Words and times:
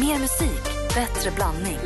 Mer 0.00 0.18
musik, 0.18 0.62
bättre 0.94 1.30
blandning. 1.30 1.78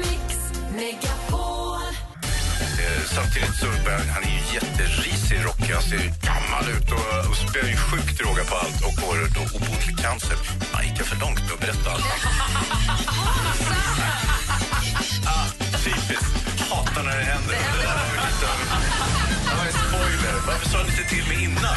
Eh, 2.78 3.02
Samtidigt 3.14 3.54
så 3.60 3.66
börjar 3.84 3.98
han 4.14 4.22
är 4.22 4.28
ju 4.28 4.54
jätterisig 4.54 5.44
rockig. 5.44 5.72
Han 5.74 5.82
ser 5.82 5.98
gammal 5.98 6.64
ut 6.76 6.90
och, 6.92 7.30
och 7.30 7.36
spär 7.36 7.68
ju 7.68 7.76
sjukt 7.76 8.20
råga 8.20 8.44
på 8.44 8.54
allt 8.56 8.80
och 8.86 8.94
får 9.00 9.16
då 9.34 9.40
obotlig 9.56 9.98
cancer. 9.98 10.36
Man 10.72 10.86
gick 10.88 11.02
för 11.02 11.16
långt 11.16 11.40
nu? 11.40 11.54
Berätta 11.60 11.90
allt. 11.90 12.04
ah, 15.26 15.46
typiskt. 15.84 16.60
Hatar 16.70 17.02
när 17.02 17.16
det 17.18 17.24
händer. 17.24 17.56
Det 19.48 19.56
var 19.58 19.66
en 19.66 19.72
spoiler. 19.72 20.34
Varför 20.46 20.68
sa 20.68 20.78
ni 20.82 20.90
inte 20.90 21.04
till 21.14 21.28
mig 21.28 21.44
innan? 21.44 21.76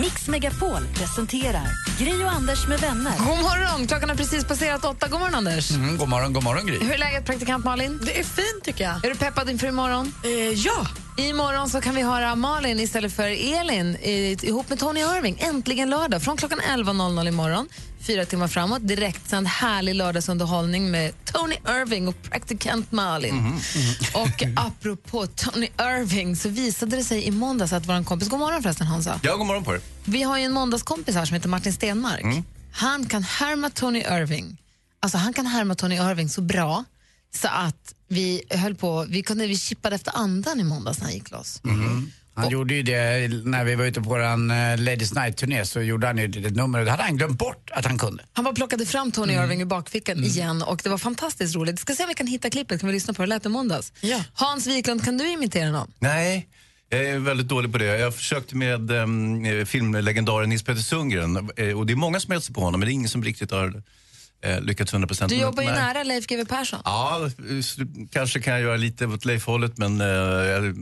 Mix 0.00 0.28
Megapol 0.28 0.82
presenterar 0.94 1.66
Gri 1.98 2.24
och 2.24 2.30
Anders 2.30 2.68
med 2.68 2.80
vänner. 2.80 3.12
God 3.18 3.26
morgon! 3.38 3.86
Klockan 3.86 4.08
har 4.08 4.16
precis 4.16 4.44
passerat 4.44 4.84
åtta. 4.84 5.08
God 5.08 5.20
morgon, 5.20 5.34
Anders. 5.34 5.70
Mm, 5.70 5.96
god 5.96 6.08
morgon, 6.08 6.32
god 6.32 6.44
morgon 6.44 6.66
Gry. 6.66 6.78
Hur 6.78 6.92
är 6.92 6.98
läget, 6.98 7.26
praktikant 7.26 7.64
Malin? 7.64 8.00
Det 8.06 8.18
är 8.18 8.24
fint 8.24 8.64
tycker 8.64 8.84
jag. 8.84 9.04
Är 9.04 9.08
du 9.08 9.14
peppad 9.14 9.50
inför 9.50 9.66
imorgon? 9.66 10.14
Eh, 10.24 10.30
ja. 10.30 10.86
Imorgon 11.16 11.68
så 11.68 11.80
kan 11.80 11.94
vi 11.94 12.02
höra 12.02 12.34
Malin 12.34 12.80
istället 12.80 13.12
för 13.12 13.54
Elin 13.58 13.96
ihop 14.02 14.68
med 14.68 14.78
Tony 14.78 15.00
Irving. 15.00 15.38
Äntligen 15.40 15.90
lördag 15.90 16.22
från 16.22 16.36
klockan 16.36 16.60
11.00 16.60 17.28
imorgon. 17.28 17.68
Fyra 18.06 18.24
timmar 18.24 18.48
framåt. 18.48 18.88
Direktsänd 18.88 19.46
härlig 19.46 19.94
lördagsunderhållning 19.94 20.90
med 20.90 21.24
Tony 21.24 21.54
Irving 21.54 22.08
och 22.08 22.22
praktikant 22.22 22.92
Malin. 22.92 23.60
Och 24.14 24.42
apropå 24.56 25.26
Tony 25.26 25.66
Irving 25.80 26.36
så 26.36 26.48
visade 26.48 26.96
det 26.96 27.04
sig 27.04 27.24
i 27.24 27.30
måndags 27.30 27.72
att 27.72 27.86
vår 27.88 28.04
kompis, 28.04 28.28
god 28.28 28.38
morgon 28.38 28.62
förresten 28.62 28.86
Hansa. 28.86 29.20
Ja, 29.22 29.36
god 29.36 29.46
morgon 29.46 29.64
på 29.64 29.74
er. 29.74 29.80
Vi 30.04 30.22
har 30.22 30.38
ju 30.38 30.44
en 30.44 30.52
måndagskompis 30.52 31.14
här 31.14 31.24
som 31.24 31.34
heter 31.34 31.48
Martin 31.48 31.72
Stenmark. 31.72 32.44
Han 32.72 33.06
kan 33.06 33.22
härma 33.22 33.70
Tony 33.70 33.98
Irving. 33.98 34.58
Alltså 35.00 35.18
han 35.18 35.32
kan 35.32 35.46
härma 35.46 35.74
Tony 35.74 35.94
Irving 35.94 36.28
så 36.28 36.40
bra 36.40 36.84
så 37.34 37.48
att 37.48 37.94
vi 38.08 38.42
höll 38.50 38.74
på, 38.74 39.06
vi, 39.08 39.22
kunde, 39.22 39.46
vi 39.46 39.58
chippade 39.58 39.96
efter 39.96 40.16
andan 40.16 40.60
i 40.60 40.64
måndags 40.64 40.98
när 40.98 41.04
han 41.04 41.14
gick 41.14 41.30
loss. 41.30 41.60
Han 42.34 42.50
gjorde 42.50 42.74
ju 42.74 42.82
det 42.82 43.28
när 43.44 43.64
vi 43.64 43.74
var 43.74 43.84
ute 43.84 44.00
på 44.00 44.08
vår 44.08 44.20
uh, 44.20 44.36
Ladies 44.78 45.14
Night-turné 45.14 45.64
så 45.66 45.80
gjorde 45.80 46.06
han 46.06 46.18
ju 46.18 46.24
ett 46.46 46.56
nummer 46.56 46.78
och 46.78 46.84
det 46.84 46.90
hade 46.90 47.02
han 47.02 47.16
glömt 47.16 47.38
bort 47.38 47.70
att 47.72 47.84
han 47.86 47.98
kunde. 47.98 48.24
Han 48.32 48.44
bara 48.44 48.54
plockade 48.54 48.86
fram 48.86 49.12
Tony 49.12 49.32
Irving 49.32 49.60
ur 49.60 49.64
bakfickan 49.66 50.24
igen 50.24 50.62
och 50.62 50.80
det 50.84 50.88
var 50.90 50.98
fantastiskt 50.98 51.54
roligt. 51.56 51.78
Ska 51.80 51.94
se 51.94 52.02
om 52.02 52.08
vi 52.08 52.14
kan 52.14 52.26
hitta 52.26 52.50
klippet, 52.50 52.80
kan 52.80 52.86
vi 52.86 52.92
lyssna 52.94 53.14
på 53.14 53.22
det? 53.22 53.26
Det 53.26 53.34
lät 53.34 53.46
i 53.46 53.48
måndags. 53.48 53.92
Ja. 54.00 54.24
Hans 54.34 54.66
Wiklund, 54.66 55.04
kan 55.04 55.18
du 55.18 55.28
imitera 55.32 55.70
någon? 55.70 55.92
Nej, 55.98 56.48
jag 56.88 57.04
är 57.04 57.18
väldigt 57.18 57.48
dålig 57.48 57.72
på 57.72 57.78
det. 57.78 57.84
Jag 57.84 58.14
försökte 58.14 58.56
med 58.56 58.90
um, 58.90 59.66
filmlegendaren 59.66 60.48
Nils 60.48 60.62
Petter 60.62 60.82
Sundgren 60.82 61.50
eh, 61.56 61.78
och 61.78 61.86
det 61.86 61.92
är 61.92 61.96
många 61.96 62.20
som 62.20 62.32
hälsar 62.32 62.54
på 62.54 62.60
honom 62.60 62.80
men 62.80 62.86
det 62.86 62.90
är 62.92 62.94
ingen 62.94 63.08
som 63.08 63.24
riktigt 63.24 63.50
har 63.50 63.82
eh, 64.44 64.60
lyckats 64.60 64.92
100 64.92 65.06
procent. 65.08 65.28
Du 65.30 65.36
jobbar 65.36 65.62
ju 65.62 65.68
nära 65.68 66.02
Leif 66.02 66.26
GW 66.26 66.44
Persson. 66.44 66.80
Ja, 66.84 67.30
kanske 68.12 68.40
kan 68.40 68.52
jag 68.52 68.62
göra 68.62 68.76
lite 68.76 69.06
åt 69.06 69.24
Leif-hållet 69.24 69.78
men 69.78 70.00
eh, 70.00 70.06
jag- 70.06 70.76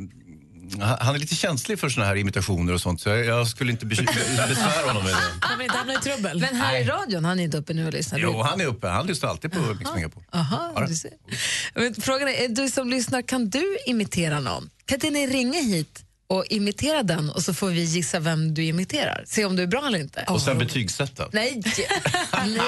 han 0.78 1.14
är 1.14 1.18
lite 1.18 1.34
känslig 1.34 1.78
för 1.78 1.88
såna 1.88 2.06
här 2.06 2.16
imitationer 2.16 2.72
och 2.72 2.80
sånt 2.80 3.00
så 3.00 3.08
jag, 3.08 3.24
jag 3.24 3.46
skulle 3.46 3.72
inte 3.72 3.86
besvära 4.48 4.86
honom 4.86 5.04
med 5.04 5.12
det. 5.12 5.40
Kommer 5.40 5.64
inte 5.64 5.76
hamna 5.76 5.94
i 5.94 5.96
trubbel. 5.96 6.40
Men 6.40 6.54
här 6.54 6.80
i 6.80 6.84
radion, 6.84 7.24
han 7.24 7.40
är 7.40 7.44
inte 7.44 7.58
uppe 7.58 7.72
nu 7.74 7.86
och 7.86 7.92
lyssnar. 7.92 8.18
Jo, 8.18 8.42
han 8.42 8.60
är 8.60 8.66
uppe. 8.66 8.88
Han 8.88 9.06
lyssnar 9.06 9.30
alltid 9.30 9.52
på 9.52 9.58
Mix 9.58 9.90
Megapol. 9.94 10.22
Aha, 10.32 10.84
du 10.88 10.94
ser. 10.94 11.10
Men 11.74 11.94
frågan 11.94 12.28
är, 12.28 12.32
är, 12.32 12.48
du 12.48 12.70
som 12.70 12.90
lyssnar, 12.90 13.22
kan 13.22 13.50
du 13.50 13.78
imitera 13.86 14.40
någon? 14.40 14.70
Kan 14.84 14.96
inte 14.96 15.10
ni 15.10 15.26
ringa 15.26 15.60
hit 15.60 16.04
och 16.26 16.44
imitera 16.46 17.02
den 17.02 17.30
och 17.30 17.42
så 17.42 17.54
får 17.54 17.68
vi 17.68 17.82
gissa 17.82 18.20
vem 18.20 18.54
du 18.54 18.64
imiterar? 18.64 19.24
Se 19.26 19.44
om 19.44 19.56
du 19.56 19.62
är 19.62 19.66
bra 19.66 19.86
eller 19.86 19.98
inte. 19.98 20.24
Och 20.28 20.42
sen 20.42 20.58
betygsätta. 20.58 21.28
Nej, 21.32 21.62
nej, 22.32 22.60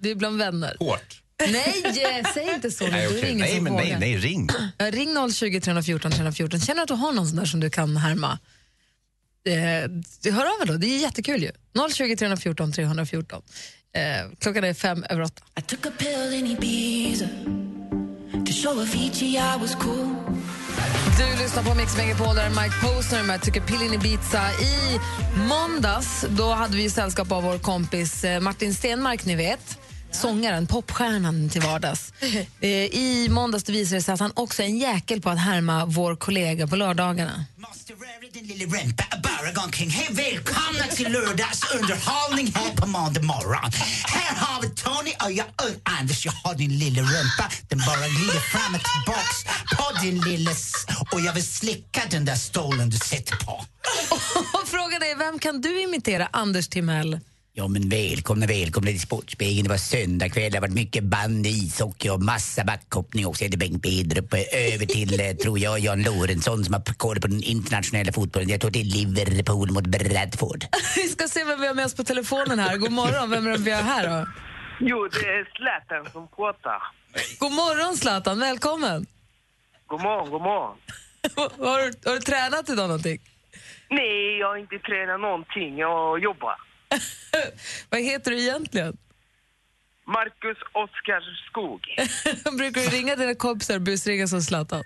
du 0.00 0.10
är 0.10 0.14
bland 0.14 0.38
vänner. 0.38 0.76
Hårt. 0.78 1.22
Nej, 1.38 2.24
säg 2.34 2.54
inte 2.54 2.70
så. 2.70 2.86
Nej, 2.86 3.30
ingen 3.30 3.38
nej, 3.38 3.60
men 3.60 3.72
nej, 3.72 3.96
nej, 4.00 4.16
ring. 4.16 4.48
Ja, 4.78 4.90
ring 4.90 5.32
020 5.32 5.60
314 5.60 6.12
314. 6.12 6.60
Känner 6.60 6.76
du 6.76 6.82
att 6.82 6.88
du 6.88 6.94
har 6.94 7.12
någon 7.12 7.26
sån 7.26 7.36
där 7.36 7.44
som 7.44 7.60
du 7.60 7.70
kan 7.70 7.96
härma? 7.96 8.38
Eh, 9.46 10.32
hör 10.32 10.44
av 10.44 10.62
er 10.62 10.66
då, 10.66 10.72
det 10.72 10.86
är 10.86 10.98
jättekul 10.98 11.42
ju. 11.42 11.50
020 11.92 12.16
314 12.16 12.72
314. 12.72 13.42
Eh, 13.96 14.02
klockan 14.38 14.64
är 14.64 14.74
fem 14.74 15.04
över 15.10 15.22
åtta. 15.22 15.42
I 15.58 15.62
took 15.62 15.86
a 15.86 15.90
pill 15.98 16.32
in 16.32 16.46
Ibiza 16.46 17.28
to 18.46 18.52
show 18.52 18.80
Avicii 18.80 19.38
I 19.38 19.56
was 19.60 19.74
cool. 19.74 20.16
Du 21.18 21.42
lyssnar 21.42 21.62
på 21.62 21.74
Mix 21.74 21.96
Megapol, 21.96 22.34
där 22.34 22.44
är 22.44 22.50
Mike 22.50 22.74
Posner 22.82 23.22
med 23.22 23.42
Tycker 23.42 23.60
pillin 23.60 23.92
i 23.92 23.94
Ibiza. 23.94 24.50
I 24.50 25.00
måndags 25.48 26.24
då 26.28 26.52
hade 26.52 26.76
vi 26.76 26.90
sällskap 26.90 27.32
av 27.32 27.42
vår 27.42 27.58
kompis 27.58 28.24
eh, 28.24 28.40
Martin 28.40 28.74
Stenmark, 28.74 29.24
ni 29.24 29.34
vet. 29.34 29.78
Sångaren, 30.20 30.66
popstjärnan 30.66 31.48
till 31.50 31.60
vardags. 31.62 32.12
Eh, 32.60 32.68
I 32.70 33.28
måndags 33.30 33.68
visade 33.68 33.96
det 33.96 34.02
sig 34.02 34.14
att 34.14 34.20
han 34.20 34.32
också 34.34 34.62
är 34.62 34.66
en 34.66 34.78
jäkel 34.78 35.20
på 35.20 35.30
att 35.30 35.38
härma 35.40 35.84
vår 35.86 36.16
kollega 36.16 36.66
på 36.66 36.76
lördagarna. 36.76 37.44
Måste 37.56 37.92
röra 37.92 38.30
din 38.32 38.46
lille 38.46 38.64
römpa 38.64 39.04
bara 39.22 39.64
omkring. 39.64 39.90
Hej, 39.90 40.08
välkomna 40.10 40.86
till 40.94 41.12
lördagsunderhållning 41.12 42.52
här 42.54 42.70
på 42.76 42.86
måndag 42.86 43.22
morgon. 43.22 43.70
Här 44.04 44.36
har 44.36 44.62
vi 44.62 44.68
Tony 44.68 45.12
och 45.24 45.32
jag 45.32 45.46
och 45.46 45.90
Anders. 46.00 46.26
Jag 46.26 46.32
har 46.32 46.54
din 46.54 46.78
lille 46.78 47.00
rumpa. 47.00 47.50
Den 47.68 47.78
bara 47.78 48.08
glider 48.08 48.40
fram 48.40 48.74
och 48.74 48.80
tillbaks 48.84 49.44
på 49.76 50.00
din 50.04 50.20
lille... 50.20 50.50
s- 50.50 50.86
Och 51.12 51.20
jag 51.20 51.32
vill 51.32 51.46
slicka 51.46 52.02
den 52.10 52.24
där 52.24 52.36
stolen 52.36 52.90
du 52.90 52.96
sitter 52.98 53.36
på. 53.36 53.52
Och 54.62 54.68
frågan 54.68 55.02
är, 55.02 55.18
vem 55.18 55.38
kan 55.38 55.60
du 55.60 55.82
imitera? 55.82 56.28
Anders 56.32 56.68
Timell. 56.68 57.20
Ja 57.58 57.68
men 57.68 57.88
välkomna, 57.88 58.46
välkomna 58.46 58.90
till 58.90 59.00
Sportspegeln. 59.00 59.64
Det 59.64 59.70
var 59.70 59.76
söndag 59.76 60.28
kväll, 60.28 60.50
det 60.50 60.56
har 60.56 60.60
varit 60.60 60.74
mycket 60.74 61.04
bandy, 61.04 61.48
ishockey 61.48 62.08
och 62.10 62.22
massa 62.22 62.64
backhoppning 62.64 63.26
också. 63.26 63.44
Jag 63.44 63.48
heter 63.48 63.58
Bengt 63.58 63.82
Bedrup. 63.82 64.34
Över 64.74 64.86
till, 64.86 65.20
eh, 65.20 65.36
tror 65.36 65.58
jag, 65.58 65.78
Jan 65.78 66.02
Lorentzon 66.02 66.64
som 66.64 66.74
har 66.74 66.94
koll 66.94 67.20
på 67.20 67.26
den 67.26 67.42
internationella 67.42 68.12
fotbollen. 68.12 68.48
Jag 68.48 68.60
tror 68.60 68.70
det 68.70 68.80
är 68.80 68.84
Liverpool 68.84 69.70
mot 69.70 69.86
Bradford. 69.86 70.64
Vi 70.96 71.08
ska 71.08 71.28
se 71.28 71.44
vem 71.44 71.60
vi 71.60 71.66
har 71.66 71.74
med 71.74 71.84
oss 71.84 71.94
på 71.94 72.04
telefonen 72.04 72.58
här. 72.58 72.76
God 72.76 72.92
morgon, 72.92 73.30
vem 73.30 73.46
är 73.46 73.50
det 73.50 73.58
vi 73.58 73.70
har 73.70 73.82
här 73.82 74.08
då? 74.08 74.26
Jo, 74.80 75.08
det 75.12 75.26
är 75.26 75.48
Zlatan 75.56 76.12
som 76.12 76.28
pratar. 76.28 76.82
God 77.38 77.52
morgon 77.52 77.96
Zlatan, 77.96 78.40
välkommen. 78.40 79.06
God 79.86 80.00
morgon, 80.02 80.30
god 80.30 80.42
morgon. 80.42 80.76
har, 81.36 81.78
du, 81.78 82.08
har 82.08 82.14
du 82.14 82.20
tränat 82.20 82.68
idag 82.68 82.88
någonting? 82.88 83.18
Nej, 83.90 84.38
jag 84.38 84.48
har 84.48 84.56
inte 84.56 84.78
tränat 84.78 85.20
någonting. 85.20 85.78
Jag 85.78 86.22
jobbar. 86.22 86.56
Vad 87.90 88.00
heter 88.00 88.30
du 88.30 88.40
egentligen? 88.40 88.96
Marcus 90.06 90.58
Oskar 90.72 91.22
Skog. 91.50 91.80
Brukar 92.58 92.80
du 92.80 92.88
ringa 92.88 93.16
dina 93.16 93.34
kompisar 93.34 93.74
och 93.74 93.80
busringa 93.82 94.26
som 94.28 94.42
Zlatan? 94.42 94.84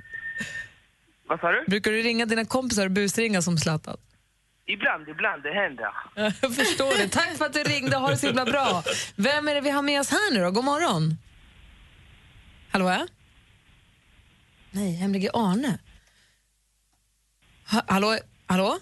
Vad 1.29 1.41
sa 1.41 1.51
du? 1.53 1.65
Brukar 1.67 1.91
du 1.91 2.03
ringa 2.03 2.27
dina 2.27 2.45
kompisar 2.45 2.85
och 2.85 2.91
busringa 2.93 3.43
som 3.43 3.59
Zlatan? 3.59 3.97
Ibland, 4.67 5.09
ibland, 5.09 5.43
det 5.43 5.53
händer. 5.53 5.89
Jag 6.15 6.55
förstår 6.55 6.99
det. 6.99 7.09
Tack 7.09 7.37
för 7.39 7.45
att 7.45 7.53
du 7.53 7.63
ringde. 7.63 7.97
Ha 7.97 8.11
det 8.11 8.17
så 8.17 8.27
himla 8.27 8.45
bra. 8.45 8.83
Vem 9.17 9.49
är 9.49 9.55
det 9.55 9.61
vi 9.61 9.71
har 9.71 9.83
med 9.83 10.01
oss 10.01 10.11
här 10.11 10.35
nu 10.35 10.41
då? 10.41 10.51
God 10.51 10.65
morgon. 10.65 11.17
Hallå, 12.71 12.91
ja? 12.91 13.07
Nej, 14.71 14.95
hemlige 14.95 15.31
Arne. 15.35 15.79
Ha, 17.71 17.83
hallå? 17.89 18.19
Hallå? 18.47 18.79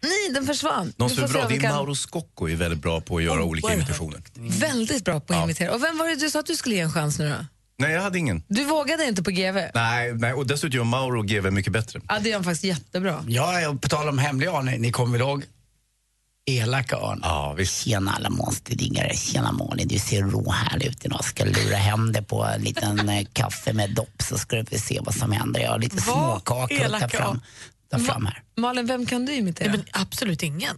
Nej, 0.00 0.34
den 0.34 0.46
försvann. 0.46 0.92
Någon 0.96 1.10
som 1.10 1.24
är 1.24 1.28
bra, 1.28 1.46
det 1.48 1.56
är 1.56 1.60
kan- 1.60 1.74
Mauro 1.74 1.94
Scocco 1.94 2.48
är 2.48 2.56
väldigt 2.56 2.80
bra 2.82 3.00
på 3.00 3.16
att 3.16 3.22
göra 3.22 3.44
olika 3.44 3.74
imitationer. 3.74 4.22
Väldigt 4.36 5.04
bra 5.04 5.20
på 5.20 5.34
att 5.34 5.44
imitera. 5.44 5.74
Och 5.74 5.82
vem 5.82 5.98
var 5.98 6.08
det 6.08 6.14
du 6.16 6.30
sa 6.30 6.38
att 6.38 6.46
du 6.46 6.56
skulle 6.56 6.74
ge 6.74 6.80
en 6.80 6.92
chans 6.92 7.18
nu 7.18 7.28
då? 7.28 7.46
Nej, 7.78 7.92
jag 7.92 8.02
hade 8.02 8.18
ingen. 8.18 8.42
Du 8.48 8.64
vågade 8.64 9.04
inte 9.04 9.22
på 9.22 9.30
GV? 9.30 9.56
Nej, 9.74 10.14
nej 10.14 10.32
och 10.32 10.46
dessutom 10.46 10.76
gör 10.76 10.84
Mauro 10.84 11.22
GV 11.22 11.50
mycket 11.50 11.72
bättre. 11.72 12.00
Ja, 12.08 12.18
det 12.18 12.28
gör 12.28 12.36
han 12.36 12.44
faktiskt 12.44 12.64
jättebra. 12.64 13.24
Ja, 13.28 13.76
på 13.82 13.88
tal 13.88 14.08
om 14.08 14.18
hemlig 14.18 14.46
Arne, 14.46 14.78
ni 14.78 14.92
kommer 14.92 15.12
väl 15.12 15.20
ihåg 15.20 15.42
elaka 16.46 16.96
Arne? 16.96 17.20
Ja, 17.22 17.54
visst. 17.58 17.84
Tjena 17.84 18.12
alla 18.12 18.30
monsterdiggare, 18.30 19.14
tjena 19.16 19.52
Malin, 19.52 19.88
du 19.88 19.98
ser 19.98 20.22
råhärlig 20.22 20.86
ut 20.86 21.04
idag. 21.04 21.24
Ska 21.24 21.44
lura 21.44 21.76
hem 21.76 22.12
dig 22.12 22.22
på 22.24 22.44
en 22.44 22.62
liten 22.62 23.08
eh, 23.08 23.26
kaffe 23.32 23.72
med 23.72 23.90
dopp 23.94 24.22
så 24.28 24.38
ska 24.38 24.56
du 24.56 24.64
få 24.64 24.78
se 24.78 25.00
vad 25.04 25.14
som 25.14 25.32
händer. 25.32 25.60
Jag 25.60 25.70
har 25.70 25.78
lite 25.78 26.02
småkakor 26.02 26.82
att 26.94 27.00
ta 27.00 27.08
fram, 27.08 27.40
ta 27.98 28.04
fram 28.12 28.26
här. 28.26 28.42
Malin, 28.56 28.86
vem 28.86 29.06
kan 29.06 29.26
du 29.26 29.32
imitera? 29.32 29.68
Nej, 29.68 29.78
men 29.78 30.02
absolut 30.02 30.42
ingen. 30.42 30.76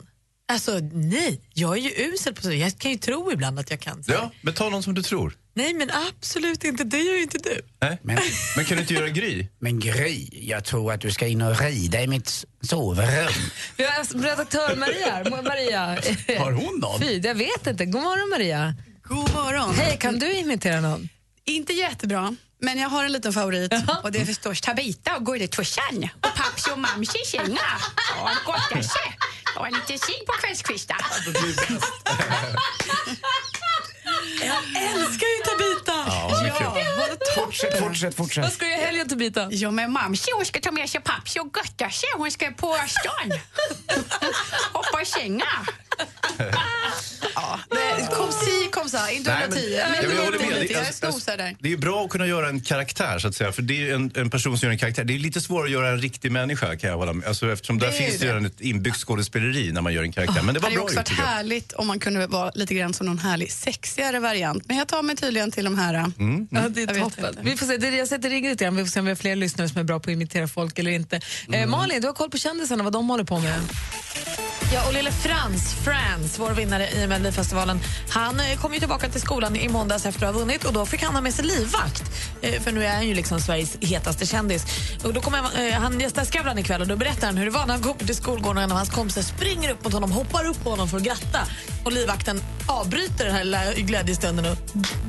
Alltså 0.52 0.78
nej, 0.92 1.40
jag 1.54 1.78
är 1.78 1.82
ju 1.82 1.90
usel 2.12 2.34
på 2.34 2.42
så. 2.42 2.52
Jag 2.52 2.78
kan 2.78 2.90
ju 2.90 2.96
tro 2.96 3.32
ibland 3.32 3.58
att 3.58 3.70
jag 3.70 3.80
kan. 3.80 4.04
Så. 4.04 4.12
Ja, 4.12 4.32
men 4.40 4.54
ta 4.54 4.68
någon 4.68 4.82
som 4.82 4.94
du 4.94 5.02
tror. 5.02 5.36
Nej 5.54 5.74
men 5.74 5.90
absolut 5.90 6.64
inte, 6.64 6.84
det 6.84 6.98
gör 6.98 7.14
ju 7.14 7.22
inte 7.22 7.38
du. 7.38 7.60
Nej. 7.80 7.98
Men, 8.02 8.18
Men 8.56 8.64
kan 8.64 8.76
du 8.76 8.80
inte 8.82 8.94
göra 8.94 9.08
Gry? 9.08 9.46
men 9.58 9.80
Gry, 9.80 10.28
jag 10.32 10.64
tror 10.64 10.92
att 10.92 11.00
du 11.00 11.10
ska 11.10 11.26
in 11.26 11.42
och 11.42 11.60
rida 11.60 12.02
i 12.02 12.06
mitt 12.06 12.44
sovrum. 12.62 13.32
Vi 13.76 13.84
har 13.84 14.22
redaktör 14.22 14.76
Maria 14.76 15.10
här. 15.10 15.42
Maria. 15.42 15.98
Har 16.38 16.52
hon 16.52 16.80
någon? 16.80 17.00
Fy, 17.00 17.18
jag 17.18 17.34
vet 17.34 17.66
inte. 17.66 17.84
God 17.84 18.02
morgon 18.02 18.28
Maria. 18.30 18.74
God 19.02 19.34
morgon. 19.34 19.74
Hej, 19.74 19.96
kan 20.00 20.18
du 20.18 20.32
imitera 20.32 20.80
någon? 20.80 21.08
Inte 21.44 21.72
jättebra, 21.72 22.36
men 22.58 22.78
jag 22.78 22.88
har 22.88 23.04
en 23.04 23.12
liten 23.12 23.32
favorit. 23.32 23.72
Och 24.02 24.12
det 24.12 24.20
är 24.20 24.24
förstås 24.24 24.60
Tabita 24.60 25.16
och 25.16 25.26
gulletussan 25.26 26.08
och 26.20 26.34
Papsi 26.34 26.70
och 26.70 26.78
Mamsi 26.78 27.18
i 27.18 27.26
känga. 27.26 27.60
Ja, 28.16 28.30
det 28.30 28.46
gottar 28.46 28.82
sig. 28.82 29.18
Och 29.56 29.66
en 29.66 29.72
liten 29.72 29.98
sing 29.98 30.26
på 30.26 30.32
kvällskvisten. 30.32 30.96
Jag 34.40 34.82
älskar 34.82 35.26
ju 35.26 35.38
Fortsätt, 37.48 37.78
fortsätt, 37.78 38.14
fortsätt. 38.14 38.44
Vad 38.44 38.52
ska 38.52 38.64
du 38.64 38.70
göra 38.70 38.80
i 38.80 38.84
helgen, 38.84 39.08
Tobita? 39.08 39.48
Ja, 39.50 39.70
men 39.70 39.92
mamsi 39.92 40.30
hon 40.34 40.44
ska 40.44 40.60
ta 40.60 40.70
med 40.70 40.90
sig 40.90 41.00
papsi 41.00 41.40
och 41.40 41.56
götta 41.56 41.90
sig. 41.90 42.08
Hon 42.16 42.30
ska 42.30 42.50
på 42.50 42.76
stan. 42.88 43.32
Hoppa 44.72 45.02
i 45.02 45.06
sängar. 45.06 45.68
Ja, 47.34 47.60
det, 47.70 48.08
kom 48.16 48.32
si, 48.32 48.57
kom 48.70 48.88
sa, 48.88 49.10
inte 49.10 49.30
Nej, 49.30 49.40
men- 49.48 49.58
110. 49.58 49.76
Ja, 49.78 49.84
men 50.08 50.16
jag 50.16 50.24
håller 50.24 50.38
med. 50.38 50.48
Jag 50.50 50.68
Det, 50.68 50.74
är 50.74 50.78
alltså, 50.78 51.12
snosar 51.12 51.36
där. 51.36 51.56
det 51.60 51.72
är 51.72 51.76
bra 51.76 52.04
att 52.04 52.10
kunna 52.10 52.26
göra 52.26 52.48
en 52.48 52.60
karaktär, 52.60 53.18
så 53.18 53.28
att 53.28 53.34
säga. 53.34 53.52
För 53.52 53.62
det 53.62 53.88
är 53.90 53.94
en, 53.94 54.10
en 54.14 54.30
person 54.30 54.58
som 54.58 54.66
gör 54.66 54.72
en 54.72 54.78
karaktär. 54.78 55.04
Det 55.04 55.14
är 55.14 55.18
lite 55.18 55.40
svårare 55.40 55.64
att 55.64 55.70
göra 55.72 55.88
en 55.88 56.00
riktig 56.00 56.32
människa, 56.32 56.76
kan 56.76 56.90
jag 56.90 56.96
hålla 56.96 57.12
med. 57.12 57.28
Alltså, 57.28 57.52
eftersom 57.52 57.78
där 57.78 57.86
Det 57.90 57.96
är 57.96 58.00
ju 58.00 58.06
finns 58.06 58.20
det 58.20 58.26
redan 58.26 58.46
ett 58.46 58.60
inbyggt 58.60 58.96
skådespeleri 58.96 59.72
när 59.72 59.80
man 59.80 59.92
gör 59.92 60.02
en 60.02 60.12
karaktär. 60.12 60.42
Men 60.42 60.54
det 60.54 60.60
var 60.60 60.70
bra 60.70 60.82
också 60.82 60.96
varit 60.96 61.08
härligt 61.08 61.72
om 61.72 61.86
man 61.86 62.00
kunde 62.00 62.26
vara 62.26 62.50
lite 62.54 62.74
grann 62.74 62.94
som 62.94 63.06
någon 63.06 63.18
härlig 63.18 63.52
sexigare 63.52 64.18
variant. 64.20 64.62
Men 64.68 64.76
jag 64.76 64.88
tar 64.88 65.02
mig 65.02 65.16
tydligen 65.16 65.50
till 65.50 65.64
de 65.64 65.78
här... 65.78 65.94
Mm, 65.94 66.48
Ja, 66.50 66.68
det 66.68 66.82
är 66.82 66.86
toppen. 66.86 67.26
inte. 67.28 67.38
Vi 67.42 67.56
får 67.56 67.66
se. 67.66 67.76
Det 67.76 67.88
jag 67.96 68.08
sätter 68.08 68.30
rigget 68.30 68.50
lite 68.50 68.64
grann. 68.64 68.76
Vi 68.76 68.84
får 68.84 68.90
se 68.90 69.00
om 69.00 69.06
vi 69.06 69.10
har 69.10 69.16
fler 69.16 69.36
lyssnare 69.36 69.68
som 69.68 69.78
är 69.80 69.84
bra 69.84 70.00
på 70.00 70.10
att 70.10 70.14
imitera 70.14 70.48
folk 70.48 70.78
eller 70.78 70.90
inte. 70.90 71.20
Eh, 71.52 71.66
Malin, 71.66 72.00
du 72.00 72.06
har 72.06 72.14
koll 72.14 72.30
på 72.30 72.38
kändisarna, 72.38 72.84
vad 72.84 72.92
de 72.92 73.08
håller 73.10 73.24
på 73.24 73.38
med. 73.38 73.60
Ja, 74.74 74.86
och 74.88 74.94
lille 74.94 75.12
Frans, 75.12 75.74
Frans, 75.84 76.38
vår 76.38 76.50
vinnare 76.50 76.88
i 76.90 77.06
Melodifestivalen, 77.06 77.80
han 78.10 78.40
eh, 78.40 78.57
kom 78.60 78.74
ju 78.74 78.78
tillbaka 78.78 79.08
till 79.08 79.20
skolan 79.20 79.56
i 79.56 79.68
måndags 79.68 80.06
efter 80.06 80.26
att 80.26 80.34
ha 80.34 80.40
vunnit 80.40 80.64
och 80.64 80.72
då 80.72 80.86
fick 80.86 81.02
han 81.02 81.14
ha 81.14 81.20
med 81.20 81.34
sig 81.34 81.44
livvakt. 81.44 82.02
Eh, 82.42 82.60
för 82.62 82.72
nu 82.72 82.84
är 82.84 82.94
han 82.94 83.08
ju 83.08 83.14
liksom 83.14 83.40
Sveriges 83.40 83.76
hetaste 83.80 84.26
kändis. 84.26 84.64
Och 85.04 85.14
då 85.14 85.20
kommer 85.20 85.38
eh, 85.38 85.72
han 85.72 86.00
gästar 86.00 86.24
Skavlan 86.24 86.58
ikväll 86.58 86.80
och 86.80 86.86
då 86.86 86.96
berättar 86.96 87.26
han 87.26 87.36
hur 87.36 87.44
det 87.44 87.50
var 87.50 87.66
när 87.66 87.74
han 87.74 87.82
kommer 87.82 88.04
till 88.04 88.16
skolgården 88.16 88.56
och 88.56 88.62
en 88.62 88.70
av 88.70 88.76
hans 88.76 88.90
kompisar 88.90 89.22
springer 89.22 89.70
upp 89.70 89.84
mot 89.84 89.92
honom, 89.92 90.12
hoppar 90.12 90.46
upp 90.46 90.64
på 90.64 90.70
honom 90.70 90.88
för 90.88 90.96
att 90.96 91.02
gratta. 91.02 91.38
Och 91.84 91.92
livvakten 91.92 92.42
avbryter 92.68 93.24
den 93.24 93.34
här 93.34 93.44
lilla 93.44 93.72
glädjestunden 93.74 94.46
och 94.46 94.58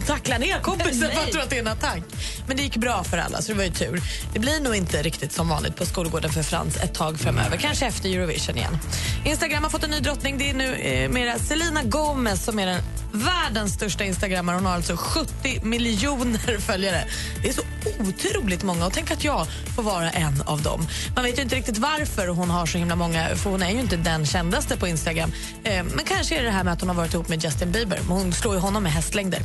tacklar 0.07 0.39
ner 0.39 0.59
kompisen 0.59 1.11
för 1.11 1.21
att 1.21 1.31
tro 1.31 1.41
att 1.41 1.49
det 1.49 1.55
är 1.55 1.59
en 1.59 1.67
attack. 1.67 2.01
Men 2.47 2.57
det 2.57 2.63
gick 2.63 2.77
bra 2.77 3.03
för 3.03 3.17
alla, 3.17 3.41
så 3.41 3.51
det 3.51 3.57
var 3.57 3.63
ju 3.63 3.71
tur. 3.71 4.01
Det 4.33 4.39
blir 4.39 4.59
nog 4.59 4.75
inte 4.75 5.01
riktigt 5.01 5.31
som 5.31 5.49
vanligt 5.49 5.75
på 5.75 5.85
skolgården 5.85 6.31
för 6.31 6.43
Frans 6.43 6.77
ett 6.77 6.93
tag 6.93 7.19
framöver. 7.19 7.57
Kanske 7.57 7.85
efter 7.85 8.09
Eurovision 8.09 8.57
igen. 8.57 8.77
Instagram 9.25 9.63
har 9.63 9.69
fått 9.69 9.83
en 9.83 9.89
ny 9.89 9.99
drottning. 9.99 10.37
Det 10.37 10.49
är 10.49 10.53
nu 10.53 10.75
eh, 10.75 11.09
mera 11.09 11.39
Selena 11.39 11.83
Gomez 11.83 12.43
som 12.45 12.59
är 12.59 12.65
den 12.65 12.81
världens 13.11 13.73
största 13.73 14.03
instagrammare. 14.03 14.55
Hon 14.55 14.65
har 14.65 14.73
alltså 14.73 14.95
70 14.97 15.65
miljoner 15.65 16.57
följare. 16.59 17.03
Det 17.43 17.49
är 17.49 17.53
så 17.53 17.61
otroligt 17.99 18.63
många 18.63 18.85
och 18.85 18.93
tänk 18.93 19.11
att 19.11 19.23
jag 19.23 19.47
får 19.75 19.83
vara 19.83 20.09
en 20.09 20.41
av 20.45 20.61
dem. 20.61 20.87
Man 21.15 21.23
vet 21.23 21.37
ju 21.37 21.41
inte 21.41 21.55
riktigt 21.55 21.77
varför 21.77 22.27
hon 22.27 22.49
har 22.49 22.65
så 22.65 22.77
himla 22.77 22.95
många, 22.95 23.35
för 23.35 23.49
hon 23.49 23.63
är 23.63 23.69
ju 23.69 23.79
inte 23.79 23.97
den 23.97 24.25
kändaste 24.25 24.77
på 24.77 24.87
Instagram. 24.87 25.31
Eh, 25.63 25.83
men 25.83 26.05
kanske 26.05 26.37
är 26.37 26.43
det 26.43 26.49
det 26.49 26.53
här 26.59 26.63
med 26.63 26.73
att 26.73 26.81
hon 26.81 26.89
har 26.89 26.95
varit 26.95 27.13
ihop 27.13 27.29
med 27.29 27.43
Justin 27.43 27.71
Bieber. 27.71 27.99
Men 28.07 28.17
hon 28.17 28.33
slår 28.33 28.53
ju 28.53 28.59
honom 28.59 28.83
med 28.83 28.91
hästlängder. 28.91 29.39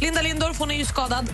Linda 0.00 0.22
Lindorff, 0.22 0.58
hon 0.58 0.70
är 0.70 0.74
ju 0.74 0.84
skadad 0.84 1.26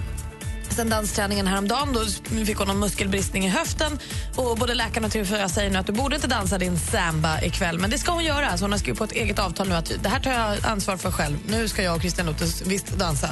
sen 0.74 0.88
dansträningen 0.88 1.46
häromdagen. 1.46 1.92
Då 1.92 2.44
fick 2.44 2.56
hon 2.56 2.70
en 2.70 2.78
muskelbristning 2.78 3.46
i 3.46 3.48
höften. 3.48 3.98
Och 4.36 4.58
både 4.58 4.74
läkarna 4.74 5.06
och 5.06 5.12
TV4 5.12 5.48
säger 5.48 5.70
nu 5.70 5.78
att 5.78 5.86
du 5.86 5.92
borde 5.92 6.16
inte 6.16 6.28
dansa 6.28 6.58
din 6.58 6.78
samba 6.78 7.42
ikväll. 7.42 7.78
Men 7.78 7.90
det 7.90 7.98
ska 7.98 8.12
hon 8.12 8.24
göra. 8.24 8.58
Så 8.58 8.64
hon 8.64 8.72
har 8.72 8.78
skrivit 8.78 8.98
på 8.98 9.04
ett 9.04 9.12
eget 9.12 9.38
avtal 9.38 9.68
nu 9.68 9.74
att 9.74 9.92
det 10.02 10.08
här 10.08 10.20
tar 10.20 10.32
jag 10.32 10.66
ansvar 10.66 10.96
för 10.96 11.10
själv. 11.10 11.36
Nu 11.48 11.68
ska 11.68 11.82
jag 11.82 11.94
och 11.94 12.00
Christian 12.00 12.26
Lotus 12.26 12.62
visst 12.66 12.98
dansa. 12.98 13.28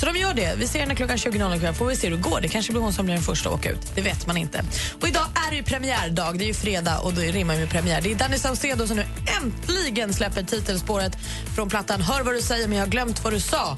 Så 0.00 0.06
de 0.06 0.18
gör 0.18 0.34
det. 0.34 0.54
Vi 0.58 0.66
ser 0.66 0.80
henne 0.80 0.94
klockan 0.94 1.16
20.00 1.16 1.56
ikväll. 1.56 1.74
Får 1.74 1.86
vi 1.86 1.96
se 1.96 2.08
hur 2.08 2.16
det 2.16 2.22
går. 2.22 2.40
Det 2.40 2.48
kanske 2.48 2.72
blir 2.72 2.82
hon 2.82 2.92
som 2.92 3.04
blir 3.04 3.14
den 3.14 3.24
första 3.24 3.48
att 3.48 3.54
åka 3.54 3.70
ut. 3.70 3.92
Det 3.94 4.00
vet 4.00 4.26
man 4.26 4.36
inte. 4.36 4.64
Och 5.00 5.08
idag 5.08 5.24
är 5.46 5.50
det 5.50 5.56
ju 5.56 5.62
premiärdag. 5.62 6.38
Det 6.38 6.44
är 6.44 6.48
ju 6.48 6.54
fredag 6.54 6.98
och 6.98 7.12
det 7.12 7.32
rimmar 7.32 7.54
ju 7.54 7.60
med 7.60 7.70
premiär. 7.70 8.00
Det 8.00 8.12
är 8.12 8.14
Danny 8.14 8.38
Saucedo 8.38 8.86
som 8.86 8.96
nu 8.96 9.04
äntligen 9.42 10.14
släpper 10.14 10.42
titelspåret 10.42 11.16
från 11.54 11.68
plattan 11.68 12.00
Hör 12.00 12.22
vad 12.22 12.34
du 12.34 12.42
säger 12.42 12.68
men 12.68 12.78
jag 12.78 12.84
har 12.84 12.90
glömt 12.90 13.24
vad 13.24 13.32
du 13.32 13.40
sa. 13.40 13.76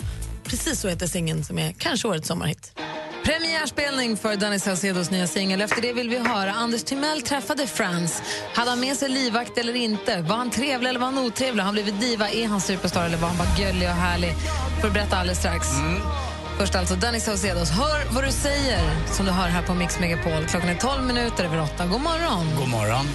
Precis 0.50 0.81
så 0.81 0.88
heter 0.88 1.06
singeln 1.06 1.44
som 1.44 1.58
är 1.58 1.73
kanske 1.73 2.08
årets 2.08 2.29
sommarhit. 2.29 2.73
Premiärspelning 3.25 4.17
för 4.17 4.37
Danny 4.37 4.58
Saucedos 4.58 5.11
nya 5.11 5.26
singel. 5.26 5.61
Efter 5.61 5.82
det 5.82 5.93
vill 5.93 6.11
vi 6.11 6.19
höra. 6.19 6.52
Anders 6.52 6.82
Timell 6.82 7.23
träffade 7.23 7.67
Frans. 7.67 8.23
Hade 8.55 8.70
han 8.70 8.81
med 8.81 8.97
sig 8.97 9.08
livvakt 9.08 9.58
eller 9.58 9.76
inte? 9.76 10.20
Var 10.20 10.37
han 10.37 10.50
trevlig 10.50 10.88
eller 10.88 11.00
var 11.00 11.06
han 11.06 11.19
otrevlig? 11.19 11.62
Har 11.62 11.64
han 11.64 11.75
blivit 11.75 12.00
diva? 12.00 12.31
Är 12.31 12.47
han 12.47 12.61
superstar 12.61 13.05
eller 13.05 13.17
var 13.17 13.29
han 13.29 13.38
bara 13.38 13.49
gullig 13.58 13.88
och 13.88 13.94
härlig? 13.94 14.35
Får 14.81 14.91
berätta 14.91 15.17
alldeles 15.17 15.38
strax. 15.38 15.67
Först 16.58 16.75
alltså 16.75 16.94
Danny 16.94 17.20
Saucedos 17.20 17.70
Hör 17.70 18.14
vad 18.14 18.25
du 18.25 18.32
säger, 18.32 19.06
som 19.17 19.26
du 19.26 19.32
hör 19.32 19.49
här 19.49 19.62
på 19.62 19.75
Mix 19.75 20.00
Megapol. 20.00 20.47
Klockan 20.47 20.69
är 20.69 20.75
12 20.75 21.02
minuter 21.02 21.44
över 21.44 21.62
8. 21.62 21.87
God 21.87 22.00
morgon. 22.00 22.47
God 22.58 22.69
morgon. 22.69 23.06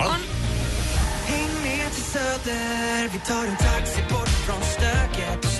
Häng 1.26 1.50
med 1.64 1.92
till 1.92 2.04
Söder, 2.04 3.10
vi 3.14 3.20
tar 3.20 3.46
en 3.46 3.58
taxi 3.58 4.02
bort 4.10 4.30
från 4.30 4.62
stöket 4.62 5.55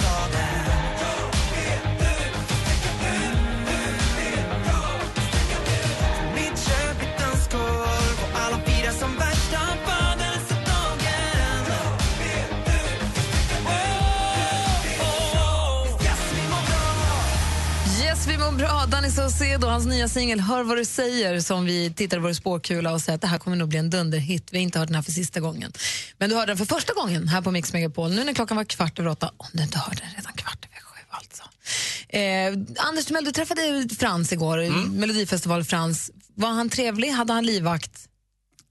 bra. 18.58 18.86
Danny 18.86 19.10
Saucedo, 19.10 19.68
hans 19.68 19.86
nya 19.86 20.08
singel 20.08 20.40
Hör 20.40 20.64
vad 20.64 20.78
du 20.78 20.86
säger 20.86 21.40
som 21.40 21.66
vi 21.66 21.94
tittar 21.94 22.18
i 22.18 22.20
vår 22.20 22.34
spåkula 22.34 22.94
och 22.94 23.02
säger 23.02 23.16
att 23.16 23.22
det 23.22 23.28
här 23.28 23.38
kommer 23.38 23.58
nog 23.58 23.70
bli 23.70 23.78
en 23.78 23.90
dunderhit. 23.90 24.48
Vi 24.52 24.58
har 24.58 24.64
inte 24.64 24.80
hört 24.80 24.88
den 24.88 24.96
här 24.96 25.02
för 25.02 25.12
sista 25.12 25.40
gången. 25.40 25.72
Men 26.18 26.30
du 26.30 26.36
hörde 26.36 26.48
den 26.48 26.58
för 26.58 26.66
första 26.66 26.94
gången 26.94 27.28
här 27.28 27.42
på 27.42 27.52
Mix 27.52 27.74
Megapol. 27.74 28.12
Nu 28.12 28.24
när 28.24 28.34
klockan 28.34 28.58
var 28.58 28.64
kvart 28.64 29.00
över 29.00 29.10
åtta, 29.10 29.32
om 29.38 29.48
du 29.52 29.64
inte 29.64 29.78
hörde 29.80 30.02
den 30.02 30.10
redan 30.18 30.34
kvart 30.34 30.66
över 30.66 30.82
sju 30.82 31.00
alltså. 31.10 31.44
Eh, 32.10 32.86
Anders 32.88 33.06
Timell, 33.06 33.26
du 33.26 33.32
träffade 33.32 33.88
Frans 34.00 34.34
igår, 34.34 34.90
Melodifestival 34.90 35.64
Frans. 35.64 36.12
Var 36.36 36.50
han 36.50 36.70
trevlig? 36.70 37.10
Hade 37.10 37.34
han 37.34 37.46
livvakt? 37.46 37.92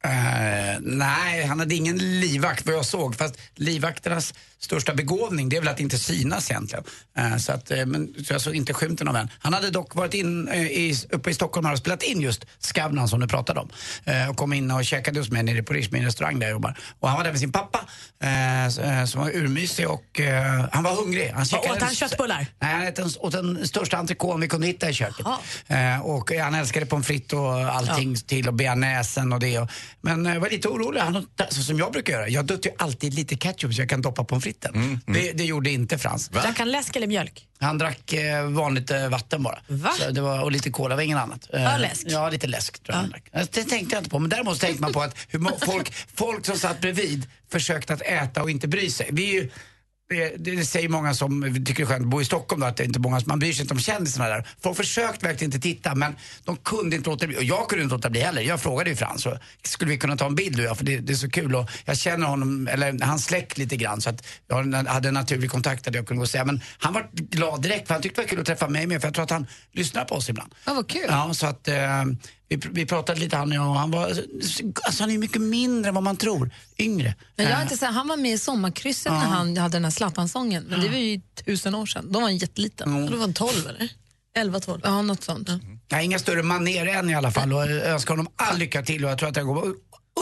Eh, 0.04 0.80
nej, 0.80 1.46
han 1.46 1.58
hade 1.58 1.74
ingen 1.74 2.20
livvakt 2.20 2.66
vad 2.66 2.74
jag 2.74 2.84
såg. 2.84 3.16
Fast 3.16 3.38
livvakternas 3.54 4.34
största 4.58 4.94
begåvning 4.94 5.48
det 5.48 5.56
är 5.56 5.60
väl 5.60 5.68
att 5.68 5.80
inte 5.80 5.98
synas 5.98 6.50
egentligen. 6.50 6.84
Eh, 7.16 7.36
så, 7.36 7.52
att, 7.52 7.70
eh, 7.70 7.86
men, 7.86 8.14
så 8.24 8.32
jag 8.32 8.40
såg 8.40 8.54
inte 8.54 8.74
skymten 8.74 9.08
av 9.08 9.16
en. 9.16 9.28
Han 9.38 9.52
hade 9.52 9.70
dock 9.70 9.94
varit 9.94 10.14
in, 10.14 10.48
i, 10.48 10.94
uppe 11.10 11.30
i 11.30 11.34
Stockholm 11.34 11.70
och 11.70 11.78
spelat 11.78 12.02
in 12.02 12.20
just 12.20 12.46
Skavlan 12.60 13.08
som 13.08 13.20
du 13.20 13.28
pratade 13.28 13.60
om. 13.60 13.70
Och 14.30 14.36
kom 14.36 14.52
in 14.52 14.70
och 14.70 14.84
käkade 14.84 15.20
hos 15.20 15.30
mig 15.30 15.42
nere 15.42 15.62
på 15.62 15.72
Rish, 15.72 15.88
min 15.92 16.04
restaurang 16.04 16.38
där 16.38 16.46
jag 16.46 16.52
jobbar. 16.52 16.78
Och 17.00 17.08
han 17.08 17.16
var 17.16 17.24
där 17.24 17.30
med 17.30 17.40
sin 17.40 17.52
pappa 17.52 17.80
som 19.06 19.20
var 19.20 19.30
urmysig 19.36 19.88
och 19.88 20.20
han 20.72 20.84
var 20.84 20.94
hungrig. 20.94 21.30
Han 21.34 21.44
käkade 21.44 21.72
Åt 21.72 21.82
han 21.82 21.94
köttbullar? 21.94 22.46
Nej, 22.58 22.74
han 22.74 22.88
åt 22.88 22.96
den, 22.96 23.10
åt 23.20 23.32
den 23.32 23.68
största 23.68 23.96
entrecôten 23.96 24.40
vi 24.40 24.48
kunde 24.48 24.66
hitta 24.66 24.90
i 24.90 24.92
köket. 24.92 25.26
Och 26.02 26.32
han 26.40 26.54
älskade 26.54 26.86
pommes 26.86 27.06
frites 27.06 27.32
och 27.32 27.54
allting 27.54 28.16
till 28.16 28.48
och 28.48 28.54
bearnaisen 28.54 29.32
och 29.32 29.40
det. 29.40 29.58
Och, 29.58 29.70
men 30.00 30.24
jag 30.24 30.40
var 30.40 30.50
lite 30.50 30.68
orolig, 30.68 31.00
han, 31.00 31.16
åt- 31.16 31.40
så 31.48 31.62
som 31.62 31.78
jag 31.78 31.92
brukar 31.92 32.12
göra. 32.12 32.28
Jag 32.28 32.44
duttar 32.44 32.70
ju 32.70 32.76
alltid 32.78 33.14
lite 33.14 33.36
ketchup 33.36 33.74
så 33.74 33.80
jag 33.82 33.88
kan 33.88 34.02
doppa 34.02 34.24
pommes 34.24 34.44
fritesen. 34.44 35.00
Det, 35.06 35.32
det 35.32 35.44
gjorde 35.44 35.70
inte 35.70 35.98
Frans. 35.98 36.28
Drack 36.28 36.58
han 36.58 36.70
läsk 36.70 36.96
eller 36.96 37.06
mjölk? 37.06 37.46
Han 37.60 37.78
drack 37.78 38.12
eh, 38.12 38.44
vanligt 38.50 38.90
eh, 38.90 39.08
vatten 39.08 39.42
bara. 39.42 39.58
Va? 39.68 39.92
Så 40.00 40.10
det 40.10 40.20
var, 40.20 40.42
och 40.42 40.52
lite 40.52 40.70
cola, 40.70 40.94
var 40.96 41.02
inget 41.02 41.18
annat. 41.18 41.48
Eh, 41.54 41.62
Ja, 41.62 41.76
läsk. 41.76 42.06
Ja, 42.08 42.30
lite 42.30 42.46
läsk 42.46 42.82
tror 42.82 42.94
jag 42.94 43.00
han 43.00 43.10
drack. 43.10 43.28
Eh, 43.32 43.42
Det 43.52 43.64
tänkte 43.64 43.94
jag 43.94 44.00
inte 44.00 44.10
på, 44.10 44.18
men 44.18 44.30
däremot 44.30 44.60
tänkte 44.60 44.82
man 44.82 44.92
på 44.92 45.02
att 45.02 45.16
hur 45.28 45.38
folk, 45.66 45.92
folk 46.14 46.46
som 46.46 46.58
satt 46.58 46.80
bredvid 46.80 47.26
försökte 47.52 47.94
att 47.94 48.00
äta 48.02 48.42
och 48.42 48.50
inte 48.50 48.68
bry 48.68 48.90
sig. 48.90 49.08
Vi 49.12 49.28
är 49.30 49.32
ju, 49.42 49.50
det, 50.14 50.56
det 50.56 50.64
säger 50.64 50.88
många 50.88 51.14
som 51.14 51.42
tycker 51.54 51.74
det 51.74 51.82
är 51.82 51.86
skönt 51.86 52.02
att 52.02 52.08
bo 52.08 52.20
i 52.20 52.24
Stockholm 52.24 52.60
då, 52.60 52.66
att 52.66 52.76
det 52.76 52.82
är 52.82 52.86
inte 52.86 53.00
många, 53.00 53.20
man 53.26 53.38
bryr 53.38 53.52
sig 53.52 53.62
inte 53.62 53.74
om 53.74 53.80
kändisarna 53.80 54.28
där. 54.28 54.48
Folk 54.62 54.76
försökte 54.76 55.26
verkligen 55.26 55.54
inte 55.54 55.68
titta 55.68 55.94
men 55.94 56.16
de 56.44 56.56
kunde 56.56 56.96
inte 56.96 57.10
låta 57.10 57.26
bli. 57.26 57.36
Och 57.36 57.44
jag 57.44 57.68
kunde 57.68 57.82
inte 57.82 57.94
låta 57.94 58.10
bli 58.10 58.20
heller. 58.20 58.42
Jag 58.42 58.60
frågade 58.60 58.90
ju 58.90 58.96
Frans, 58.96 59.26
skulle 59.62 59.90
vi 59.90 59.98
kunna 59.98 60.16
ta 60.16 60.26
en 60.26 60.34
bild 60.34 60.56
du 60.56 60.62
jag, 60.62 60.78
för 60.78 60.84
det, 60.84 60.98
det 60.98 61.12
är 61.12 61.16
så 61.16 61.30
kul 61.30 61.54
och 61.54 61.70
jag 61.84 61.98
känner 61.98 62.26
honom, 62.26 62.68
eller 62.68 63.04
hans 63.04 63.24
släkt 63.24 63.58
lite 63.58 63.76
grann 63.76 64.00
så 64.00 64.10
att 64.10 64.26
jag 64.48 64.74
hade 64.74 65.08
en 65.08 65.14
naturlig 65.14 65.50
kontakt 65.50 65.84
där 65.84 65.94
jag 65.94 66.06
kunde 66.06 66.18
gå 66.18 66.22
och 66.22 66.30
säga. 66.30 66.44
Men 66.44 66.60
han 66.78 66.92
var 66.92 67.06
glad 67.12 67.62
direkt 67.62 67.86
för 67.86 67.94
han 67.94 68.02
tyckte 68.02 68.20
det 68.20 68.24
var 68.24 68.28
kul 68.28 68.40
att 68.40 68.46
träffa 68.46 68.68
mig 68.68 68.86
med 68.86 69.00
för 69.00 69.08
jag 69.08 69.14
tror 69.14 69.24
att 69.24 69.30
han 69.30 69.46
lyssnar 69.72 70.04
på 70.04 70.14
oss 70.14 70.28
ibland. 70.28 70.54
Ja, 70.64 70.74
vad 70.74 70.88
kul. 70.88 71.06
Ja, 71.08 71.34
så 71.34 71.46
att 71.46 71.68
eh, 71.68 72.04
vi, 72.56 72.68
vi 72.72 72.86
pratade 72.86 73.20
lite 73.20 73.36
han 73.36 73.50
och 73.50 73.56
jag 73.56 73.68
och 73.68 73.74
han 73.78 73.90
var, 73.90 74.06
alltså 74.84 75.02
han 75.02 75.10
är 75.10 75.18
mycket 75.18 75.42
mindre 75.42 75.88
än 75.88 75.94
vad 75.94 76.04
man 76.04 76.16
tror. 76.16 76.50
Yngre. 76.78 77.14
Men 77.36 77.46
jag 77.46 77.56
Eh, 77.56 77.62
inte, 77.62 77.76
så 77.76 77.84
här, 77.84 77.92
han 77.92 78.08
var 78.08 78.16
med 78.16 78.32
i 78.32 78.38
Sommarkrysset 78.38 79.12
när 79.12 79.18
han 79.18 79.56
hade 79.56 79.76
den 79.76 79.84
här 79.84 79.90
Zlatan-sången. 79.90 80.64
Men 80.64 80.80
det 80.80 80.88
var 80.88 80.96
ju 80.96 81.20
tusen 81.46 81.74
år 81.74 81.86
sedan. 81.86 82.12
Då 82.12 82.20
var 82.20 82.26
han 82.26 82.36
jätteliten. 82.36 83.06
Då 83.06 83.12
var 83.12 83.20
han 83.20 83.32
12 83.34 83.50
eller? 83.68 83.88
11-12? 84.38 84.80
Ja, 84.84 85.02
något 85.02 85.22
sånt. 85.22 85.48
Jag 85.88 85.96
har 85.96 86.02
inga 86.04 86.18
större 86.18 86.42
manér 86.42 86.86
än 86.86 87.10
i 87.10 87.14
alla 87.14 87.30
fall 87.30 87.52
och 87.52 87.60
jag 87.60 87.70
önskar 87.70 88.12
honom 88.16 88.32
all 88.36 88.58
lycka 88.58 88.82
till 88.82 89.04
och 89.04 89.10
jag 89.10 89.18
tror 89.18 89.28
att 89.28 89.36
jag 89.36 89.46
går 89.46 89.74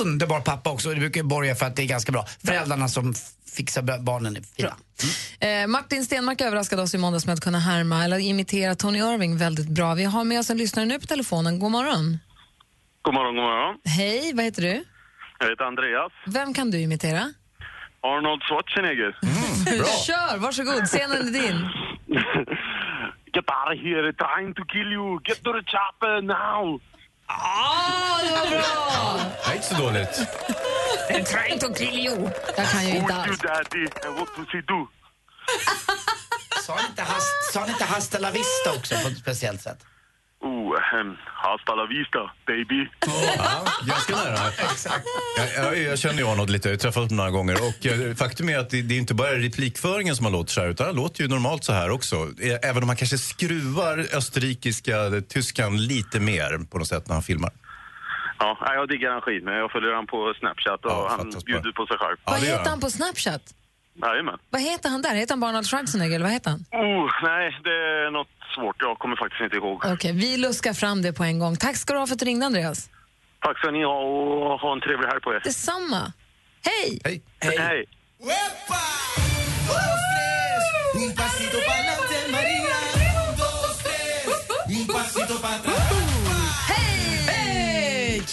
underbar 0.02 0.40
pappa 0.40 0.70
också. 0.70 0.88
Det 0.88 0.96
brukar 0.96 1.22
borga 1.22 1.54
för 1.54 1.66
att 1.66 1.76
det 1.76 1.82
är 1.82 1.86
ganska 1.86 2.12
bra. 2.12 2.26
Föräldrarna 2.44 2.88
som 2.88 3.14
f- 3.52 3.56
fixar 3.56 3.82
b- 3.82 3.98
barnen 4.00 4.36
är 4.36 4.40
fina. 4.56 4.76
Eh, 5.40 5.66
Martin 5.66 6.04
Stenmark 6.04 6.40
överraskade 6.40 6.82
oss 6.82 6.94
i 6.94 6.98
måndags 6.98 7.26
med 7.26 7.32
att 7.32 7.40
kunna 7.40 7.58
härma 7.58 8.04
eller 8.04 8.18
imitera 8.18 8.74
Tony 8.74 8.98
Irving 8.98 9.36
väldigt 9.36 9.68
bra. 9.68 9.94
Vi 9.94 10.04
har 10.04 10.24
med 10.24 10.40
oss 10.40 10.50
en 10.50 10.56
lyssnare 10.58 10.86
nu 10.86 10.98
på 11.00 11.06
telefonen. 11.06 11.58
God 11.58 11.70
morgon. 11.70 12.18
God 13.02 13.14
morgon, 13.14 13.34
god 13.34 13.44
morgon. 13.44 13.76
Hej, 13.84 14.32
vad 14.34 14.44
heter 14.44 14.62
du? 14.62 14.84
Jag 15.38 15.48
heter 15.50 15.64
Andreas. 15.64 16.12
Vem 16.26 16.54
kan 16.54 16.70
du 16.70 16.78
imitera? 16.80 17.32
Arnold 18.02 18.42
Schwarzenegger. 18.42 19.12
Kör, 20.06 20.36
varsågod. 20.38 20.86
Scenen 20.86 21.28
är 21.28 21.30
din. 21.42 21.58
Get 23.34 23.44
out 23.50 23.78
hear 23.84 24.08
it 24.10 24.16
trying 24.18 24.54
to 24.54 24.62
kill 24.72 24.92
you. 24.92 25.20
Get 25.28 25.38
to 25.44 25.50
the 25.52 25.64
chopper 25.74 26.22
now. 26.22 26.80
Ah, 27.26 28.18
det 28.24 28.30
var 28.30 28.50
bra! 28.50 29.20
Det 29.44 29.50
är 29.50 29.54
inte 29.56 29.66
så 29.66 29.74
dåligt. 29.82 30.14
They're 31.12 31.24
trying 31.24 31.58
to 31.58 31.68
kill 31.74 31.98
you. 32.06 32.30
Jag 32.56 32.66
kan 32.70 32.82
ju 32.88 32.96
inte 32.96 33.12
you 33.12 33.20
alls. 33.22 33.38
daddy? 33.38 33.86
And 34.06 34.16
what 34.18 34.28
does 34.36 34.48
he 34.52 34.60
do? 34.60 34.88
Sa 36.66 36.72
han 36.76 36.86
inte, 36.90 37.02
hast, 37.02 37.52
sa 37.52 37.60
han 37.60 37.70
inte 37.70 37.84
hasta 37.84 38.18
la 38.18 38.30
vista 38.30 38.72
också 38.76 38.94
på 38.94 39.08
ett 39.08 39.18
speciellt 39.18 39.62
sätt? 39.62 39.78
Oh, 40.40 41.00
um, 41.00 41.16
hasta 41.26 41.74
la 41.74 41.86
vista, 41.86 42.18
baby. 42.46 42.88
Ja, 43.36 43.64
ganska 43.86 44.16
nära. 44.16 44.48
Exakt. 44.48 45.04
Jag, 45.36 45.64
jag, 45.64 45.78
jag 45.78 45.98
känner 45.98 46.18
ju 46.18 46.26
Arnold 46.26 46.50
lite, 46.50 46.68
jag 46.68 46.74
har 46.74 46.78
träffat 46.78 47.02
honom 47.02 47.16
några 47.16 47.30
gånger. 47.30 47.54
Och 47.54 47.86
eh, 47.86 48.14
faktum 48.14 48.48
är 48.48 48.58
att 48.58 48.70
det, 48.70 48.82
det 48.82 48.94
är 48.94 48.98
inte 48.98 49.14
bara 49.14 49.30
replikföringen 49.38 50.16
som 50.16 50.26
han 50.26 50.32
låter 50.32 50.52
så 50.52 50.60
här, 50.60 50.68
utan 50.68 50.86
han 50.86 50.96
låter 50.96 51.22
ju 51.22 51.28
normalt 51.28 51.64
så 51.64 51.72
här 51.72 51.90
också. 51.90 52.28
Även 52.62 52.82
om 52.82 52.88
han 52.88 52.96
kanske 52.96 53.18
skruvar 53.18 54.06
österrikiska, 54.12 55.06
eh, 55.06 55.20
tyskan 55.20 55.86
lite 55.86 56.20
mer 56.20 56.58
på 56.70 56.78
något 56.78 56.88
sätt 56.88 57.08
när 57.08 57.14
han 57.14 57.22
filmar. 57.22 57.52
Ja, 58.38 58.74
jag 58.74 58.88
diggar 58.88 59.10
han 59.10 59.20
skit, 59.20 59.44
men 59.44 59.54
jag 59.54 59.70
följer 59.72 59.92
han 59.92 60.06
på 60.06 60.34
Snapchat 60.38 60.84
och 60.84 60.90
Ja, 60.90 61.14
han 61.18 61.30
bjuder 61.46 61.72
på 61.72 61.86
sig 61.86 61.96
själv. 61.98 62.16
Vad 62.24 62.40
det 62.40 62.46
gör 62.46 62.58
heter 62.58 62.70
han 62.70 62.80
på 62.80 62.90
Snapchat? 62.90 63.42
Jajamän. 64.02 64.38
Vad 64.50 64.62
heter 64.62 64.88
han 64.88 65.02
där? 65.02 65.14
Heter 65.14 65.32
han 65.32 65.40
bara 65.40 65.50
Arnold 65.50 65.66
Schwarzenegger 65.66 66.14
eller 66.14 66.24
vad 66.24 66.32
heter 66.32 66.50
han? 66.50 66.60
Oh, 66.72 67.10
nej, 67.22 67.58
det 67.64 67.70
är 68.06 68.10
något 68.10 68.28
svårt. 68.54 68.76
Jag 68.78 68.98
kommer 68.98 69.16
faktiskt 69.16 69.40
inte 69.40 69.56
ihåg. 69.56 69.84
Okej, 69.84 70.12
vi 70.12 70.36
luskar 70.36 70.72
fram 70.72 71.02
det 71.02 71.12
på 71.12 71.24
en 71.24 71.38
gång. 71.38 71.56
Tack 71.56 71.76
ska 71.76 71.92
du 71.92 71.98
ha 71.98 72.06
för 72.06 72.14
att 72.14 72.18
du 72.18 72.24
ringde 72.24 72.46
Andreas. 72.46 72.90
Tack 73.40 73.58
ska 73.58 73.70
ni 73.70 73.84
ha 73.84 74.00
och 74.00 74.60
ha 74.60 74.72
en 74.72 74.80
trevlig 74.80 75.08
helg 75.08 75.20
på 75.20 75.34
er. 75.34 75.40
Detsamma. 75.44 76.12
Hej! 76.64 77.00
Hej. 77.04 77.22
Hej. 77.40 77.58
Hej. 77.58 77.86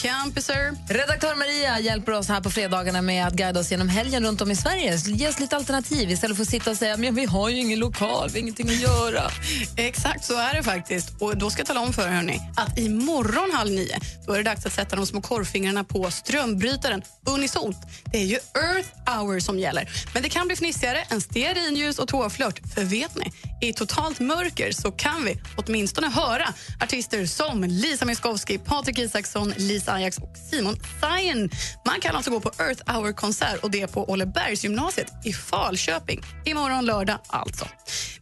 Campisar. 0.02 0.94
Redaktör 0.94 1.36
Maria 1.36 1.80
hjälper 1.80 2.12
oss 2.12 2.28
här 2.28 2.42
på 2.42 2.50
fredagarna 2.50 3.02
med 3.02 3.28
att 3.28 3.34
guida 3.34 3.60
oss 3.60 3.72
genom 3.72 3.90
helgen 3.90 4.26
runt 4.26 4.42
om 4.42 4.52
i 4.52 4.56
Sverige. 4.56 4.96
Ge 4.96 5.28
oss 5.28 5.40
lite 5.40 5.56
alternativ 5.56 6.12
istället 6.12 6.38
för 6.38 6.44
att 6.44 6.50
sitta 6.50 6.72
och 6.72 6.78
säga 6.78 6.98
men 6.98 7.16
vi 7.16 7.26
har 7.26 7.50
ju 7.50 7.58
ingen 7.58 7.80
lokal, 7.80 8.30
vi 8.30 8.34
har 8.34 8.40
ingenting 8.40 8.70
att 8.70 8.82
göra. 8.82 9.32
Exakt 9.78 10.26
så 10.26 10.38
är 10.38 10.54
det 10.54 10.64
faktiskt. 10.64 11.22
Och 11.22 11.38
då 11.38 11.50
ska 11.50 11.60
jag 11.60 11.68
tala 11.68 11.80
om 11.80 11.94
för 11.94 12.08
er 12.08 12.12
hörni, 12.12 12.42
att 12.56 12.80
imorgon 12.80 13.52
halv 13.54 13.72
nio 13.72 14.00
då 14.28 14.34
är 14.34 14.38
det 14.38 14.44
dags 14.44 14.66
att 14.66 14.74
sätta 14.74 14.96
de 14.96 15.06
små 15.06 15.22
korvfingrarna 15.22 15.84
på 15.84 16.12
strömbrytaren 16.12 17.02
unisont. 17.26 17.78
Det 18.12 18.18
är 18.18 18.26
ju 18.26 18.36
Earth 18.36 18.90
hour 19.06 19.40
som 19.40 19.60
gäller. 19.60 19.90
Men 20.14 20.24
det 20.24 20.30
kan 20.30 20.48
bli 20.48 20.56
fnissigare 20.56 21.04
än 21.10 21.22
stearinljus 21.22 22.00
och 22.00 22.08
tåflört. 22.08 22.62
För 22.74 22.84
vet 22.84 23.16
ni, 23.16 23.32
i 23.68 23.74
totalt 23.74 24.20
mörker 24.20 24.72
så 24.72 24.92
kan 24.92 25.26
vi 25.26 25.40
åtminstone 25.56 26.08
höra 26.08 26.54
artister 26.82 27.26
som 27.26 27.64
Lisa 27.64 28.06
Miskovsky, 28.06 28.58
Patrik 28.58 29.00
Isaksson, 29.00 29.54
Lisa 29.58 29.89
Sajax 29.90 30.18
och 30.18 30.36
Simon 30.52 30.76
Sajen. 31.02 31.50
Man 31.86 32.02
kan 32.02 32.16
alltså 32.16 32.32
gå 32.32 32.40
på 32.40 32.52
Earth 32.60 32.92
hour-konsert 32.92 33.64
och 33.64 33.72
det 33.72 33.88
på 33.88 34.10
Ålebergsgymnasiet 34.10 35.08
i 35.26 35.34
Falköping. 35.34 36.22
Imorgon 36.46 36.86
lördag 36.86 37.20
alltså. 37.28 37.68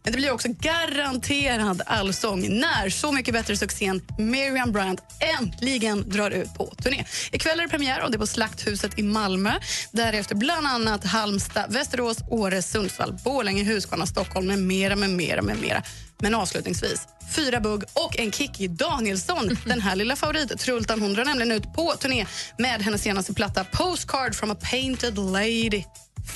Men 0.02 0.12
det 0.12 0.18
blir 0.18 0.32
också 0.32 0.48
garanterad 0.48 1.82
allsång 1.86 2.60
när 2.60 2.90
Så 2.90 3.12
mycket 3.12 3.34
bättre-succén 3.34 4.02
Miriam 4.18 4.72
Bryant 4.72 5.00
äntligen 5.38 6.10
drar 6.10 6.30
ut 6.30 6.54
på 6.54 6.74
turné. 6.82 7.04
Ikväll 7.32 7.58
är 7.58 7.62
det 7.62 7.68
premiär 7.68 8.04
och 8.04 8.10
det 8.10 8.16
är 8.16 8.18
på 8.18 8.26
Slakthuset 8.26 8.98
i 8.98 9.02
Malmö. 9.02 9.52
Därefter 9.92 10.34
bland 10.34 10.66
annat 10.66 11.04
Halmstad, 11.04 11.72
Västerås, 11.72 12.18
Åre, 12.30 12.62
Sundsvall, 12.62 13.18
Borlänge, 13.24 13.64
Huskvarna, 13.64 14.06
Stockholm 14.06 14.46
med 14.46 14.58
mera, 14.58 14.96
med 14.96 15.10
mera, 15.10 15.42
med 15.42 15.60
mera. 15.60 15.82
Men 16.22 16.34
avslutningsvis, 16.34 17.08
fyra 17.34 17.60
bugg 17.60 17.84
och 17.92 18.18
en 18.18 18.32
Kikki 18.32 18.68
Danielsson. 18.68 19.48
Den 19.64 19.80
här 19.80 19.96
lilla 19.96 20.16
favorit-trultan 20.16 21.00
hon 21.00 21.14
drar 21.14 21.24
nämligen 21.24 21.52
ut 21.52 21.74
på 21.74 21.92
turné 21.92 22.26
med 22.58 22.82
hennes 22.82 23.02
senaste 23.02 23.34
platta 23.34 23.64
Postcard 23.64 24.34
from 24.34 24.50
a 24.50 24.56
painted 24.70 25.18
lady. 25.18 25.82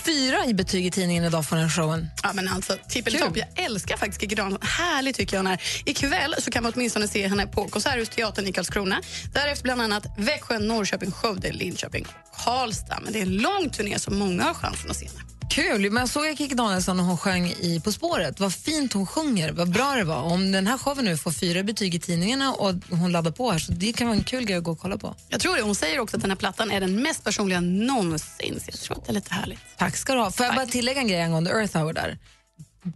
Fyra 0.04 0.46
i 0.46 0.54
betyg 0.54 0.86
i 0.86 0.90
tidningen 0.90 1.24
idag 1.24 1.46
får 1.46 1.56
den 1.56 1.70
showen. 1.70 2.08
Ja, 2.22 2.32
men 2.32 2.48
alltså, 2.48 2.76
tippeltopp. 2.88 3.36
Jag 3.36 3.64
älskar 3.64 3.96
faktiskt 3.96 4.20
Kikki 4.20 4.34
Danielsson. 4.34 4.68
Härlig 4.68 5.14
tycker 5.14 5.36
jag 5.36 5.42
hon 5.42 5.52
är. 5.52 5.60
Ikväll 5.86 6.34
så 6.38 6.50
kan 6.50 6.62
man 6.62 6.72
åtminstone 6.74 7.08
se 7.08 7.28
henne 7.28 7.46
på 7.46 7.68
Konserthusteatern 7.68 8.46
i 8.46 8.52
Karlskrona. 8.52 9.00
Därefter 9.32 9.62
bland 9.62 9.82
annat 9.82 10.06
Växjö, 10.18 10.58
Norrköping, 10.58 11.10
Skövde, 11.10 11.52
Linköping 11.52 12.06
och 12.30 12.38
Karlstad. 12.44 12.98
Men 13.02 13.12
det 13.12 13.18
är 13.18 13.22
en 13.22 13.36
lång 13.36 13.70
turné 13.70 13.98
så 13.98 14.10
många 14.10 14.42
har 14.42 14.54
chansen 14.54 14.90
att 14.90 14.96
se 14.96 15.06
henne. 15.06 15.31
Kul! 15.54 15.90
Men 15.90 16.00
jag 16.00 16.08
såg 16.08 16.26
ju 16.26 16.36
Kikki 16.36 16.54
Danielsson 16.54 16.96
när 16.96 17.04
hon 17.04 17.18
sjöng 17.18 17.50
i 17.50 17.80
På 17.84 17.92
spåret. 17.92 18.40
Vad 18.40 18.54
fint 18.54 18.92
hon 18.92 19.06
sjunger, 19.06 19.52
vad 19.52 19.72
bra 19.72 19.94
det 19.94 20.04
var. 20.04 20.22
Om 20.22 20.52
den 20.52 20.66
här 20.66 20.78
showen 20.78 21.04
nu 21.04 21.16
får 21.16 21.30
fyra 21.30 21.62
betyg 21.62 21.94
i 21.94 21.98
tidningarna 21.98 22.54
och 22.54 22.74
hon 22.90 23.12
laddar 23.12 23.30
på 23.30 23.50
här 23.50 23.58
så 23.58 23.72
det 23.72 23.92
kan 23.92 24.06
vara 24.06 24.16
en 24.16 24.24
kul 24.24 24.44
grej 24.44 24.56
att 24.56 24.64
gå 24.64 24.70
och 24.70 24.78
kolla 24.78 24.98
på. 24.98 25.14
Jag 25.28 25.40
tror 25.40 25.56
det. 25.56 25.62
Hon 25.62 25.74
säger 25.74 25.98
också 25.98 26.16
att 26.16 26.22
den 26.22 26.30
här 26.30 26.36
plattan 26.36 26.70
är 26.70 26.80
den 26.80 27.02
mest 27.02 27.24
personliga 27.24 27.60
någonsin. 27.60 28.60
Så 28.60 28.70
jag 28.70 28.80
tror 28.80 28.96
att 28.98 29.04
det 29.04 29.10
är 29.10 29.14
lite 29.14 29.34
härligt. 29.34 29.60
Tack 29.78 29.96
ska 29.96 30.14
du 30.14 30.20
ha. 30.20 30.30
Får 30.30 30.46
jag 30.46 30.54
bara 30.54 30.66
tillägga 30.66 31.00
en 31.00 31.08
grej 31.08 31.22
angående 31.22 31.50
Earth 31.50 31.78
Hour 31.78 31.92
där? 31.92 32.18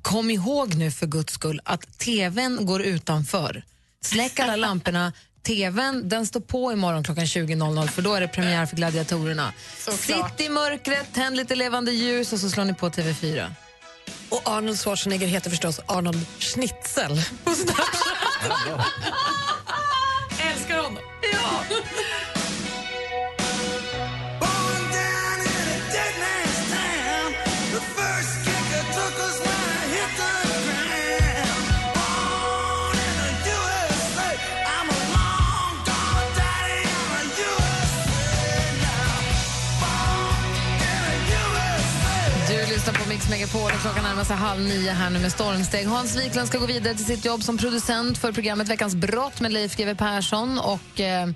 Kom 0.03 0.31
ihåg 0.31 0.75
nu 0.75 0.91
för 0.91 1.07
guds 1.07 1.33
skull 1.33 1.61
att 1.65 1.99
tvn 1.99 2.67
går 2.67 2.83
utanför. 2.83 3.63
Släck 4.05 4.39
alla 4.39 4.57
lamporna. 4.57 5.13
TVn 5.47 6.09
den 6.09 6.27
står 6.27 6.41
på 6.41 6.73
imorgon 6.73 7.05
klockan 7.05 7.25
20.00 7.25 7.89
för 7.89 8.03
då 8.03 8.15
är 8.15 8.21
det 8.21 8.29
premiär 8.29 8.67
för 8.67 8.77
Gladiatorerna. 8.77 9.53
Såklart. 9.79 10.39
Sitt 10.39 10.47
i 10.47 10.49
mörkret, 10.49 11.13
tänd 11.15 11.37
lite 11.37 11.55
levande 11.55 11.93
ljus 11.93 12.33
och 12.33 12.39
så 12.39 12.51
slår 12.51 12.65
ni 12.65 12.75
på 12.75 12.89
TV4. 12.89 13.51
Och 14.29 14.43
Arnold 14.45 14.79
Schwarzenegger 14.79 15.27
heter 15.27 15.51
förstås 15.51 15.81
Arnold 15.87 16.27
Schnitzel 16.39 17.23
på 17.45 17.51
Snapchat. 17.55 18.87
Älskar 20.53 20.77
honom. 20.77 20.99
Ja. 21.33 21.77
Megapol 43.37 43.73
och 43.73 43.81
klockan 43.81 44.05
närmar 44.05 44.25
sig 44.25 44.37
halv 44.37 44.61
nio 44.61 44.91
här 44.91 45.11
nu 45.11 45.19
med 45.19 45.33
stormsteg. 45.33 45.87
Hans 45.87 46.17
Wiklund 46.17 46.49
ska 46.49 46.59
gå 46.59 46.67
vidare 46.67 46.95
till 46.95 47.05
sitt 47.05 47.25
jobb 47.25 47.43
som 47.43 47.59
producent 47.59 48.19
för 48.19 48.33
programmet 48.33 48.69
Veckans 48.69 48.95
brott 48.95 49.41
med 49.41 49.53
Leif 49.53 49.77
GW 49.77 49.95
Persson 49.95 50.59
och 50.59 51.01
eh, 51.01 51.29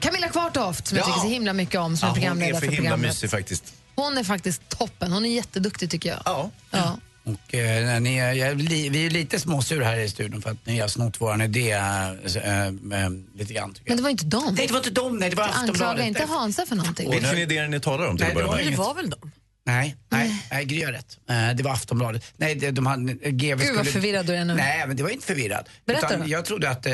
Camilla 0.00 0.28
Kvartoft 0.28 0.86
som 0.86 0.98
jag 0.98 1.02
Ja. 1.04 1.06
tycker 1.12 1.20
så 1.20 1.28
himla 1.28 1.52
mycket 1.52 1.80
om 1.80 1.96
som 1.96 2.06
Ja, 2.08 2.10
är 2.10 2.10
hon 2.10 2.20
programledare 2.20 2.56
är 2.56 2.60
för 2.60 2.66
för 2.66 2.72
himla 2.72 2.90
programmet. 2.90 3.06
mysig 3.08 3.30
faktiskt. 3.30 3.74
Hon 3.94 4.18
är 4.18 4.24
faktiskt 4.24 4.68
toppen. 4.68 5.12
Hon 5.12 5.24
är 5.26 5.30
jätteduktig 5.30 5.90
tycker 5.90 6.08
jag. 6.08 6.22
Ja. 6.24 6.50
Ja. 6.70 6.98
Och, 7.24 7.54
eh, 7.54 8.00
ni, 8.00 8.16
är- 8.18 8.32
jag, 8.32 8.54
vi 8.54 9.06
är 9.06 9.10
lite 9.10 9.40
småsur 9.40 9.82
här 9.82 9.96
i 9.98 10.08
studion 10.08 10.42
för 10.42 10.50
att 10.50 10.66
ni 10.66 10.78
har 10.80 10.88
snott 10.88 11.20
vår 11.20 11.42
idé 11.42 11.72
äh, 11.72 12.10
äh, 12.10 13.10
lite 13.34 13.52
grann. 13.54 13.70
Men 13.70 13.82
jag. 13.84 13.96
det 13.96 14.02
var 14.02 14.10
inte 14.10 14.24
dem. 14.26 14.54
Nej, 14.56 14.66
det 14.66 14.72
var 14.72 14.78
inte 14.80 14.90
dem. 14.90 15.18
Nej, 15.18 15.30
det 15.30 15.36
var 15.36 15.48
Anklaga 15.54 16.04
inte 16.04 16.24
Hansa 16.24 16.66
för 16.66 16.76
någonting. 16.76 17.10
Vilken 17.10 17.38
idé 17.38 17.58
är 17.58 17.62
det 17.62 17.68
ni 17.68 17.80
talar 17.80 18.06
om 18.06 18.16
till 18.16 18.26
Nej, 18.26 18.34
det 18.34 18.42
var? 18.44 18.58
Det 18.58 18.76
var 18.76 18.94
väl 18.94 19.10
de? 19.10 19.32
Nej, 19.66 19.96
nej, 20.08 20.44
nej 20.50 20.64
Gry 20.64 20.84
har 20.84 20.92
rätt. 20.92 21.18
Eh, 21.30 21.56
det 21.56 21.62
var 21.62 21.70
Aftonbladet. 21.72 22.32
Nej, 22.36 22.54
det, 22.54 22.70
de 22.70 22.86
hade, 22.86 23.12
GV 23.12 23.58
Gud, 23.58 23.76
vad 23.76 23.86
förvirrad 23.86 24.26
du 24.26 24.34
är 24.34 24.44
nu. 24.44 24.54
Nej, 24.54 24.84
men 24.86 24.96
det 24.96 25.02
var 25.02 25.10
inte 25.10 25.26
förvirrad. 25.26 25.68
Berätta 25.86 26.06
Utan 26.06 26.20
då. 26.20 26.26
jag 26.28 26.44
trodde 26.44 26.70
att 26.70 26.86
eh, 26.86 26.92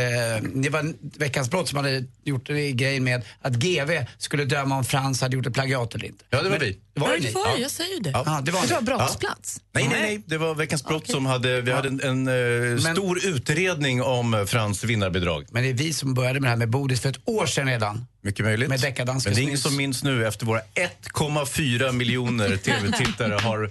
det 0.54 0.68
var 0.70 0.92
Veckans 1.18 1.50
brott 1.50 1.68
som 1.68 1.76
hade 1.76 2.04
gjort 2.24 2.48
grejen 2.48 3.04
med 3.04 3.22
att 3.42 3.52
GV 3.52 4.04
skulle 4.18 4.44
döma 4.44 4.76
om 4.76 4.84
Frans 4.84 5.20
hade 5.20 5.36
gjort 5.36 5.46
ett 5.46 5.54
plagiat 5.54 5.94
eller 5.94 6.06
inte. 6.06 6.24
Ja, 6.30 6.42
det 6.42 6.48
var 6.48 6.58
Men- 6.58 6.60
vi. 6.91 6.91
Det 6.94 7.00
var 7.00 7.08
Ja, 7.08 7.14
det 7.16 7.20
ni? 7.22 7.32
var 7.32 7.54
det. 7.56 7.62
Jag 7.62 7.70
säger 7.70 7.94
ju 7.94 8.00
det. 8.00 8.10
Ja. 8.10 8.22
Ja, 8.26 8.40
det 8.44 8.50
var 8.52 8.58
Jag 8.60 8.68
tror 8.68 8.80
ni. 8.80 8.84
det 8.86 8.90
var 8.92 8.98
brottsplats. 8.98 9.60
Nej, 9.72 9.88
nej, 9.88 10.02
nej. 10.02 10.22
Det 10.26 10.38
var 10.38 10.54
Veckans 10.54 10.84
brott 10.84 11.10
som 11.10 11.26
hade, 11.26 11.60
vi 11.60 11.72
hade 11.72 11.88
en, 11.88 12.00
en 12.00 12.28
eh, 12.28 12.82
Men- 12.82 12.94
stor 12.96 13.26
utredning 13.26 14.02
om 14.02 14.44
Frans 14.48 14.84
vinnarbidrag. 14.84 15.46
Men 15.50 15.62
det 15.62 15.68
är 15.68 15.74
vi 15.74 15.92
som 15.92 16.14
började 16.14 16.40
med 16.40 16.46
det 16.48 16.50
här 16.50 16.56
med 16.56 16.70
Bodis 16.70 17.00
för 17.00 17.08
ett 17.08 17.20
år 17.24 17.46
sedan 17.46 17.66
redan. 17.68 18.06
Mycket 18.22 18.44
möjligt. 18.44 18.68
Med 18.68 18.80
deckardanska 18.80 19.30
Men 19.30 19.34
det 19.36 19.40
är 19.40 19.42
ingen 19.42 19.58
snus. 19.58 19.62
som 19.72 19.76
minns 19.76 20.02
nu 20.04 20.26
efter 20.26 20.46
våra 20.46 20.60
1,4 21.14 21.92
miljoner 21.92 22.56
tv-tittare 22.64 23.34
har 23.34 23.68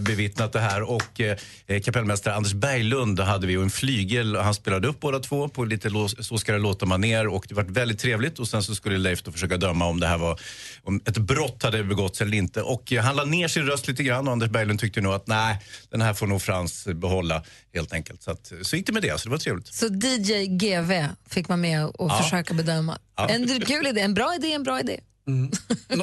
bevittnat 0.00 0.52
det 0.52 0.60
här. 0.60 0.82
Och 0.82 1.20
eh, 1.20 1.80
kapellmästare 1.80 2.34
Anders 2.34 2.52
Berglund 2.52 3.20
hade 3.20 3.46
vi 3.46 3.56
och 3.56 3.62
en 3.62 3.70
flygel. 3.70 4.36
Han 4.36 4.54
spelade 4.54 4.88
upp 4.88 5.00
båda 5.00 5.18
två 5.18 5.48
på 5.48 5.64
lite 5.64 5.90
Så 6.20 6.38
ska 6.38 6.52
det 6.52 6.58
låta 6.58 6.86
maner 6.86 7.26
och 7.26 7.44
det 7.48 7.54
var 7.54 7.62
väldigt 7.62 7.98
trevligt. 7.98 8.38
Och 8.38 8.48
sen 8.48 8.62
så 8.62 8.74
skulle 8.74 8.98
Leif 8.98 9.22
då 9.22 9.32
försöka 9.32 9.56
döma 9.56 9.86
om 9.86 10.00
det 10.00 10.06
här 10.06 10.18
var 10.18 10.40
om 10.82 11.00
ett 11.06 11.18
brott 11.18 11.62
hade 11.62 11.84
begåtts 11.84 12.20
eller 12.20 12.36
inte. 12.36 12.62
Och 12.62 12.92
eh, 12.92 13.02
han 13.02 13.16
la 13.16 13.24
ner 13.24 13.48
sin 13.48 13.66
röst 13.66 13.88
lite 13.88 14.02
grann 14.02 14.26
och 14.26 14.32
Anders 14.32 14.50
Berglund 14.50 14.80
tyckte 14.80 15.00
nog 15.00 15.12
att 15.14 15.26
nej, 15.26 15.58
den 15.90 16.00
här 16.02 16.14
får 16.14 16.26
nog 16.26 16.42
Frans 16.42 16.86
behålla 16.86 17.44
helt 17.74 17.92
enkelt. 17.92 18.22
Så, 18.22 18.30
att, 18.30 18.52
så 18.62 18.76
gick 18.76 18.86
det 18.86 18.92
med 18.92 19.02
det, 19.02 19.20
så 19.20 19.24
det 19.28 19.30
var 19.30 19.38
trevligt. 19.38 19.66
Så 19.74 19.86
DJ 19.86 20.46
GV 20.46 21.06
fick 21.30 21.48
man 21.48 21.60
med 21.60 21.84
och 21.86 22.10
Ja. 22.10 22.22
försöka 22.22 22.54
bedöma. 22.54 22.98
Ja. 23.16 23.28
En 23.28 23.60
kul 23.60 23.86
idé, 23.86 24.00
en 24.00 24.14
bra 24.14 24.34
idé, 24.34 24.52
en 24.52 24.62
bra 24.62 24.80
idé. 24.80 25.00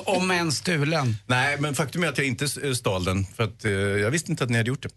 Om 0.06 0.32
en 0.32 0.52
stulen. 0.52 1.16
Nej, 1.26 1.58
men 1.60 1.76
faktum 1.76 2.04
är 2.04 2.08
att 2.08 2.18
jag 2.18 2.28
inte 2.28 2.46
eh, 2.64 2.74
stal 2.74 3.04
den 3.04 3.26
för 3.26 3.44
att 3.44 3.66
eh, 3.66 3.72
jag 3.72 4.12
visste 4.12 4.32
inte 4.32 4.44
att 4.44 4.50
ni 4.50 4.58
hade 4.58 4.68
gjort 4.68 4.84
det. 4.84 4.90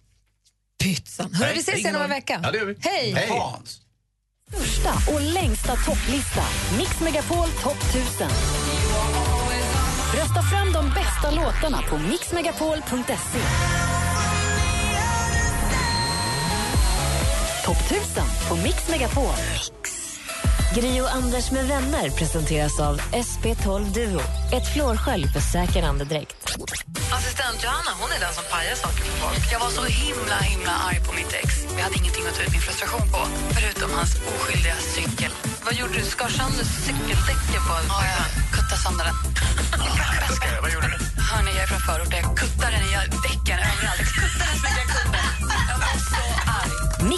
Pytsan. 0.84 1.34
Hörru, 1.34 1.52
vi 1.54 1.60
ses 1.60 1.78
igen 1.78 1.96
om 1.96 2.02
en 2.02 2.10
vecka. 2.10 2.40
Ja, 2.42 2.50
det 2.50 2.58
gör 2.58 2.66
vi. 2.66 2.76
Hej! 2.80 3.26
Hans. 3.28 3.80
Största 4.52 4.94
och 5.14 5.20
längsta 5.20 5.76
topplista. 5.76 6.44
Mix 6.78 7.00
Megapol 7.00 7.48
topp 7.62 7.78
1000. 7.90 8.28
Rösta 10.14 10.42
fram 10.42 10.72
de 10.72 10.90
bästa 10.90 11.30
låtarna 11.30 11.82
på 11.82 11.98
mixmegapol.se. 11.98 13.40
Topp 17.64 17.90
1000 17.90 18.24
på 18.48 18.56
Mix 18.56 18.88
Megapol. 18.88 19.34
Gri 20.74 21.00
och 21.00 21.14
Anders 21.14 21.50
med 21.50 21.64
vänner 21.68 22.10
presenteras 22.10 22.80
av 22.80 22.94
SP12 23.00 23.80
Duo. 23.94 24.20
Ett 24.56 24.66
flårskölj 24.72 25.26
för 25.34 25.40
säker 25.40 25.82
andedräkt. 25.82 26.36
Assistent 27.16 27.58
Johanna 27.64 27.92
hon 28.00 28.10
är 28.16 28.20
den 28.26 28.34
som 28.38 28.44
pajar 28.52 28.74
saker 28.84 29.02
för 29.08 29.16
folk. 29.24 29.52
Jag 29.52 29.60
var 29.64 29.70
så 29.78 29.84
himla 30.02 30.38
himla 30.50 30.74
arg 30.88 30.98
på 31.06 31.12
mitt 31.18 31.32
ex. 31.42 31.48
Jag 31.76 31.82
hade 31.86 31.96
ingenting 32.00 32.24
att 32.28 32.34
ta 32.36 32.42
ut 32.46 32.52
min 32.56 32.64
frustration 32.68 33.06
på, 33.14 33.20
förutom 33.56 33.90
hans 33.98 34.12
oskyldiga 34.32 34.76
cykel. 34.94 35.32
Vad 35.66 35.74
gjorde 35.80 35.94
du? 35.98 36.04
Skar 36.14 36.30
sönder 36.38 36.66
cykeldäcken 36.86 37.62
på 37.68 37.74
Ja, 37.92 37.98
jag 38.14 38.24
kuttade 38.54 38.80
sönder 38.84 39.04
den. 39.08 39.16
Vad 40.64 40.70
gjorde 40.74 40.88
du? 40.94 40.98
Hörni, 41.30 41.50
jag 41.56 41.62
är 41.66 41.70
från 41.72 41.82
förorten. 41.88 42.18
Jag 42.26 42.36
kuttade 42.42 42.72
den 42.76 42.84
i 42.90 42.92
däcken 43.26 43.58
överallt. 43.70 44.08
Kuttade 44.20 44.54
så 44.62 44.68
mycket 44.78 44.93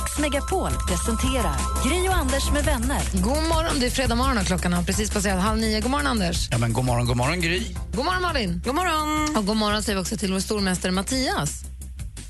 Mix 0.06 0.18
Megapol 0.18 0.70
presenterar 0.88 1.56
Gri 1.88 2.08
och 2.08 2.14
Anders 2.14 2.50
med 2.52 2.64
vänner. 2.64 3.02
God 3.12 3.42
morgon, 3.52 3.80
det 3.80 3.86
är 3.86 3.90
fredag 3.90 4.14
morgon 4.14 4.38
och 4.38 4.46
klockan 4.46 4.72
har 4.72 4.82
precis 4.82 5.10
passerat 5.10 5.42
halv 5.42 5.58
nio. 5.58 5.80
God 5.80 5.90
morgon 5.90 6.06
Anders. 6.06 6.48
Ja, 6.50 6.58
men 6.58 6.72
god 6.72 6.84
morgon, 6.84 7.06
god 7.06 7.16
morgon 7.16 7.40
Gry. 7.40 7.62
God 7.94 8.04
morgon 8.04 8.22
Malin. 8.22 8.62
God 8.64 8.74
morgon. 8.74 9.36
Och 9.36 9.46
god 9.46 9.56
morgon 9.56 9.82
säger 9.82 9.96
vi 9.96 10.02
också 10.02 10.16
till 10.16 10.32
vår 10.32 10.40
stormästare 10.40 10.92
Mattias. 10.92 11.64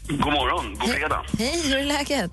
God 0.08 0.32
morgon, 0.32 0.74
god 0.74 0.88
fredag. 0.90 1.24
Hej, 1.38 1.62
hur 1.68 1.76
är 1.76 1.84
läget? 1.84 2.30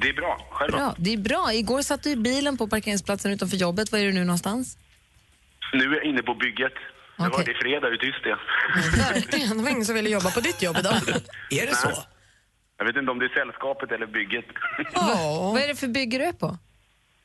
Det 0.00 0.08
är 0.08 0.14
bra. 0.14 0.48
Själv? 0.50 0.72
Bra. 0.72 0.94
Det 0.98 1.12
är 1.12 1.18
bra. 1.18 1.52
Igår 1.52 1.82
satt 1.82 2.02
du 2.02 2.10
i 2.10 2.16
bilen 2.16 2.56
på 2.56 2.68
parkeringsplatsen 2.68 3.32
utanför 3.32 3.56
jobbet. 3.56 3.92
Var 3.92 3.98
är 3.98 4.04
du 4.04 4.12
nu 4.12 4.24
någonstans? 4.24 4.78
Nu 5.72 5.84
är 5.84 5.94
jag 5.94 6.04
inne 6.04 6.22
på 6.22 6.34
bygget. 6.34 6.72
Det 7.16 7.22
var 7.22 7.44
det 7.44 7.50
är 7.50 7.62
fredag, 7.62 7.86
hur 7.88 7.96
tyst 7.96 8.20
det 8.24 8.30
är. 8.30 8.38
Verkligen. 9.14 9.56
Det 9.58 9.62
var 9.62 9.70
ingen 9.70 9.84
som 9.84 9.94
ville 9.94 10.10
jobba 10.10 10.30
på 10.30 10.40
ditt 10.40 10.62
jobb 10.62 10.76
idag. 10.78 10.94
Är 11.50 11.66
det 11.66 11.74
så? 11.74 12.04
Jag 12.78 12.84
vet 12.84 12.96
inte 12.96 13.10
om 13.10 13.18
det 13.18 13.24
är 13.24 13.34
sällskapet 13.40 13.92
eller 13.92 14.06
bygget. 14.06 14.44
Vad 14.94 15.62
är 15.62 15.68
det 15.68 15.74
för 15.74 15.88
bygge 15.88 16.18
du 16.18 16.24
är 16.24 16.32
på? 16.32 16.58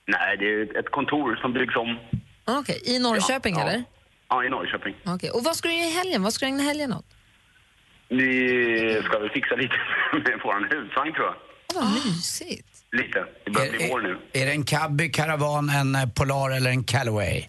Nej, 0.08 0.38
det 0.38 0.46
är 0.46 0.80
ett 0.80 0.92
kontor 0.92 1.36
som 1.36 1.54
byggs 1.54 1.76
om. 1.76 1.98
Okej, 2.46 2.82
I 2.86 3.00
Norrköping 3.00 3.56
Ja, 3.56 3.62
ja. 3.62 3.68
eller? 3.70 3.84
Ja, 4.30 4.44
i 4.46 4.50
Norrköping. 4.50 4.96
Okej. 5.06 5.30
Och 5.30 5.44
vad 5.44 5.56
ska 5.56 5.68
du 5.68 5.74
göra 5.76 5.88
i 5.88 5.92
helgen? 5.92 6.24
Vad 6.24 6.34
ska 6.34 6.46
du 6.46 6.50
ägna 6.52 6.64
helgen 6.64 6.94
åt? 6.94 7.06
Vi 8.10 9.02
ska 9.06 9.20
väl 9.20 9.30
fixa 9.30 9.56
lite 9.56 9.74
med 10.14 10.40
vår 10.44 10.70
husvagn, 10.76 11.14
tror 11.14 11.26
jag. 11.26 11.36
Åh, 11.76 11.84
vad 11.84 12.06
mysigt. 12.06 12.68
Lite. 12.92 13.26
Det 13.46 13.52
börjar 13.52 13.72
bli 13.72 13.88
vår 13.92 14.02
nu. 14.02 14.18
Är 14.34 14.46
det 14.46 14.52
en 14.52 14.64
Cabby, 14.66 15.12
Caravan, 15.12 15.70
en 15.70 15.96
eh, 15.96 16.10
Polar 16.16 16.52
eller 16.58 16.70
en 16.70 16.84
Callaway? 16.84 17.46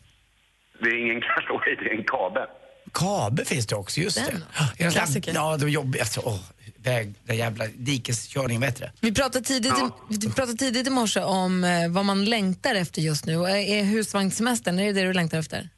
Det 0.83 0.89
är 0.89 0.99
ingen 0.99 1.21
Callaway, 1.21 1.75
det 1.77 1.91
är 1.91 1.95
en 1.99 2.05
Kabe. 2.05 2.47
Kabe 2.93 3.45
finns 3.45 3.67
det 3.67 3.77
också, 3.77 4.01
just 4.01 4.27
det. 4.27 4.33
Den. 4.33 4.45
Det 4.79 4.91
Klassiker. 4.95 5.33
Ja, 5.35 5.57
de 5.57 5.69
jobbiga. 5.71 6.03
Alltså, 6.03 6.21
åh, 6.25 6.41
väg, 6.83 7.15
den 7.25 7.37
jävla 7.37 7.67
dikeskörningen, 7.67 8.61
det? 8.61 8.93
Vi 9.01 9.15
pratade 9.15 9.45
tidigt, 9.45 9.73
Ja. 9.79 9.99
i, 10.11 10.17
vi 10.21 10.27
pratade 10.33 10.57
tidigt 10.59 10.87
i 10.87 10.91
morse 10.91 11.21
om 11.21 11.65
eh, 11.65 11.89
vad 11.91 12.05
man 12.05 12.25
längtar 12.25 12.75
efter 12.75 13.03
just 13.03 13.27
nu. 13.27 13.37
Och 13.37 13.51
Är 13.51 13.85
husvagnssemestern, 13.85 14.79
är 14.79 14.87
det 14.87 14.93
det 14.93 15.07
du 15.07 15.13
längtar 15.13 15.39
efter? 15.39 15.69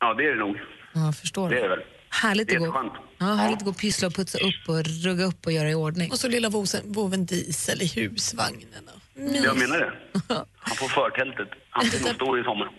Ja, 0.00 0.14
det 0.14 0.22
är 0.24 0.30
det 0.30 0.38
nog. 0.40 0.56
Ja, 0.94 1.04
jag 1.04 1.16
förstår. 1.16 1.50
Det 1.50 1.58
är 1.58 1.62
det 1.62 1.68
väl. 1.68 1.78
Härligt 2.10 2.48
Det 2.48 2.56
att 2.56 2.62
är 2.62 2.66
gå, 2.66 2.72
skönt. 2.72 2.92
ja, 3.18 3.26
härligt 3.26 3.58
att 3.58 3.64
gå 3.64 3.70
och 3.70 3.76
pyssla 3.78 4.06
och 4.08 4.14
putsa 4.14 4.38
upp 4.38 4.68
och 4.68 4.84
rugga 5.04 5.24
upp 5.24 5.46
och 5.46 5.52
göra 5.52 5.70
i 5.70 5.74
ordning. 5.74 6.10
Och 6.10 6.18
så 6.18 6.28
lilla 6.28 6.48
voven 6.84 7.26
Diesel 7.26 7.82
i 7.82 7.86
husvagnen. 7.86 8.90
Mys. 9.14 9.44
Jag 9.44 9.56
menar 9.58 9.78
det. 9.78 9.92
Han 10.58 10.76
får 10.76 10.88
förtältet. 10.88 11.48
Han 11.70 11.88
blir 11.88 12.00
nog 12.00 12.14
stor 12.14 12.40
i 12.40 12.44
sommar. 12.44 12.70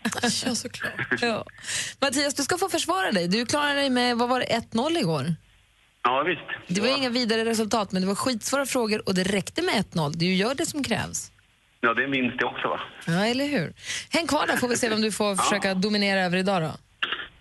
Ja, 0.46 0.56
såklart. 0.56 0.94
Ja. 1.22 1.46
Mattias, 2.02 2.34
du 2.34 2.44
ska 2.44 2.58
få 2.58 2.70
försvara 2.70 3.12
dig. 3.12 3.28
Du 3.28 3.46
klarade 3.46 3.74
dig 3.80 3.90
med, 3.90 4.18
vad 4.18 4.30
var 4.30 4.40
det, 4.40 4.46
1-0 4.72 4.98
igår? 4.98 5.36
Ja, 6.04 6.24
visst. 6.24 6.76
Det 6.76 6.82
var 6.82 6.98
inga 6.98 7.10
vidare 7.10 7.46
resultat, 7.46 7.92
men 7.92 8.02
det 8.02 8.08
var 8.08 8.16
skitsvåra 8.16 8.66
frågor 8.66 9.02
och 9.06 9.14
det 9.14 9.24
räckte 9.24 9.62
med 9.62 9.76
1-0. 9.76 10.12
Du 10.16 10.26
gör 10.34 10.56
det 10.56 10.66
som 10.66 10.84
krävs. 10.84 11.32
Ja, 11.82 11.94
det 11.94 12.02
är 12.02 12.06
en 12.06 12.12
vinst 12.12 12.40
det 12.40 12.46
också, 12.46 12.68
va? 12.68 12.80
Ja, 13.08 13.26
eller 13.26 13.48
hur? 13.48 13.74
Häng 14.10 14.28
kvar 14.28 14.48
där 14.48 14.58
får 14.58 14.68
vi 14.68 14.78
se 14.78 14.90
vem 14.90 15.02
du 15.02 15.12
får 15.12 15.36
försöka 15.36 15.74
dominera 15.74 16.20
över 16.20 16.38
idag 16.38 16.62
då. 16.62 16.72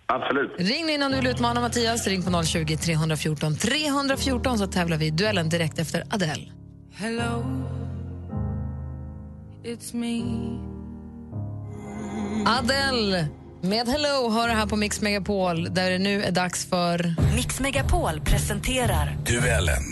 Absolut. 0.06 0.50
Ring 0.58 0.86
nu 0.86 0.92
innan 0.92 1.10
du 1.10 1.16
vill 1.16 1.26
utmana 1.26 1.60
Mattias. 1.60 2.06
Ring 2.06 2.22
på 2.22 2.42
020 2.44 2.76
314 2.76 3.56
314 3.56 4.58
så 4.58 4.66
tävlar 4.66 4.96
vi 4.96 5.06
i 5.06 5.10
duellen 5.10 5.48
direkt 5.48 5.78
efter 5.78 6.04
Adele. 6.10 6.52
Hello, 6.94 7.44
it's 9.64 9.94
me. 9.96 10.22
Adele 12.46 13.28
med 13.62 13.88
Hello 13.88 14.30
hör 14.30 14.48
du 14.48 14.54
här 14.54 14.66
på 14.66 14.76
Mix 14.76 15.00
Megapol 15.00 15.74
där 15.74 15.90
det 15.90 15.98
nu 15.98 16.22
är 16.22 16.32
dags 16.32 16.70
för... 16.70 17.14
Mix 17.36 17.60
Megapol 17.60 18.20
presenterar 18.20 19.16
Duellen. 19.26 19.82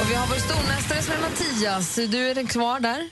Och 0.00 0.10
vi 0.10 0.14
har 0.14 0.26
vår 0.26 0.34
stormästare 0.34 1.02
som 1.02 1.14
är 1.14 1.20
Mattias. 1.20 1.94
Du 1.94 2.28
är 2.30 2.46
kvar 2.48 2.80
där. 2.80 3.08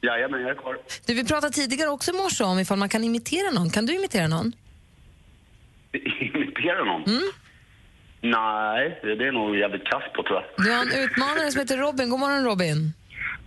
Jajamän, 0.00 0.40
jag 0.40 0.50
är 0.50 0.54
kvar. 0.54 0.76
Du, 1.06 1.14
vi 1.14 1.24
pratade 1.24 1.52
tidigare 1.52 1.90
också 1.90 2.10
i 2.10 2.14
morse 2.14 2.44
om 2.44 2.58
ifall 2.58 2.78
man 2.78 2.88
kan 2.88 3.04
imitera 3.04 3.50
någon. 3.50 3.70
Kan 3.70 3.86
du 3.86 3.94
imitera 3.94 4.28
någon? 4.28 4.52
Imitera 6.34 6.84
någon? 6.84 7.02
Nej, 8.20 8.98
det 9.02 9.14
det 9.14 9.26
är 9.28 9.32
nog 9.32 9.56
jävligt 9.56 9.84
kass 9.84 10.02
på, 10.14 10.22
tror 10.22 10.42
jag. 10.42 10.64
Du 10.66 10.72
har 10.72 10.82
en 10.82 11.04
utmanare 11.04 11.50
som 11.52 11.60
heter 11.60 11.76
Robin. 11.76 12.10
God 12.10 12.20
morgon 12.20 12.44
Robin. 12.44 12.92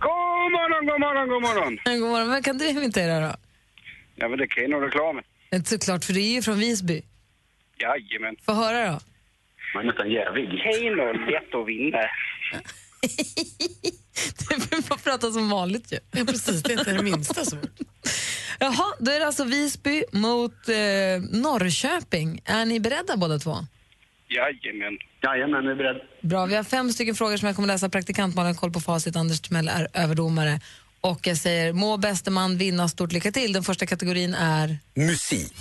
God 0.00 0.52
morgon, 0.56 0.86
god 0.86 1.00
morgon, 1.00 1.28
god 1.28 1.42
morgon. 1.42 1.78
God 2.00 2.10
morgon. 2.10 2.30
Vem 2.30 2.42
kan 2.42 2.58
du 2.58 2.68
imitera 2.68 3.20
då? 3.20 3.34
Ja, 4.16 4.28
men 4.28 4.38
det 4.38 4.46
kan 4.46 4.62
ju 4.62 4.68
nog 4.68 4.82
reklamen. 4.86 5.24
Såklart, 5.64 6.04
för 6.04 6.12
det 6.12 6.20
är 6.20 6.32
ju 6.32 6.42
från 6.42 6.58
Visby. 6.58 7.02
Jajamän. 7.78 8.36
Få 8.46 8.52
höra 8.52 8.86
då. 8.92 9.00
Man 9.74 9.82
är 9.82 9.86
nästan 9.86 10.10
jävig. 10.10 10.48
Keno, 10.62 11.12
lätt 11.30 11.54
att 11.54 11.68
vinna. 11.68 11.98
Du 14.70 14.82
får 14.82 14.96
prata 14.96 15.30
som 15.32 15.50
vanligt 15.50 15.92
ju. 15.92 15.98
Ja, 16.10 16.24
precis, 16.24 16.62
det 16.62 16.72
är 16.72 16.78
inte 16.78 16.92
det 16.92 17.02
minsta 17.02 17.44
svårt. 17.44 17.78
Jaha, 18.58 18.94
då 18.98 19.10
är 19.10 19.20
det 19.20 19.26
alltså 19.26 19.44
Visby 19.44 20.04
mot 20.12 20.68
eh, 20.68 21.40
Norrköping. 21.40 22.40
Är 22.44 22.64
ni 22.64 22.80
beredda 22.80 23.16
båda 23.16 23.38
två? 23.38 23.56
Jajamän. 24.36 24.98
Jajamän, 25.22 25.64
jag 25.64 25.72
är 25.72 25.76
beredd. 25.76 26.00
Bra, 26.20 26.46
vi 26.46 26.54
har 26.54 26.64
fem 26.64 26.92
stycken 26.92 27.14
frågor 27.14 27.36
som 27.36 27.46
jag 27.46 27.56
kommer 27.56 27.68
läsa. 27.68 27.88
Praktikant 27.88 28.34
Malin 28.34 28.54
koll 28.54 28.72
på 28.72 28.80
facit, 28.80 29.16
Anders 29.16 29.40
Timell 29.40 29.68
är 29.68 29.88
överdomare. 29.94 30.60
Och 31.00 31.26
jag 31.26 31.36
säger 31.36 31.72
må 31.72 31.96
bäste 31.96 32.30
man 32.30 32.58
vinna, 32.58 32.88
stort 32.88 33.12
lycka 33.12 33.32
till. 33.32 33.52
Den 33.52 33.62
första 33.62 33.86
kategorin 33.86 34.34
är... 34.34 34.78
Musik. 34.94 35.54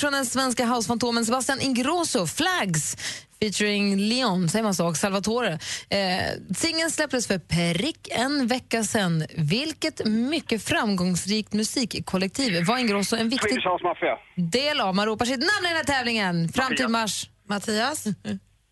Från 0.00 0.12
den 0.12 0.26
svenska 0.26 0.66
housefantomen 0.66 1.24
Sebastian 1.24 1.60
Ingrosso, 1.60 2.26
Flags, 2.26 2.96
featuring 3.40 3.96
Leon, 3.96 4.48
säger 4.48 4.62
man 4.62 4.74
så, 4.74 4.86
och 4.86 4.96
Salvatore. 4.96 5.58
Eh, 5.88 5.98
singeln 6.56 6.90
släpptes 6.90 7.26
för 7.26 7.38
prick 7.38 8.08
en 8.10 8.46
vecka 8.46 8.84
sedan. 8.84 9.26
Vilket 9.36 10.06
mycket 10.06 10.62
framgångsrikt 10.62 11.52
musikkollektiv 11.52 12.64
var 12.66 12.78
Ingrosso 12.78 13.16
en 13.16 13.28
viktig 13.28 13.58
del 14.34 14.80
av. 14.80 14.94
Man 14.94 15.06
ropar 15.06 15.24
sitt 15.24 15.40
namn 15.40 15.64
i 15.64 15.68
den 15.68 15.76
här 15.76 15.84
tävlingen 15.84 16.48
fram 16.48 16.76
till 16.76 16.88
mars. 16.88 17.30
Mattias? 17.48 18.04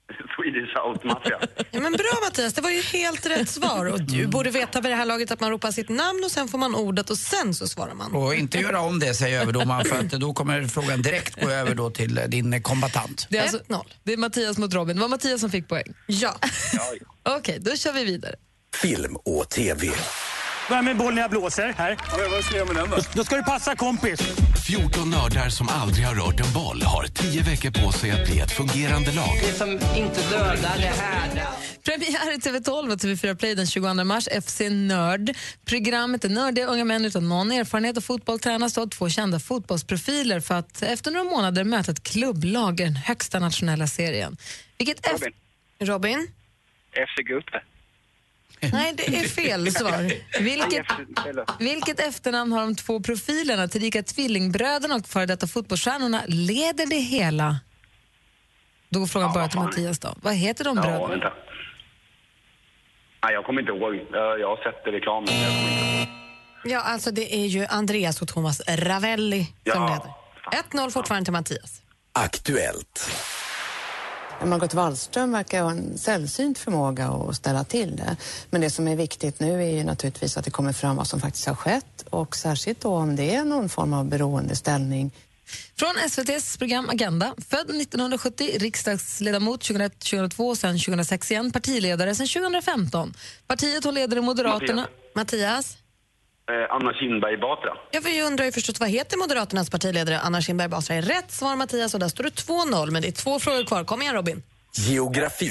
Swedish 0.36 0.74
House 0.76 1.06
Mafia. 1.06 1.38
Ja, 1.70 1.80
men 1.80 1.92
bra 1.92 2.18
Mattias, 2.24 2.54
det 2.54 2.60
var 2.60 2.70
ju 2.70 2.80
helt 2.80 3.26
rätt 3.26 3.48
svar. 3.48 3.86
Och 3.86 4.02
du 4.02 4.26
borde 4.26 4.50
veta 4.50 4.80
vid 4.80 4.90
det 4.90 4.96
här 4.96 5.04
laget 5.06 5.30
att 5.30 5.40
man 5.40 5.50
ropar 5.50 5.70
sitt 5.70 5.88
namn 5.88 6.24
och 6.24 6.30
sen 6.30 6.48
får 6.48 6.58
man 6.58 6.74
ordet 6.74 7.10
och 7.10 7.18
sen 7.18 7.54
så 7.54 7.68
svarar 7.68 7.94
man. 7.94 8.14
Och 8.14 8.34
inte 8.34 8.58
göra 8.58 8.80
om 8.80 8.98
det, 8.98 9.14
säger 9.14 9.40
överdomaren, 9.40 9.84
för 9.84 9.98
att 9.98 10.10
då 10.10 10.34
kommer 10.34 10.62
frågan 10.64 11.02
direkt 11.02 11.40
gå 11.40 11.50
över 11.50 11.74
då 11.74 11.90
till 11.90 12.18
eh, 12.18 12.24
din 12.24 12.52
eh, 12.52 12.60
kombatant. 12.60 13.26
Det 13.30 13.38
är, 13.38 13.42
alltså, 13.42 13.60
det 14.04 14.12
är 14.12 14.16
Mattias 14.16 14.58
mot 14.58 14.74
Robin. 14.74 14.96
Det 14.96 15.02
var 15.02 15.08
Mattias 15.08 15.40
som 15.40 15.50
fick 15.50 15.68
poäng. 15.68 15.94
Ja. 16.06 16.34
Okej, 17.22 17.58
då 17.60 17.76
kör 17.76 17.92
vi 17.92 18.04
vidare. 18.04 18.34
Film 18.82 19.16
och 19.16 19.48
TV. 19.48 19.90
Börja 20.68 20.82
med 20.82 20.96
bollen 20.96 21.18
jag 21.18 21.30
blåser. 21.30 21.74
Här. 21.78 21.96
vad 22.34 22.44
ska 22.44 22.56
jag 22.56 22.66
med 22.66 22.76
den 22.76 22.90
då? 22.90 22.96
Då 23.14 23.24
ska 23.24 23.36
du 23.36 23.42
passa 23.42 23.76
kompis. 23.76 24.20
14 24.66 25.10
nördar 25.10 25.48
som 25.48 25.68
aldrig 25.68 26.06
har 26.06 26.14
rört 26.14 26.40
en 26.40 26.52
boll 26.52 26.82
har 26.82 27.04
10 27.06 27.42
veckor 27.42 27.70
på 27.70 27.92
sig 27.92 28.10
att 28.10 28.24
bli 28.26 28.40
ett 28.40 28.52
fungerande 28.52 29.12
lag. 29.12 29.38
Det 29.42 29.52
som 29.52 29.70
inte 29.72 30.20
dödar 30.30 30.76
det 30.78 30.92
här. 31.00 31.46
Premiär 31.84 32.34
i 32.34 32.38
TV12 32.38 32.92
och 32.92 32.98
TV4 32.98 33.34
Play 33.38 33.54
den 33.54 33.66
22 33.66 34.04
mars, 34.04 34.28
FC 34.46 34.60
Nörd. 34.70 35.36
Programmet 35.64 36.24
är 36.24 36.28
nördiga 36.28 36.66
unga 36.66 36.84
män 36.84 37.04
utan 37.04 37.28
någon 37.28 37.52
erfarenhet 37.52 37.96
av 37.96 38.00
fotboll 38.00 38.38
tränas 38.38 38.78
av 38.78 38.86
två 38.86 39.08
kända 39.08 39.40
fotbollsprofiler 39.40 40.40
för 40.40 40.54
att 40.54 40.82
efter 40.82 41.10
några 41.10 41.30
månader 41.30 41.64
möta 41.64 41.92
ett 41.92 42.02
klubblag 42.02 42.80
i 42.80 42.84
den 42.84 42.96
högsta 42.96 43.38
nationella 43.38 43.86
serien. 43.86 44.36
Vilket 44.78 45.06
F- 45.06 45.12
Robin. 45.12 45.32
Robin? 45.80 46.28
FC 46.92 47.22
Gutte. 47.28 47.62
Nej, 48.72 48.94
det 48.96 49.16
är 49.16 49.28
fel 49.28 49.72
svar. 49.72 50.12
Vilket, 50.42 50.86
vilket 51.58 52.00
efternamn 52.00 52.52
har 52.52 52.60
de 52.60 52.76
två 52.76 53.00
profilerna, 53.00 53.68
tillika 53.68 54.02
tvillingbröderna 54.02 54.94
och 54.94 55.06
före 55.06 55.26
detta 55.26 55.46
fotbollsstjärnorna, 55.46 56.22
leder 56.26 56.86
det 56.86 56.96
hela? 57.00 57.60
Då 58.90 59.00
går 59.00 59.06
frågan 59.06 59.32
bara 59.32 59.48
till 59.48 59.58
Mattias 59.60 59.98
då. 59.98 60.14
Vad 60.22 60.34
heter 60.34 60.64
de 60.64 60.76
Ja, 60.76 60.82
bröderna? 60.82 61.08
vänta. 61.08 61.32
Nej, 63.24 63.34
jag 63.34 63.44
kommer 63.44 63.60
inte 63.60 63.72
ihåg. 63.72 63.94
Jag, 64.40 64.48
har 64.48 64.56
sett 64.72 64.94
reklamen. 64.94 65.28
Ja, 66.64 66.80
alltså 66.80 67.10
det 67.10 67.34
är 67.36 67.46
ju 67.46 67.66
Andreas 67.66 68.22
och 68.22 68.28
Thomas 68.28 68.60
Ravelli 68.68 69.46
som 69.72 69.82
leder. 69.86 70.12
1-0 70.84 70.90
fortfarande 70.90 71.24
till 71.24 71.32
Mattias. 71.32 71.82
Aktuellt. 72.12 73.10
Margot 74.44 74.74
Wallström 74.74 75.32
verkar 75.32 75.62
ha 75.62 75.70
en 75.70 75.98
sällsynt 75.98 76.58
förmåga 76.58 77.08
att 77.08 77.36
ställa 77.36 77.64
till 77.64 77.96
det. 77.96 78.16
Men 78.50 78.60
det 78.60 78.70
som 78.70 78.88
är 78.88 78.96
viktigt 78.96 79.40
nu 79.40 79.62
är 79.62 79.76
ju 79.76 79.84
naturligtvis 79.84 80.36
att 80.36 80.44
det 80.44 80.50
kommer 80.50 80.72
fram 80.72 80.96
vad 80.96 81.06
som 81.06 81.20
faktiskt 81.20 81.46
har 81.46 81.54
skett 81.54 82.04
och 82.10 82.36
särskilt 82.36 82.80
då 82.80 82.94
om 82.94 83.16
det 83.16 83.34
är 83.34 83.44
någon 83.44 83.68
form 83.68 83.92
av 83.92 84.04
beroendeställning. 84.04 85.10
Från 85.78 85.96
SVTs 86.06 86.56
program 86.56 86.88
Agenda. 86.88 87.34
Född 87.48 87.70
1970, 87.70 88.50
riksdagsledamot 88.58 89.62
2001-2002 89.62 90.50
och 90.50 90.58
sen 90.58 90.78
2006 90.78 91.30
igen, 91.30 91.50
partiledare 91.52 92.14
sen 92.14 92.26
2015. 92.26 93.14
Partiet 93.46 93.84
hon 93.84 93.94
leder 93.94 94.16
är 94.16 94.20
Moderaterna. 94.20 94.88
Mattias? 95.14 95.76
Eh, 96.48 96.74
Anna 96.76 96.92
Kinberg 96.92 97.36
Batra. 97.36 97.72
Ja, 97.90 98.00
för 98.00 98.10
jag 98.10 98.26
undrar 98.26 98.44
ju 98.44 98.52
förstås 98.52 98.80
vad 98.80 98.88
heter 98.88 99.16
Moderaternas 99.16 99.70
partiledare 99.70 100.18
Anna 100.18 100.40
Kinberg 100.40 100.68
Batra? 100.68 100.94
är 100.96 101.02
rätt 101.02 101.30
svar 101.30 101.56
Mattias 101.56 101.94
och 101.94 102.00
där 102.00 102.08
står 102.08 102.24
det 102.24 102.30
2-0 102.30 102.90
men 102.90 103.02
det 103.02 103.08
är 103.08 103.12
två 103.12 103.38
frågor 103.38 103.64
kvar. 103.64 103.84
Kom 103.84 104.02
igen 104.02 104.14
Robin. 104.14 104.42
Geografi. 104.76 105.50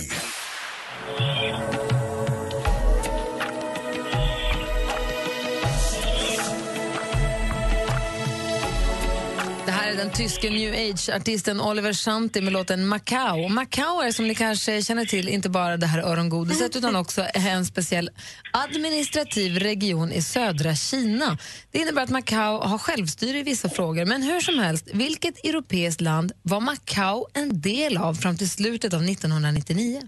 Den 9.98 10.12
tyske 10.12 10.50
new 10.50 10.74
age-artisten 10.74 11.62
Oliver 11.62 11.94
Shanti 11.94 12.42
med 12.42 12.54
låten 12.54 12.88
Macau. 12.88 13.50
Macau 13.50 14.02
är 14.02 14.12
som 14.12 14.28
ni 14.28 14.36
kanske 14.36 14.82
känner 14.82 15.06
till 15.06 15.30
inte 15.30 15.50
bara 15.50 15.78
det 15.78 15.86
här 15.86 16.02
örongodiset 16.12 16.76
utan 16.76 16.96
också 16.96 17.26
en 17.34 17.66
speciell 17.66 18.10
administrativ 18.54 19.60
region 19.60 20.12
i 20.12 20.22
södra 20.22 20.76
Kina. 20.76 21.38
Det 21.72 21.80
innebär 21.80 22.02
att 22.04 22.10
Macau 22.10 22.60
har 22.60 22.78
självstyre 22.78 23.38
i 23.38 23.44
vissa 23.44 23.70
frågor 23.70 24.06
men 24.06 24.24
hur 24.24 24.40
som 24.40 24.60
helst, 24.60 24.90
vilket 24.94 25.46
europeiskt 25.46 26.02
land 26.02 26.32
var 26.42 26.60
Macau 26.60 27.28
en 27.34 27.62
del 27.62 27.98
av 27.98 28.14
fram 28.14 28.38
till 28.38 28.50
slutet 28.50 28.94
av 28.94 29.04
1999? 29.04 30.02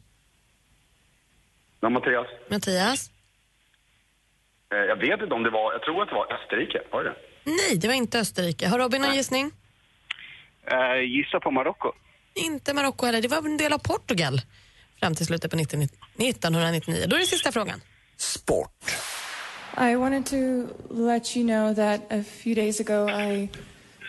Ja, 1.79 1.89
Mattias. 1.89 2.27
Mattias? 2.49 3.09
Eh, 4.73 4.77
jag 4.77 4.95
vet 4.95 5.21
inte 5.21 5.33
om 5.35 5.43
det 5.43 5.49
var... 5.49 5.73
Jag 5.73 5.81
tror 5.81 6.03
att 6.03 6.09
det 6.09 6.15
var 6.15 6.33
Österrike. 6.33 6.81
Var 6.91 7.03
det? 7.03 7.15
Nej, 7.43 7.77
det 7.77 7.87
var 7.87 7.95
inte 7.95 8.19
Österrike. 8.19 8.67
Har 8.67 8.79
Robin 8.79 9.03
en 9.03 9.15
gissning? 9.15 9.51
Uh, 10.71 11.03
gissa 11.03 11.39
på 11.39 11.51
Marocko. 11.51 11.91
Inte 12.33 12.73
Marocko 12.73 13.05
heller. 13.05 13.21
Det 13.21 13.27
var 13.27 13.37
en 13.37 13.57
del 13.57 13.73
av 13.73 13.79
Portugal 13.79 14.41
fram 14.99 15.15
till 15.15 15.25
slutet 15.25 15.51
på 15.51 15.57
19, 15.57 15.81
1999. 15.81 17.05
Då 17.07 17.15
är 17.15 17.19
det 17.19 17.25
sista 17.25 17.51
frågan. 17.51 17.81
I 19.77 19.95
wanted 19.95 20.25
to 20.25 20.67
let 20.89 21.37
you 21.37 21.47
know 21.47 21.73
that 21.75 22.01
a 22.11 22.23
few 22.23 22.61
days 22.61 22.79
ago 22.79 23.09
I 23.09 23.49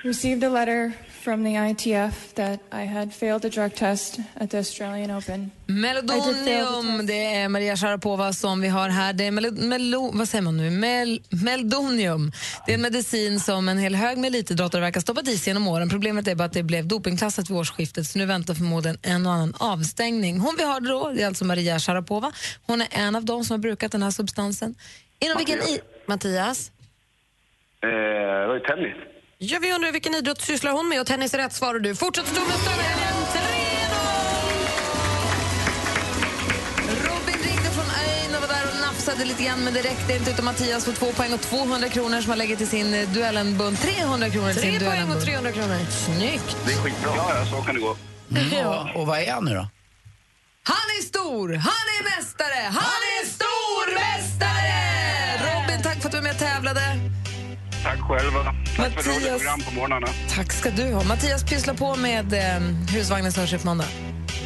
received 0.02 0.44
a 0.44 0.48
letter 0.48 0.92
from 1.24 1.44
the 1.44 1.56
ITF 1.56 2.34
that 2.34 2.60
I 2.72 2.86
had 2.86 3.14
failed 3.14 3.44
a 3.44 3.48
drug 3.48 3.74
test 3.74 4.18
at 4.34 4.50
the 4.50 4.58
Australian 4.58 5.10
Open. 5.10 5.50
Meldonium, 5.66 7.06
det 7.06 7.34
är 7.34 7.48
Maria 7.48 7.76
Sharapova 7.76 8.32
som 8.32 8.60
vi 8.60 8.68
har 8.68 8.88
här. 8.88 9.12
Det 9.12 9.24
är 9.24 9.30
mel, 9.30 9.52
melo, 9.52 10.10
vad 10.14 10.28
säger 10.28 10.42
man 10.42 10.56
nu? 10.56 10.70
Mel, 10.70 11.22
meldonium. 11.30 12.32
Det 12.66 12.72
är 12.72 12.74
en 12.74 12.82
medicin 12.82 13.40
som 13.40 13.68
en 13.68 13.78
hel 13.78 13.94
hög 13.94 14.18
med 14.18 14.28
elitidrottare 14.28 14.80
verkar 14.80 15.00
stoppat 15.00 15.28
i 15.28 15.38
sig 15.38 15.50
genom 15.50 15.68
åren. 15.68 15.88
Problemet 15.88 16.28
är 16.28 16.34
bara 16.34 16.44
att 16.44 16.52
det 16.52 16.62
blev 16.62 16.86
dopingklassat 16.86 17.50
vid 17.50 17.56
årsskiftet 17.56 18.06
så 18.06 18.18
nu 18.18 18.26
väntar 18.26 18.54
förmodligen 18.54 18.98
en 19.02 19.26
och 19.26 19.32
annan 19.32 19.54
avstängning. 19.58 20.38
Hon 20.38 20.54
vi 20.58 20.64
har 20.64 20.80
då, 20.80 21.10
det 21.10 21.22
är 21.22 21.26
alltså 21.26 21.44
Maria 21.44 21.78
Sharapova. 21.78 22.32
Hon 22.66 22.82
är 22.82 22.88
en 22.90 23.16
av 23.16 23.24
dem 23.24 23.44
som 23.44 23.54
har 23.54 23.58
brukat 23.58 23.92
den 23.92 24.02
här 24.02 24.10
substansen. 24.10 24.74
Inom 25.18 25.36
vilken 25.36 25.58
i... 25.58 25.80
Mattias? 26.06 26.70
Eh, 27.82 27.88
det 27.88 28.46
var 28.46 28.54
ju 28.54 28.60
tennis. 28.60 29.09
Ja, 29.42 29.58
vi 29.62 29.72
undrar 29.72 29.92
vilken 29.92 30.14
idrott 30.14 30.40
sysslar 30.40 30.72
hon 30.72 30.88
med 30.88 31.00
och 31.00 31.06
tennis 31.06 31.34
är 31.34 31.38
rätt 31.38 31.52
svar 31.52 31.74
och 31.74 31.82
du 31.82 31.94
fortsätter 31.96 32.30
stå 32.30 32.40
med 32.40 32.56
stödhelgen. 32.58 33.14
Robin 36.88 37.42
ringde 37.44 37.70
från 37.70 37.84
ön 37.84 38.34
och 38.34 38.40
var 38.40 38.48
där 38.48 38.64
och 38.74 38.80
nafsade 38.80 39.24
lite 39.24 39.42
grann 39.42 39.64
men 39.64 39.74
det 39.74 39.80
räckte 39.82 40.12
inte 40.16 40.30
utan 40.30 40.44
Mattias 40.44 40.84
får 40.84 40.92
två 40.92 41.12
poäng 41.12 41.32
och 41.32 41.40
200 41.40 41.88
kronor 41.88 42.20
som 42.20 42.28
han 42.30 42.38
lägger 42.38 42.56
till 42.56 42.68
sin 42.68 42.94
eh, 42.94 43.08
duellenbund. 43.08 43.78
300 43.80 44.30
kronor 44.30 44.52
till 44.52 44.60
Tre 44.62 44.70
sin 44.70 44.78
poäng 44.80 44.90
duellenbund. 44.90 45.18
och 45.20 45.26
300 45.26 45.52
kronor. 45.52 45.76
Snyggt! 45.90 46.56
Det 46.66 46.72
är 46.72 46.76
skitbra. 46.76 47.12
Ja, 47.16 47.32
ja, 47.38 47.46
så 47.46 47.62
kan 47.62 47.74
det 47.74 47.80
gå. 47.80 47.96
Ja. 48.52 48.90
Och 48.94 49.06
vad 49.06 49.18
är 49.18 49.32
han 49.32 49.44
nu 49.44 49.54
då? 49.54 49.68
Han 50.62 50.86
är 50.98 51.02
stor, 51.02 51.48
han 51.54 51.86
är 51.98 52.04
mästare, 52.04 52.62
han 52.64 53.00
är 53.16 53.26
stormästare! 53.26 54.74
Robin, 55.44 55.82
tack 55.82 55.98
för 56.00 56.08
att 56.08 56.12
du 56.12 56.18
var 56.18 56.22
med 56.22 56.32
och 56.32 56.38
tävlade. 56.38 56.80
Tack 57.82 58.00
själva. 58.00 58.44
Tack 58.44 58.76
för 58.76 58.82
Mattias. 58.82 59.06
roliga 59.06 59.32
program 59.38 59.60
på 59.60 59.74
morgnarna. 59.74 60.06
Tack 60.28 60.52
ska 60.52 60.70
du 60.70 60.92
ha. 60.92 61.04
Mattias, 61.04 61.44
pyssla 61.44 61.74
på 61.74 61.96
med 61.96 62.32
eh, 62.32 62.60
husvagnen 62.94 63.32
vi 63.32 63.58
på 63.58 63.66
måndag. 63.66 63.84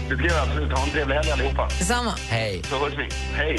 Det 0.08 0.16
ska 0.16 0.26
jag 0.26 0.48
absolut. 0.48 0.72
Ha 0.72 0.84
en 0.84 0.90
trevlig 0.90 1.14
helg 1.16 1.30
allihopa. 1.30 1.68
Detsamma. 1.78 2.14
Hej. 2.28 2.62
Så 2.64 2.78
hörs 2.78 2.94
vi. 2.98 3.08
Hej. 3.34 3.58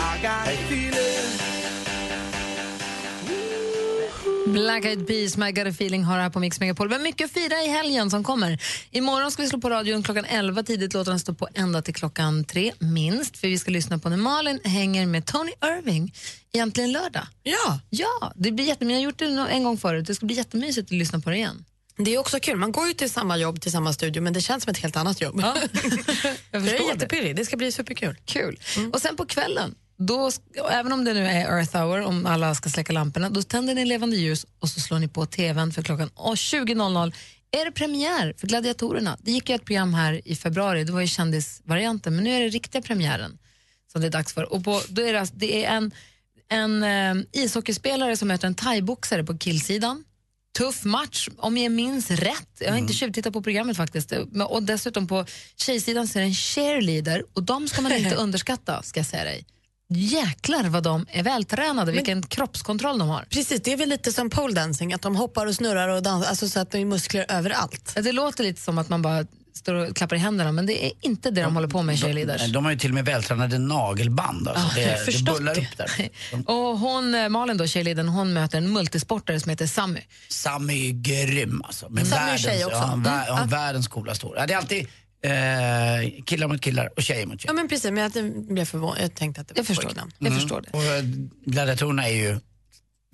Black 4.45 4.85
Eyed 4.85 5.07
Peas, 5.07 5.37
My 5.37 5.51
Got 5.51 5.65
A 5.67 5.69
Feeling 5.69 6.03
har 6.03 6.19
här 6.19 6.29
på 6.29 6.39
Mix 6.39 6.59
Megapol. 6.59 6.87
Vi 6.87 6.95
har 6.95 7.01
mycket 7.01 7.25
att 7.25 7.31
fira 7.31 7.61
i 7.63 7.67
helgen 7.67 8.09
som 8.11 8.23
kommer. 8.23 8.61
Imorgon 8.91 9.31
ska 9.31 9.41
vi 9.43 9.49
slå 9.49 9.59
på 9.59 9.69
radion 9.69 10.03
klockan 10.03 10.25
11 10.25 10.63
tidigt. 10.63 10.93
Låter 10.93 11.11
den 11.11 11.19
stå 11.19 11.33
på 11.33 11.47
ända 11.53 11.81
till 11.81 11.93
klockan 11.93 12.45
3 12.45 12.73
minst. 12.79 13.37
För 13.37 13.47
vi 13.47 13.57
ska 13.57 13.71
lyssna 13.71 13.99
på 13.99 14.09
när 14.09 14.17
Malin 14.17 14.59
hänger 14.63 15.05
med 15.05 15.25
Tony 15.25 15.51
Irving 15.65 16.13
egentligen 16.53 16.91
lördag. 16.91 17.27
Ja. 17.43 17.79
Ja, 17.89 18.33
det 18.35 18.51
blir 18.51 18.65
jättemysigt. 18.65 18.91
Jag 18.93 18.97
har 18.99 19.35
gjort 19.35 19.47
det 19.49 19.53
en 19.55 19.63
gång 19.63 19.77
förut. 19.77 20.07
Det 20.07 20.15
ska 20.15 20.25
bli 20.25 20.35
jättemysigt 20.35 20.87
att 20.87 20.91
lyssna 20.91 21.19
på 21.19 21.29
det 21.29 21.35
igen. 21.35 21.65
Det 21.97 22.13
är 22.15 22.17
också 22.17 22.39
kul. 22.39 22.57
Man 22.57 22.71
går 22.71 22.87
ju 22.87 22.93
till 22.93 23.09
samma 23.11 23.37
jobb, 23.37 23.61
till 23.61 23.71
samma 23.71 23.93
studio, 23.93 24.21
men 24.21 24.33
det 24.33 24.41
känns 24.41 24.63
som 24.63 24.71
ett 24.71 24.77
helt 24.77 24.95
annat 24.97 25.21
jobb. 25.21 25.39
jag 25.41 25.57
jag 26.51 26.61
är 26.61 26.67
förstår 26.69 26.85
det. 26.85 26.93
jättepirrig. 26.93 27.35
Det 27.35 27.45
ska 27.45 27.57
bli 27.57 27.71
superkul. 27.71 28.15
Kul. 28.25 28.59
Och 28.93 29.01
sen 29.01 29.15
på 29.15 29.25
kvällen, 29.25 29.75
då, 29.97 30.31
även 30.71 30.91
om 30.93 31.05
det 31.05 31.13
nu 31.13 31.27
är 31.27 31.57
Earth 31.57 31.77
hour, 31.77 32.01
om 32.01 32.25
alla 32.25 32.55
ska 32.55 32.69
släcka 32.69 32.93
lamporna, 32.93 33.29
då 33.29 33.41
tänder 33.43 33.75
ni 33.75 33.85
levande 33.85 34.15
ljus 34.15 34.45
och 34.59 34.69
så 34.69 34.79
slår 34.79 34.99
ni 34.99 35.07
på 35.07 35.25
tvn 35.25 35.71
för 35.73 35.81
klockan 35.81 36.09
och 36.13 36.35
20.00 36.35 37.13
är 37.51 37.65
det 37.65 37.71
premiär 37.71 38.33
för 38.37 38.47
Gladiatorerna. 38.47 39.17
Det 39.21 39.31
gick 39.31 39.49
ju 39.49 39.55
ett 39.55 39.65
program 39.65 39.93
här 39.93 40.21
i 40.27 40.35
februari, 40.35 40.83
det 40.83 40.91
var 40.91 41.01
ju 41.01 41.07
kändisvarianten, 41.07 42.15
men 42.15 42.23
nu 42.23 42.31
är 42.35 42.39
det 42.39 42.49
riktiga 42.49 42.81
premiären 42.81 43.37
som 43.91 44.01
det 44.01 44.07
är 44.07 44.11
dags 44.11 44.33
för. 44.33 44.53
Och 44.53 44.63
på, 44.63 44.81
då 44.89 45.01
är 45.01 45.13
det, 45.13 45.19
alltså- 45.19 45.35
det 45.37 45.65
är 45.65 45.75
en, 45.77 45.91
en 46.49 46.83
eh, 46.83 47.23
ishockeyspelare 47.31 48.17
som 48.17 48.27
möter 48.27 48.47
en 48.47 48.55
thaiboxare 48.55 49.23
på 49.23 49.37
killsidan. 49.37 50.03
Tuff 50.57 50.83
match, 50.85 51.29
om 51.37 51.57
jag 51.57 51.71
minns 51.71 52.11
rätt. 52.11 52.49
Jag 52.59 52.71
har 52.71 52.77
inte 52.77 52.93
tjuvtittat 52.93 53.33
på 53.33 53.41
programmet 53.41 53.77
faktiskt. 53.77 54.13
Men- 54.31 54.47
Och 54.47 54.63
dessutom 54.63 55.07
på 55.07 55.25
tjejsidan 55.55 56.07
så 56.07 56.19
är 56.19 56.21
det 56.23 56.27
en 56.27 56.33
cheerleader 56.33 57.23
och 57.33 57.43
de 57.43 57.67
ska 57.67 57.81
man 57.81 57.91
inte 57.91 58.15
underskatta, 58.25 58.83
ska 58.83 58.99
jag 58.99 59.07
säga 59.07 59.23
dig. 59.23 59.45
Jäklar 59.89 60.63
vad 60.63 60.83
de 60.83 61.05
är 61.11 61.23
vältränade, 61.23 61.91
vilken 61.91 62.23
kroppskontroll 62.23 62.97
de 62.99 63.09
har. 63.09 63.25
Precis, 63.29 63.61
det 63.61 63.73
är 63.73 63.77
väl 63.77 63.89
lite 63.89 64.11
som 64.11 64.29
pole 64.29 64.53
dancing, 64.53 64.93
att 64.93 65.01
de 65.01 65.15
hoppar 65.15 65.45
och 65.45 65.55
snurrar 65.55 65.87
och 65.89 66.03
dansar, 66.03 66.29
alltså 66.29 66.49
så 66.49 66.59
att 66.59 66.71
det 66.71 66.77
är 66.79 66.85
muskler 66.85 67.25
överallt. 67.29 67.91
Ja, 67.95 68.01
Det 68.01 68.11
låter 68.11 68.43
lite 68.43 68.61
som 68.61 68.77
att 68.77 68.89
man 68.89 69.01
bara 69.01 69.25
står 69.53 69.73
och 69.73 69.95
klappar 69.95 70.15
i 70.15 70.19
händerna, 70.19 70.51
men 70.51 70.65
det 70.65 70.85
är 70.85 70.91
inte 71.01 71.31
det 71.31 71.41
de 71.41 71.55
håller 71.55 71.67
på 71.67 71.81
med, 71.81 71.99
cheerleaders. 71.99 72.41
De, 72.41 72.51
de 72.51 72.65
har 72.65 72.71
ju 72.71 72.77
till 72.77 72.91
och 72.91 72.95
med 72.95 73.05
vältränade 73.05 73.57
nagelband. 73.59 74.47
Alltså. 74.47 74.63
Har 74.63 74.75
det, 74.75 74.85
det 74.85 74.97
förstått 74.97 75.37
bullar 75.37 75.55
det. 75.55 75.61
upp 75.61 75.77
där. 75.77 76.09
Och 76.51 76.79
hon, 76.79 77.15
eh, 77.15 77.29
Malin 77.29 77.57
då, 77.57 77.67
cheerleadern, 77.67 78.07
hon 78.07 78.33
möter 78.33 78.57
en 78.57 78.73
multisportare 78.73 79.39
som 79.39 79.49
heter 79.49 79.67
Sammy. 79.67 79.99
Sammy 80.29 80.89
är 80.89 80.91
grym 80.93 81.61
alltså. 81.65 81.85
Sammy 81.85 82.01
är 82.01 82.05
världens, 82.05 82.41
tjej 82.41 82.65
också. 82.65 82.77
Ja, 82.77 82.83
han, 82.85 83.05
vä- 83.05 83.23
Mm. 83.25 83.35
han, 83.37 83.49
världens 83.49 83.87
coolaste 83.87 84.25
hår. 84.25 84.35
Ja, 84.37 84.47
det 84.47 84.53
är 84.53 84.57
alltid 84.57 84.87
eh, 85.25 86.23
killar 86.25 86.47
mot 86.47 86.61
killar 86.61 86.89
och 86.95 87.03
tjejer 87.03 87.25
mot 87.25 87.41
tjejer. 87.41 87.49
Ja 87.49 87.53
men 87.53 87.67
precis, 87.67 87.91
men 87.91 88.11
jag 88.15 88.33
blev 88.53 88.65
förvånad. 88.65 88.97
Jag 89.01 89.13
tänkte 89.15 89.41
att 89.41 89.47
det 89.47 89.53
var 89.53 89.59
Jag 89.59 89.67
förstår 89.67 89.83
pojknamn. 89.83 90.11
Mm. 90.19 90.43
Och 90.71 90.83
eh, 90.83 91.03
gladiatorerna 91.45 92.07
är 92.09 92.13
ju 92.13 92.39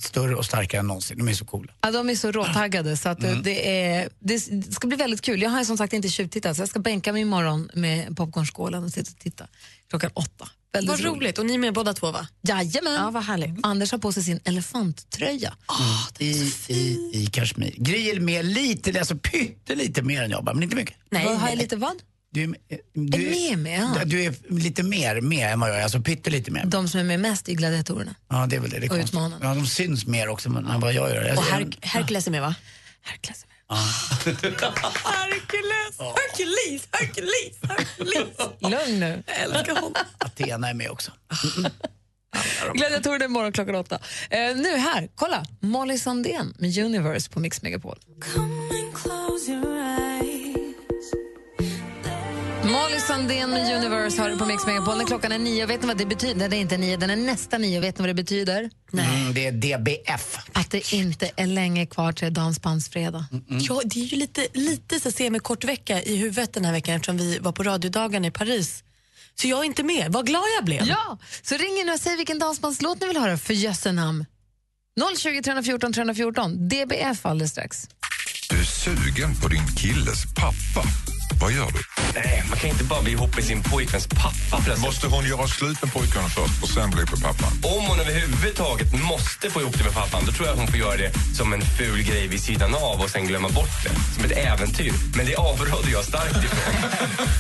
större 0.01 0.35
och 0.35 0.45
starkare 0.45 0.79
än 0.79 0.87
någonsin. 0.87 1.17
De 1.17 1.27
är 1.27 1.33
så 1.33 1.45
coola. 1.45 1.73
Ja, 1.81 1.91
de 1.91 2.09
är 2.09 2.15
så 2.15 2.31
råtaggade 2.31 2.97
så 2.97 3.09
att 3.09 3.23
Mm. 3.23 3.43
det, 3.43 3.85
är, 3.87 4.09
det 4.19 4.39
ska 4.73 4.87
bli 4.87 4.97
väldigt 4.97 5.21
kul. 5.21 5.41
Jag 5.41 5.49
har 5.49 5.63
som 5.63 5.77
sagt 5.77 5.93
inte 5.93 6.09
tjuvtittat 6.09 6.55
så 6.55 6.61
jag 6.61 6.69
ska 6.69 6.79
bänka 6.79 7.13
mig 7.13 7.21
imorgon 7.21 7.69
med 7.73 8.17
popcornskålen 8.17 8.83
och 8.83 8.89
sitta 8.91 9.11
och 9.11 9.19
titta 9.19 9.47
klockan 9.89 10.11
åtta. 10.13 10.49
Väldigt 10.73 10.89
Vad 10.89 10.99
roligt. 10.99 11.37
Och 11.37 11.45
ni 11.45 11.53
är 11.53 11.57
med 11.57 11.73
båda 11.73 11.93
två 11.93 12.11
va? 12.11 12.27
Jajamän. 12.41 12.93
Ja, 12.93 13.09
vad 13.11 13.23
härligt. 13.23 13.49
Anders 13.63 13.91
har 13.91 13.97
på 13.99 14.11
sig 14.11 14.23
sin 14.23 14.39
elefanttröja. 14.45 15.53
I, 16.19 16.53
i, 16.67 17.11
I 17.13 17.27
kashmir. 17.31 17.73
Gry 17.77 18.09
är 18.09 18.19
med 18.19 18.45
lite, 18.45 18.99
alltså 18.99 19.15
pyttelite 19.17 20.01
mer 20.01 20.23
än 20.23 20.31
jag 20.31 20.45
men 20.45 20.63
inte 20.63 20.75
mycket. 20.75 20.95
Nej, 21.09 21.25
vad, 21.25 21.37
har 21.37 21.49
jag 21.49 21.57
lite 21.57 21.75
vad? 21.75 21.93
Du, 22.33 22.43
är- 22.43 22.55
du, 22.93 23.17
Är 23.17 23.49
med 23.49 23.57
med, 23.59 23.89
ja. 23.95 24.05
du 24.05 24.23
är 24.23 24.33
lite 24.49 24.83
mer 24.83 25.21
med 25.21 25.53
än 25.53 25.59
vad 25.59 25.69
jag 25.69 25.79
är, 25.79 25.83
alltså 25.83 26.01
pyttelite 26.01 26.51
mer. 26.51 26.65
De 26.65 26.87
som 26.89 26.99
är 26.99 27.03
med 27.03 27.19
mest 27.19 27.49
är 27.49 27.53
gladiatorerna. 27.53 28.15
Ja, 28.29 28.45
det 28.49 28.55
är 28.55 28.59
väl 28.59 28.69
det. 28.69 28.79
det 28.79 28.85
är 28.85 28.91
Och 28.91 28.97
utmanarna. 28.97 29.45
Ja, 29.45 29.55
de 29.55 29.67
syns 29.67 30.05
mer 30.05 30.27
också 30.27 30.49
än 30.49 30.79
vad 30.79 30.93
jag 30.93 31.09
gör. 31.09 31.21
Och 31.21 31.27
jag- 31.29 31.43
Her- 31.43 31.77
Hercules 31.81 32.27
är 32.27 32.31
med, 32.31 32.41
va? 32.41 32.55
Hercules. 33.01 33.45
Hercules, 35.03 35.97
Hercules, 35.99 36.87
Hercules, 36.91 37.57
Hercules. 37.61 38.37
Lugn 38.59 38.99
nu. 38.99 39.23
Jag 39.27 39.37
älskar 39.39 39.75
honom. 39.75 39.93
Athena 40.17 40.69
är 40.69 40.73
med 40.73 40.89
också. 40.89 41.11
Gladiatorerna 42.73 43.25
imorgon 43.25 43.51
klockan 43.51 43.75
åtta. 43.75 43.99
Eh, 44.29 44.55
nu 44.55 44.77
här, 44.77 45.09
kolla! 45.15 45.45
Molly 45.59 45.97
Sandén 45.97 46.53
med 46.59 46.77
Universe 46.77 47.29
på 47.29 47.39
Mix 47.39 47.61
Megapol. 47.61 47.99
Molly 52.63 52.99
Sandén 52.99 53.49
med 53.49 53.77
Universe 53.77 54.21
har 54.21 54.29
du 54.29 54.37
på 54.37 54.45
Mix 54.45 54.65
Megapol. 54.65 55.05
Klockan 55.05 55.31
är 55.31 55.39
nio, 55.39 55.65
vet 55.65 55.81
ni 55.81 55.87
vad 55.87 55.97
det 55.97 56.05
betyder? 56.05 56.35
Nej, 56.35 56.49
det 56.49 56.55
är 56.55 56.59
inte 56.59 56.77
nio, 56.77 56.97
den 56.97 57.09
är 57.09 57.15
nästan 57.15 57.61
nio. 57.61 57.79
Vet 57.79 57.97
ni 57.97 58.01
vad 58.01 58.09
det 58.09 58.13
betyder? 58.13 58.69
Mm, 58.93 59.33
det 59.33 59.47
är 59.47 59.51
DBF. 59.51 60.37
Att 60.53 60.71
det 60.71 60.93
inte 60.93 61.31
är 61.35 61.45
länge 61.45 61.85
kvar 61.85 62.11
till 62.11 62.33
Dansbandsfredag. 62.33 63.23
Ja, 63.47 63.81
det 63.85 63.99
är 63.99 64.05
ju 64.05 64.17
lite, 64.17 64.47
lite 64.53 64.99
så 64.99 65.11
semikort 65.11 65.63
vecka 65.63 66.01
i 66.01 66.15
huvudet 66.15 66.53
den 66.53 66.65
här 66.65 66.71
veckan 66.71 66.95
eftersom 66.95 67.17
vi 67.17 67.39
var 67.39 67.51
på 67.51 67.63
radiodagarna 67.63 68.27
i 68.27 68.31
Paris. 68.31 68.83
Så 69.35 69.47
jag 69.47 69.59
är 69.59 69.63
inte 69.63 69.83
med. 69.83 70.05
Vad 70.09 70.27
glad 70.27 70.43
jag 70.57 70.65
blev. 70.65 70.87
Ja, 70.87 71.17
så 71.41 71.57
ring 71.57 71.79
in 71.81 71.89
och 71.89 71.99
säg 71.99 72.17
vilken 72.17 72.39
dansbandslåt 72.39 73.01
ni 73.01 73.07
vill 73.07 73.17
höra 73.17 73.37
för 73.37 73.53
jösse 73.53 73.91
namn. 73.91 74.25
020 75.17 75.41
314 75.43 75.93
314, 75.93 76.67
DBF 76.69 77.25
alldeles 77.25 77.51
strax. 77.51 77.87
Du 78.49 78.59
är 78.59 78.63
sugen 78.63 79.35
på 79.41 79.47
din 79.47 79.67
killes 79.67 80.33
pappa. 80.35 80.87
Vad 81.39 81.51
gör 81.51 81.71
du? 81.71 81.81
Nej, 82.15 82.43
man 82.49 82.57
kan 82.59 82.69
inte 82.69 82.83
bara 82.83 83.01
bli 83.01 83.11
ihop 83.11 83.35
med 83.35 83.43
sin 83.43 83.63
pojkväns 83.63 84.07
pappa 84.07 84.63
plötsligt. 84.63 84.79
Måste 84.79 85.07
hon 85.07 85.25
göra 85.25 85.47
slut 85.47 85.81
med 85.83 85.93
pojkarna 85.93 86.29
först 86.29 86.63
och 86.63 86.69
sen 86.69 86.89
bli 86.89 86.99
ihop 86.99 87.11
med 87.11 87.21
pappan? 87.21 87.51
Om 87.63 87.83
hon 87.87 87.99
överhuvudtaget 87.99 88.93
måste 89.03 89.49
få 89.49 89.61
ihop 89.61 89.77
det 89.77 89.83
med 89.83 89.93
pappan 89.93 90.23
då 90.25 90.31
tror 90.31 90.47
jag 90.47 90.53
att 90.53 90.59
hon 90.59 90.67
får 90.67 90.77
göra 90.77 90.97
det 90.97 91.11
som 91.37 91.53
en 91.53 91.61
ful 91.61 92.03
grej 92.03 92.27
vid 92.27 92.41
sidan 92.41 92.75
av 92.75 93.01
och 93.01 93.09
sen 93.09 93.25
glömma 93.27 93.49
bort 93.49 93.83
det. 93.83 93.91
Som 94.15 94.23
ett 94.25 94.37
äventyr. 94.37 94.93
Men 95.17 95.25
det 95.25 95.35
avråder 95.35 95.91
jag 95.91 96.03
starkt 96.05 96.43
ifrån. 96.43 96.73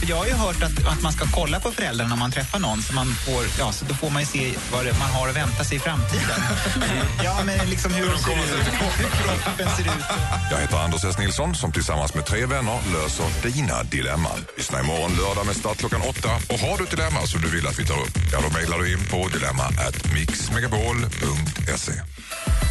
Jag 0.09 0.15
har 0.15 0.25
ju 0.25 0.33
hört 0.33 0.63
att, 0.63 0.87
att 0.87 1.01
man 1.01 1.13
ska 1.13 1.25
kolla 1.25 1.59
på 1.59 1.71
föräldrarna 1.71 2.09
när 2.09 2.15
man 2.15 2.31
träffar 2.31 2.59
någon 2.59 2.81
så, 2.81 2.93
man 2.93 3.07
får, 3.25 3.43
ja, 3.59 3.71
så 3.71 3.85
då 3.85 3.93
får 3.93 4.09
man 4.09 4.21
ju 4.21 4.25
se 4.25 4.53
vad 4.71 4.85
det, 4.85 4.93
man 4.99 5.09
har 5.11 5.27
att 5.29 5.35
vänta 5.35 5.63
sig 5.63 5.77
i 5.77 5.79
framtiden. 5.79 6.39
ja, 7.23 7.39
men 7.45 7.69
liksom 7.69 7.93
hur 7.93 8.09
de 8.11 8.17
ser 8.17 8.31
ut, 8.31 8.67
hur 8.67 8.77
kroppen 8.79 9.69
ser 9.77 9.83
ut. 9.83 10.03
Jag 10.51 10.57
heter 10.57 10.77
Anders 10.77 11.03
S. 11.03 11.17
Nilsson 11.17 11.55
som 11.55 11.71
tillsammans 11.71 12.13
med 12.13 12.25
tre 12.25 12.45
vänner 12.45 12.79
löser 12.93 13.25
dina 13.43 13.80
dilemman. 13.83 14.45
Lyssna 14.57 14.79
imorgon 14.79 15.11
lördag 15.15 15.45
med 15.45 15.55
start 15.55 15.77
klockan 15.77 16.01
åtta. 16.01 16.29
Och 16.53 16.59
har 16.59 16.77
du 16.77 16.83
ett 16.83 16.91
dilemma 16.91 17.21
som 17.27 17.41
du 17.41 17.49
vill 17.55 17.67
att 17.67 17.79
vi 17.79 17.85
tar 17.85 17.99
upp, 18.05 18.15
ja 18.33 18.39
då 18.41 18.49
mejlar 18.53 18.77
du 18.79 18.91
in 18.93 19.03
på 19.11 19.27
dilemma 19.27 19.63
at 19.63 20.13
mixmegapol.se. 20.13 21.93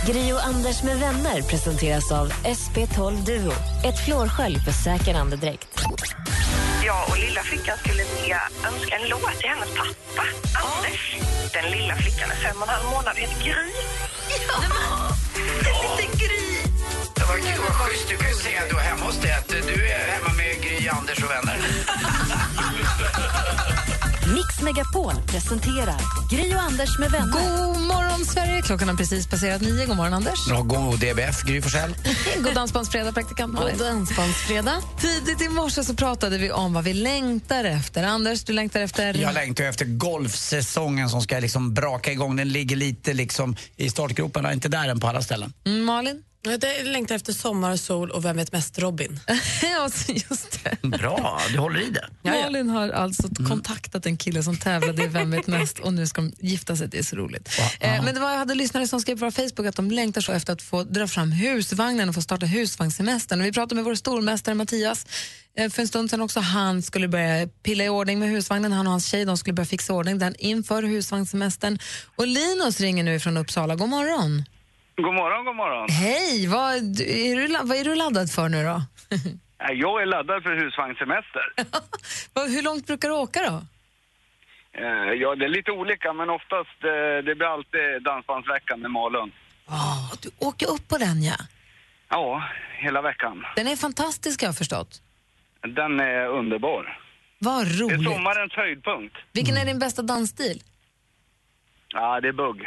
Gri 0.07 0.33
och 0.33 0.44
Anders 0.46 0.83
med 0.83 0.99
vänner 0.99 1.42
presenteras 1.42 2.12
av 2.12 2.33
SP12 2.33 3.25
Duo. 3.25 3.53
Ett 3.85 4.05
flårskölj 4.05 4.59
för 4.59 4.73
säker 4.73 5.14
andedräkt. 5.14 5.68
Jag 6.85 7.09
och 7.09 7.18
lilla 7.18 7.42
flickan 7.42 7.79
skulle 7.79 8.05
vilja 8.05 8.40
önska 8.66 8.96
en 8.96 9.09
låt 9.09 9.38
till 9.38 9.49
hennes 9.49 9.68
pappa, 9.68 10.27
Anders. 10.64 11.16
Den 11.53 11.70
lilla 11.70 11.96
flickan 11.96 12.31
är 12.31 12.35
fem 12.35 12.57
och 12.57 12.62
en 12.62 12.68
halv 12.68 12.85
månad 12.90 13.12
och 13.12 13.18
heter 13.18 13.44
Gry. 13.44 13.73
Ja! 14.46 14.62
En 15.59 15.96
liten 15.96 16.18
Gry. 16.18 16.49
Anders 21.11 21.25
och 21.25 21.31
vänner. 21.31 21.59
Mix 24.35 24.61
Megapol 24.62 25.14
presenterar 25.27 26.01
Gri 26.31 26.55
och 26.55 26.61
Anders 26.61 26.99
med 26.99 27.11
vänner. 27.11 27.33
God 27.33 27.81
morgon, 27.81 28.25
Sverige! 28.25 28.62
Klockan 28.62 28.88
har 28.88 28.96
precis 28.96 29.27
passerat 29.27 29.61
nio. 29.61 29.87
God 29.87 29.96
morgon, 29.96 30.14
Anders. 30.14 30.46
Ja, 30.49 30.62
god 30.62 31.01
DBF, 31.01 31.42
Gry 31.42 31.62
Forssell. 31.62 31.94
God 32.44 32.55
dansbandsfredag, 32.55 33.14
praktikant 33.14 33.53
Malin. 33.53 33.79
God 33.79 33.87
dansbandsfredag. 33.87 34.83
Tidigt 35.01 35.42
i 35.42 35.49
morse 35.49 35.85
så 35.85 35.94
pratade 35.94 36.38
vi 36.38 36.51
om 36.51 36.73
vad 36.73 36.85
vi 36.85 36.94
längtar 36.94 37.64
efter. 37.64 38.03
Anders, 38.03 38.44
du 38.44 38.53
längtar 38.53 38.81
efter... 38.81 39.14
Jag 39.14 39.35
längtar 39.35 39.64
efter 39.64 39.85
golfsäsongen 39.85 41.09
som 41.09 41.23
ska 41.23 41.38
liksom 41.38 41.75
braka 41.75 42.12
igång. 42.12 42.37
Den 42.37 42.49
ligger 42.49 42.77
lite 42.77 43.12
liksom 43.12 43.57
i 43.77 43.90
startgroparna, 43.90 44.53
inte 44.53 44.68
där 44.68 44.88
än 44.88 45.01
på 45.01 45.07
alla 45.07 45.23
ställen. 45.23 45.53
Mm, 45.66 45.85
Malin? 45.85 46.23
Jag 46.42 46.64
längtar 46.85 47.14
efter 47.14 47.33
sommar, 47.33 47.76
sol 47.76 48.11
och 48.11 48.24
Vem 48.24 48.37
vet 48.37 48.53
mest 48.53 48.79
Robin. 48.79 49.20
ja, 49.62 49.88
just 50.31 50.64
det. 50.64 50.88
Bra, 50.88 51.40
du 51.53 51.59
håller 51.59 51.81
i 51.81 51.90
det. 51.90 52.09
Malin 52.31 52.68
har 52.68 52.88
alltså 52.88 53.29
kontaktat 53.48 54.07
en 54.07 54.16
kille 54.16 54.42
som 54.42 54.57
tävlade 54.57 55.05
i 55.05 55.07
Vem 55.07 55.31
vet 55.31 55.46
mest 55.46 55.79
och 55.79 55.94
nu 55.94 56.07
ska 56.07 56.20
de 56.20 56.33
gifta 56.38 56.76
sig. 56.76 56.88
Det 56.88 56.98
är 56.98 57.03
så 57.03 57.16
roligt. 57.16 57.48
Eh, 57.81 58.05
men 58.05 58.14
det 58.14 58.20
var, 58.20 58.31
jag 58.31 58.38
hade 58.38 58.55
lyssnare 58.55 58.88
som 58.88 59.00
skrev 59.00 59.18
på 59.18 59.24
vår 59.24 59.31
Facebook 59.31 59.66
att 59.66 59.76
de 59.76 59.90
längtar 59.90 60.20
så 60.20 60.33
efter 60.33 60.53
att 60.53 60.62
få 60.62 60.85
dra 60.85 61.07
fram 61.07 61.33
husvagnen 61.33 62.09
och 62.09 62.14
få 62.14 62.22
starta 62.22 62.46
husvagnssemestern. 62.46 63.40
Och 63.40 63.46
vi 63.46 63.53
pratade 63.53 63.74
med 63.74 63.85
vår 63.85 63.94
stormästare 63.94 64.55
Mattias 64.55 65.07
eh, 65.57 65.70
för 65.70 65.83
en 65.83 65.88
stund 65.88 66.11
sedan 66.11 66.20
också. 66.20 66.40
Han 66.40 66.83
skulle 66.83 67.09
börja 67.09 67.46
pilla 67.46 67.85
i 67.85 67.88
ordning 67.88 68.18
med 68.18 68.29
husvagnen. 68.29 68.72
Han 68.72 68.87
och 68.87 68.90
hans 68.90 69.07
tjej 69.07 69.24
de 69.24 69.37
skulle 69.37 69.55
börja 69.55 69.66
fixa 69.66 69.92
ordning 69.92 70.18
den 70.18 70.35
inför 70.38 70.83
husvagnssemestern. 70.83 71.79
Och 72.16 72.26
Linus 72.26 72.81
ringer 72.81 73.05
nu 73.05 73.20
från 73.20 73.37
Uppsala. 73.37 73.74
God 73.74 73.88
morgon. 73.88 74.44
God 75.02 75.14
morgon, 75.14 75.44
god 75.44 75.56
morgon. 75.56 75.88
Hej! 75.90 76.46
Vad 76.46 76.74
är, 76.74 76.80
du, 76.80 77.56
vad 77.68 77.76
är 77.76 77.84
du 77.84 77.94
laddad 77.94 78.30
för 78.32 78.48
nu 78.48 78.64
då? 78.64 78.82
Jag 79.72 80.02
är 80.02 80.06
laddad 80.06 80.42
för 80.42 80.56
husvagnssemester. 80.64 81.42
Hur 82.54 82.62
långt 82.62 82.86
brukar 82.86 83.08
du 83.08 83.14
åka 83.14 83.40
då? 83.50 83.56
Eh, 84.80 85.12
Ja, 85.22 85.34
det 85.34 85.44
är 85.44 85.48
lite 85.48 85.70
olika, 85.70 86.12
men 86.12 86.30
oftast 86.30 86.78
eh, 86.84 87.24
det 87.26 87.34
blir 87.34 87.54
alltid 87.54 88.02
Dansbandsveckan 88.04 88.80
med 88.80 88.90
Malung. 88.90 89.30
Ah, 89.66 90.10
du 90.22 90.30
åker 90.38 90.66
upp 90.70 90.88
på 90.88 90.98
den, 90.98 91.22
ja. 91.22 91.36
Ja, 92.08 92.42
hela 92.78 93.02
veckan. 93.02 93.44
Den 93.56 93.68
är 93.68 93.76
fantastisk, 93.76 94.42
jag 94.42 94.48
har 94.48 94.52
förstått. 94.54 95.02
Den 95.62 96.00
är 96.00 96.26
underbar. 96.28 96.98
Vad 97.38 97.66
Det 97.66 97.70
är 97.74 97.78
roligt. 97.78 98.04
sommarens 98.12 98.52
höjdpunkt. 98.52 99.16
Vilken 99.32 99.56
är 99.56 99.64
din 99.64 99.78
bästa 99.78 100.02
dansstil? 100.02 100.62
Ja, 101.88 102.20
det 102.20 102.28
är 102.28 102.32
bugg. 102.32 102.62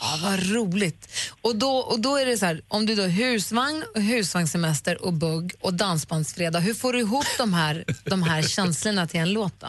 Ja, 0.00 0.18
vad 0.24 0.52
roligt. 0.54 1.21
Och 1.42 1.56
då, 1.56 1.76
och 1.76 2.00
då 2.00 2.16
är 2.16 2.26
det 2.26 2.36
så 2.36 2.46
här, 2.46 2.60
om 2.68 2.86
du 2.86 2.94
då 2.94 3.02
husvagn, 3.02 3.84
husvagnssemester 3.94 5.06
och 5.06 5.12
bugg 5.12 5.52
och 5.60 5.74
dansbandsfredag, 5.74 6.60
hur 6.60 6.74
får 6.74 6.92
du 6.92 6.98
ihop 6.98 7.24
de 7.38 7.54
här, 7.54 7.84
de 8.04 8.22
här 8.22 8.42
känslorna 8.42 9.06
till 9.06 9.20
en 9.20 9.32
låt 9.32 9.60
då? 9.60 9.66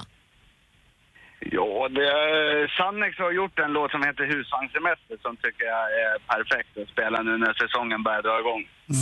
Ja, 1.52 1.90
det, 1.90 2.10
Sannex 2.78 3.18
har 3.18 3.32
gjort 3.32 3.60
en 3.60 3.72
låt 3.74 3.92
som 3.92 4.04
heter 4.04 4.24
Husvagnssemester 4.24 5.18
som 5.22 5.38
tycker 5.38 5.66
jag 5.66 5.86
är 6.06 6.20
perfekt 6.34 6.78
att 6.78 6.88
spela 6.90 7.22
nu 7.22 7.38
när 7.38 7.54
säsongen 7.54 8.04
börjar 8.04 8.22
dra 8.22 8.40
igång. 8.40 8.62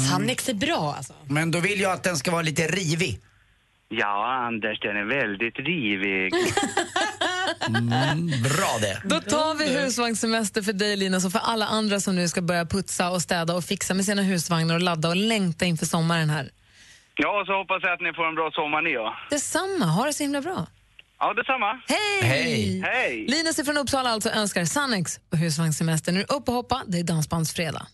Sannex 0.10 0.49
är 0.49 0.53
bra 0.53 0.93
alltså. 0.97 1.13
Men 1.29 1.51
då 1.51 1.60
vill 1.60 1.79
jag 1.81 1.91
att 1.91 2.03
den 2.03 2.17
ska 2.17 2.31
vara 2.31 2.41
lite 2.41 2.67
rivig. 2.67 3.19
Ja, 3.89 4.34
Anders, 4.47 4.79
den 4.79 4.97
är 4.97 5.03
väldigt 5.03 5.60
rivig. 5.60 6.34
Mm, 7.67 8.28
bra 8.43 8.78
det. 8.82 9.02
Då 9.06 9.19
tar 9.19 9.56
vi 9.56 9.80
husvagnssemester 9.80 10.62
för 10.62 10.74
dig 10.74 10.97
Linus 10.97 11.26
och 11.26 11.32
för 11.32 11.39
alla 11.39 11.65
andra 11.65 12.00
som 12.00 12.15
nu 12.15 12.28
ska 12.28 12.41
börja 12.41 12.65
putsa 12.65 13.10
och 13.12 13.21
städa 13.21 13.56
och 13.56 13.63
fixa 13.63 13.93
med 13.93 14.06
sina 14.06 14.21
husvagnar 14.21 14.76
och 14.76 14.82
ladda 14.82 15.10
och 15.10 15.15
längta 15.15 15.65
inför 15.65 15.86
sommaren 15.86 16.30
här. 16.30 16.50
Ja, 17.15 17.43
så 17.47 17.54
hoppas 17.58 17.84
jag 17.84 17.93
att 17.93 18.02
ni 18.02 18.13
får 18.13 18.28
en 18.28 18.36
bra 18.36 18.52
sommar 18.54 18.82
ni 18.82 18.91
ja. 18.91 19.15
Detsamma, 19.30 19.86
ha 19.86 20.06
det 20.06 20.13
så 20.13 20.24
himla 20.24 20.41
bra. 20.41 20.67
Ja, 21.19 21.34
detsamma. 21.34 21.82
Hej! 21.88 22.30
Hej! 22.30 22.82
Hej! 22.82 23.26
Linus 23.28 23.65
från 23.65 23.78
Uppsala 23.78 24.10
alltså 24.10 24.30
önskar 24.30 24.65
Sannex 24.65 25.19
och 25.32 25.38
husvagnssemester. 25.38 26.12
Nu 26.12 26.24
upp 26.24 26.47
och 26.47 26.54
hoppa, 26.54 26.82
det 26.88 27.00
är 27.00 27.04
dansbandsfredag. 27.04 27.86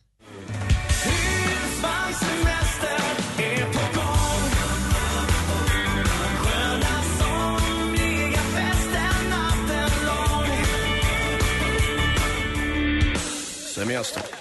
Semester. 13.77 14.23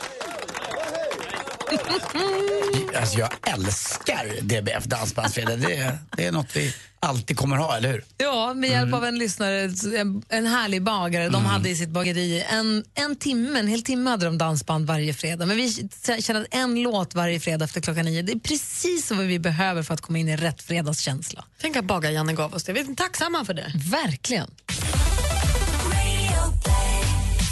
Alltså 3.00 3.18
jag 3.18 3.30
älskar 3.46 4.42
DBF 4.42 4.84
Dansbandsfredag. 4.84 5.58
Det 5.58 5.76
är, 5.76 5.98
det 6.16 6.26
är 6.26 6.32
något 6.32 6.56
vi 6.56 6.74
alltid 7.00 7.36
kommer 7.36 7.56
ha, 7.56 7.76
eller 7.76 7.88
hur? 7.92 8.04
Ja, 8.18 8.54
med 8.54 8.70
hjälp 8.70 8.94
av 8.94 9.04
en 9.04 9.18
lyssnare, 9.18 9.70
en, 9.98 10.22
en 10.28 10.46
härlig 10.46 10.82
bagare. 10.82 11.28
De 11.28 11.44
hade 11.44 11.68
i 11.68 11.76
sitt 11.76 11.88
bageri 11.88 12.44
en, 12.48 12.84
en 12.94 13.16
timme, 13.16 13.58
en 13.58 13.68
hel 13.68 13.82
timme 13.82 14.10
hade 14.10 14.24
de 14.24 14.38
dansband 14.38 14.86
varje 14.86 15.14
fredag. 15.14 15.46
Men 15.46 15.56
vi 15.56 15.88
känner 16.20 16.40
att 16.40 16.46
en 16.50 16.82
låt 16.82 17.14
varje 17.14 17.40
fredag 17.40 17.64
efter 17.64 17.80
klockan 17.80 18.04
nio, 18.04 18.22
det 18.22 18.32
är 18.32 18.38
precis 18.38 19.10
vad 19.10 19.26
vi 19.26 19.38
behöver 19.38 19.82
för 19.82 19.94
att 19.94 20.00
komma 20.00 20.18
in 20.18 20.28
i 20.28 20.36
rätt 20.36 20.62
fredagskänsla. 20.62 21.44
Tänk 21.60 21.76
att 21.76 21.84
bagar-Janne 21.84 22.32
gav 22.32 22.54
oss 22.54 22.64
det. 22.64 22.72
Vi 22.72 22.80
är 22.80 22.94
tacksamma 22.94 23.44
för 23.44 23.54
det. 23.54 23.72
Verkligen. 23.74 24.50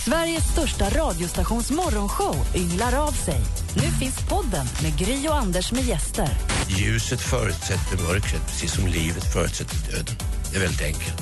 Sveriges 0.04 0.44
största 0.52 0.84
radiostations 0.84 1.70
morgonshow 1.70 2.36
ynglar 2.54 3.06
av 3.06 3.12
sig. 3.12 3.40
Nu 3.76 3.80
finns 3.80 4.28
podden 4.28 4.66
med 4.82 4.98
Gry 4.98 5.28
och 5.28 5.36
Anders 5.36 5.72
med 5.72 5.84
gäster. 5.84 6.28
Ljuset 6.68 7.20
förutsätter 7.20 8.02
mörkret, 8.02 8.46
precis 8.46 8.74
som 8.74 8.86
livet 8.86 9.32
förutsätter 9.32 9.76
döden. 9.92 10.16
Det 10.50 10.56
är 10.56 10.60
väldigt 10.60 10.82
enkelt. 10.82 11.14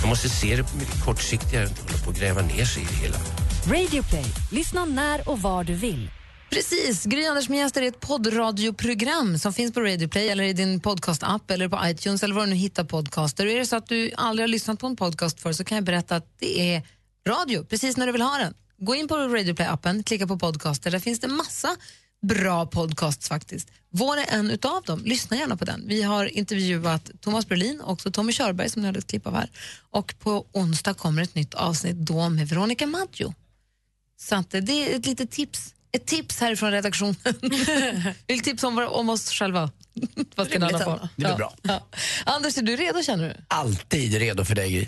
Man 0.00 0.08
måste 0.08 0.28
se 0.28 0.56
det 0.56 0.74
mycket 0.74 1.04
kortsiktigare 1.04 1.64
än 1.64 1.72
att 1.72 1.78
hålla 1.78 2.04
på 2.04 2.10
och 2.10 2.16
gräva 2.16 2.42
ner 2.42 2.64
sig 2.64 2.82
i 2.82 2.86
det 2.86 2.94
hela. 2.94 3.16
Radio 3.66 4.02
Play. 4.02 4.24
Lyssna 4.50 4.84
när 4.84 5.28
och 5.28 5.42
var 5.42 5.64
du 5.64 5.74
vill. 5.74 6.10
Precis. 6.50 7.04
Gry 7.04 7.26
Anders 7.26 7.48
med 7.48 7.58
gäster 7.58 7.82
är 7.82 7.88
ett 7.88 8.00
poddradioprogram 8.00 9.38
som 9.38 9.52
finns 9.52 9.74
på 9.74 9.80
Radio 9.80 10.08
Play 10.08 10.28
eller 10.28 10.44
i 10.44 10.52
din 10.52 10.80
podcastapp 10.80 11.50
eller 11.50 11.68
på 11.68 11.80
iTunes 11.84 12.22
eller 12.22 12.34
var 12.34 12.42
du 12.42 12.50
nu 12.50 12.56
hittar 12.56 12.84
podcaster. 12.84 13.46
Och 13.46 13.52
är 13.52 13.58
det 13.58 13.66
så 13.66 13.76
att 13.76 13.86
du 13.86 14.10
aldrig 14.16 14.42
har 14.42 14.48
lyssnat 14.48 14.78
på 14.78 14.86
en 14.86 14.96
podcast 14.96 15.40
för 15.40 15.52
så 15.52 15.64
kan 15.64 15.76
jag 15.76 15.84
berätta 15.84 16.16
att 16.16 16.26
det 16.38 16.74
är 16.74 16.82
radio 17.30 17.64
precis 17.64 17.96
när 17.96 18.06
du 18.06 18.12
vill 18.12 18.22
ha 18.22 18.38
den. 18.38 18.54
Gå 18.78 18.94
in 18.94 19.08
på 19.08 19.16
Radio 19.16 19.54
Play-appen, 19.54 20.02
klicka 20.02 20.26
på 20.26 20.38
podcaster. 20.38 20.90
Där 20.90 20.98
finns 20.98 21.20
det 21.20 21.28
massa 21.28 21.76
bra 22.22 22.66
podcasts 22.66 23.28
faktiskt. 23.28 23.68
Vår 23.90 24.16
är 24.16 24.26
en 24.28 24.50
utav 24.50 24.82
dem. 24.82 25.02
Lyssna 25.04 25.36
gärna 25.36 25.56
på 25.56 25.64
den. 25.64 25.84
Vi 25.86 26.02
har 26.02 26.26
intervjuat 26.26 27.10
Thomas 27.20 27.48
Brolin 27.48 27.80
och 27.80 27.92
också 27.92 28.10
Tommy 28.10 28.32
Körberg 28.32 28.70
som 28.70 28.82
ni 28.82 28.88
hade 28.88 28.98
ett 28.98 29.06
klipp 29.06 29.26
av 29.26 29.34
här. 29.34 29.50
Och 29.90 30.14
på 30.18 30.46
onsdag 30.52 30.94
kommer 30.94 31.22
ett 31.22 31.34
nytt 31.34 31.54
avsnitt 31.54 31.96
då 31.96 32.28
med 32.28 32.48
Veronica 32.48 32.86
Maggio. 32.86 33.34
Så 34.20 34.34
att 34.34 34.50
det 34.50 34.72
är 34.72 34.96
ett 34.96 35.06
litet 35.06 35.30
tips. 35.30 35.74
Ett 35.92 36.06
tips 36.06 36.40
härifrån 36.40 36.70
redaktionen. 36.70 37.16
Vill 38.26 38.40
tips 38.40 38.64
om, 38.64 38.78
om 38.78 39.08
oss 39.08 39.30
själva. 39.30 39.70
Vad 40.36 40.46
ska 40.46 40.66
alla 40.66 40.78
få? 40.78 40.90
ändå. 40.90 41.08
Det 41.16 41.24
blir 41.24 41.36
bra. 41.36 41.54
Ja. 41.62 41.86
Anders, 42.24 42.58
är 42.58 42.62
du 42.62 42.76
redo 42.76 43.02
känner 43.02 43.28
du? 43.28 43.44
Alltid 43.48 44.14
redo 44.14 44.44
för 44.44 44.54
dig, 44.54 44.72
Gry. 44.72 44.86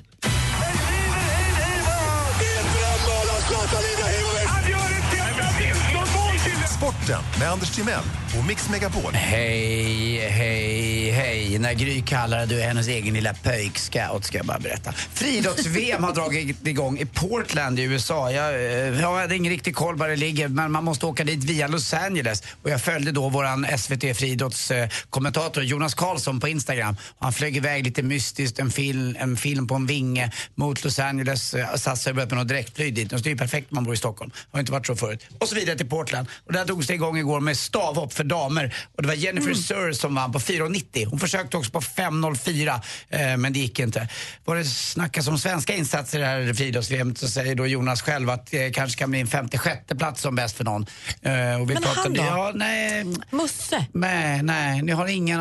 Sporten 7.03 7.23
med 7.39 7.51
Anders 7.51 7.71
Timell 7.71 8.03
och 8.39 8.47
Mix 8.47 8.69
Megapol. 8.69 9.13
Hej, 9.13 10.19
hej, 10.29 11.11
hej. 11.11 11.59
När 11.59 11.73
Gry 11.73 12.03
kallar 12.03 12.47
du 12.47 12.61
är 12.61 12.67
hennes 12.67 12.89
egen 12.89 13.15
lilla 13.15 13.35
pöjkscout 13.35 14.25
ska 14.25 14.39
jag 14.39 14.47
bara 14.47 14.59
berätta. 14.59 14.93
Friidrotts-VM 14.93 16.05
har 16.05 16.15
dragit 16.15 16.67
igång 16.67 16.99
i 16.99 17.07
Portland 17.07 17.79
i 17.79 17.83
USA. 17.83 18.31
Jag, 18.31 18.55
eh, 18.55 19.01
jag 19.01 19.17
hade 19.17 19.37
ingen 19.37 19.53
riktig 19.53 19.75
koll 19.75 19.97
var 19.97 20.09
det 20.09 20.17
ligger 20.17 20.49
men 20.49 20.73
man 20.73 20.85
måste 20.85 21.07
åka 21.07 21.25
dit 21.25 21.45
via 21.45 21.69
Los 21.69 21.95
Angeles. 21.95 22.43
Och 22.63 22.71
jag 22.71 22.81
följde 22.83 23.13
då 23.13 23.29
våran 23.29 23.67
SVT 23.79 24.15
friidrottskommentator 24.17 25.65
Jonas 25.65 25.95
Karlsson 25.95 26.41
på 26.41 26.49
Instagram. 26.49 26.97
Han 27.19 27.33
flög 27.33 27.57
iväg 27.57 27.85
lite 27.85 28.03
mystiskt, 28.03 28.59
en 28.59 28.71
film, 28.71 29.17
en 29.19 29.37
film 29.37 29.67
på 29.67 29.75
en 29.75 29.87
vinge 29.87 30.33
mot 30.55 30.85
Los 30.85 30.99
Angeles. 30.99 31.55
Eh, 31.55 31.75
Satsade 31.75 32.15
börjat 32.15 32.31
med 32.31 32.39
något 32.39 32.49
direktflyg 32.49 32.95
dit. 32.95 33.13
Och 33.13 33.21
det 33.21 33.29
är 33.29 33.33
ju 33.33 33.39
perfekt 33.39 33.71
om 33.71 33.75
man 33.75 33.85
bor 33.85 33.95
i 33.95 33.97
Stockholm. 33.97 34.31
Har 34.53 34.61
inte 34.61 34.73
varit 34.73 34.87
så 34.87 34.97
förut. 34.97 35.27
Och 35.39 35.49
så 35.49 35.55
vidare 35.55 35.77
till 35.77 35.89
Portland. 35.89 36.29
Och 36.47 36.53
där 36.53 36.65
drogs 36.65 36.92
det 36.93 36.97
igång 36.97 37.19
igår 37.19 37.41
med 37.41 37.57
stavhopp 37.57 38.13
för 38.13 38.25
damer. 38.25 38.75
Och 38.97 39.03
det 39.03 39.09
var 39.09 39.15
Jennifer 39.15 39.43
Mm. 39.53 39.63
Sir 39.63 39.93
som 39.93 40.15
vann 40.15 40.33
på 40.33 40.39
4,90. 40.39 41.07
Hon 41.07 41.19
försökte 41.21 41.57
också 41.57 41.71
på 41.71 41.81
5,04 41.81 42.81
eh, 43.09 43.37
men 43.37 43.53
det 43.53 43.59
gick 43.59 43.79
inte. 43.79 44.09
Vad 44.45 44.57
det 44.57 44.65
snackas 44.65 45.29
om 45.29 45.39
svenska 45.39 45.75
insatser 45.75 46.19
i 46.19 46.23
det 46.23 46.27
här 46.29 46.55
friidrotts 46.55 47.21
så 47.21 47.29
säger 47.29 47.55
då 47.55 47.67
Jonas 47.67 48.03
själv 48.03 48.31
att 48.31 48.47
det 48.51 48.71
kanske 48.71 48.99
kan 48.99 49.11
bli 49.11 49.21
en 49.21 49.27
56 49.27 49.81
plats 49.99 50.21
som 50.23 50.35
bäst 50.35 50.57
för 50.57 50.65
någon. 50.65 50.87
Eh, 51.23 51.61
och 51.61 51.71
vi 51.71 51.75
Men 51.75 51.83
pratar- 51.83 52.03
han 52.03 52.15
då? 52.15 52.23
Ja, 52.23 52.53
nej. 52.55 53.05
Musse? 53.31 53.87
Nej, 53.93 54.43
nej, 54.43 54.83
ni 54.83 54.93
har 54.93 55.07
ingen, 55.07 55.41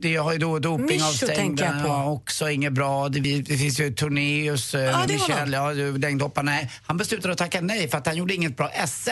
det 0.00 0.16
har 0.16 0.32
ju 0.32 0.38
då 0.38 0.60
på. 0.60 0.88
Ja, 1.86 2.04
också 2.04 2.50
inget 2.50 2.72
bra. 2.72 3.08
Det, 3.08 3.20
det 3.20 3.56
finns 3.56 3.80
ju 3.80 3.94
Tornéus, 3.94 4.70
det 4.72 4.92
var 4.92 5.06
Michel, 5.08 5.52
ja, 5.52 5.72
längdhoppare. 5.98 6.44
Nej, 6.44 6.70
han 6.82 6.96
beslutade 6.96 7.32
att 7.32 7.38
tacka 7.38 7.60
nej 7.60 7.88
för 7.88 7.98
att 7.98 8.06
han 8.06 8.16
gjorde 8.16 8.34
inget 8.34 8.56
bra 8.56 8.70
SM. 8.86 9.10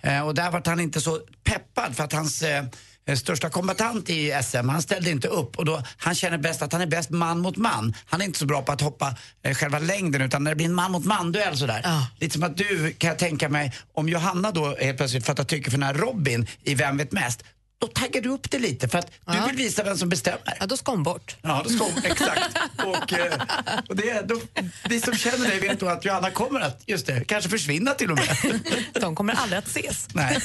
Eh, 0.00 0.26
och 0.26 0.34
där 0.34 0.50
var 0.50 0.62
han 0.66 0.80
inte 0.80 1.00
så 1.02 1.20
peppad 1.44 1.96
för 1.96 2.04
att 2.04 2.12
hans 2.12 2.42
eh, 2.42 2.64
största 3.16 3.50
kombatant 3.50 4.10
i 4.10 4.40
SM, 4.44 4.68
han 4.68 4.82
ställde 4.82 5.10
inte 5.10 5.28
upp 5.28 5.58
och 5.58 5.64
då, 5.64 5.82
han 5.96 6.14
känner 6.14 6.38
bäst 6.38 6.62
att 6.62 6.72
han 6.72 6.82
är 6.82 6.86
bäst 6.86 7.10
man 7.10 7.38
mot 7.38 7.56
man. 7.56 7.94
Han 8.06 8.20
är 8.20 8.24
inte 8.24 8.38
så 8.38 8.46
bra 8.46 8.62
på 8.62 8.72
att 8.72 8.80
hoppa 8.80 9.16
eh, 9.42 9.54
själva 9.54 9.78
längden 9.78 10.22
utan 10.22 10.44
när 10.44 10.50
det 10.50 10.56
blir 10.56 10.66
en 10.66 10.74
man 10.74 10.92
mot 10.92 11.04
man 11.04 11.32
duell 11.32 11.56
sådär. 11.56 11.86
Lite 12.20 12.32
som 12.32 12.42
att 12.42 12.56
du 12.56 12.92
kan 12.98 13.08
jag 13.08 13.18
tänka 13.18 13.48
mig, 13.48 13.72
om 13.94 14.08
Johanna 14.08 14.50
då 14.50 14.76
helt 14.80 14.96
plötsligt 14.96 15.26
fattar 15.26 15.44
tycke 15.44 15.70
för 15.70 15.78
den 15.78 15.86
här 15.86 15.94
Robin 15.94 16.46
i 16.64 16.74
Vem 16.74 16.96
vet 16.96 17.12
mest, 17.12 17.44
då 17.82 17.88
taggar 17.88 18.22
du 18.22 18.28
upp 18.28 18.50
det 18.50 18.58
lite 18.58 18.88
för 18.88 18.98
att 18.98 19.10
du 19.26 19.46
vill 19.46 19.56
visa 19.56 19.82
vem 19.82 19.96
som 19.96 20.08
bestämmer. 20.08 20.56
Ja, 20.60 20.66
då 20.66 20.76
ska 20.76 20.92
hon 20.92 21.02
bort. 21.02 21.36
Ja, 21.42 21.60
då 21.64 21.70
ska 21.70 21.84
hon, 21.84 22.04
exakt. 22.04 22.58
Och, 22.76 23.12
eh, 23.12 23.40
och 23.88 23.96
det, 23.96 24.28
då, 24.28 24.40
vi 24.88 25.00
som 25.00 25.14
känner 25.14 25.48
dig 25.48 25.60
vet 25.60 25.80
då 25.80 25.88
att 25.88 26.04
Johanna 26.04 26.30
kommer 26.30 26.60
att, 26.60 26.82
just 26.86 27.06
det, 27.06 27.24
kanske 27.24 27.50
försvinna 27.50 27.94
till 27.94 28.10
och 28.10 28.16
med. 28.16 28.60
De 29.00 29.14
kommer 29.14 29.34
aldrig 29.34 29.58
att 29.58 29.66
ses. 29.66 30.08
Nej, 30.14 30.38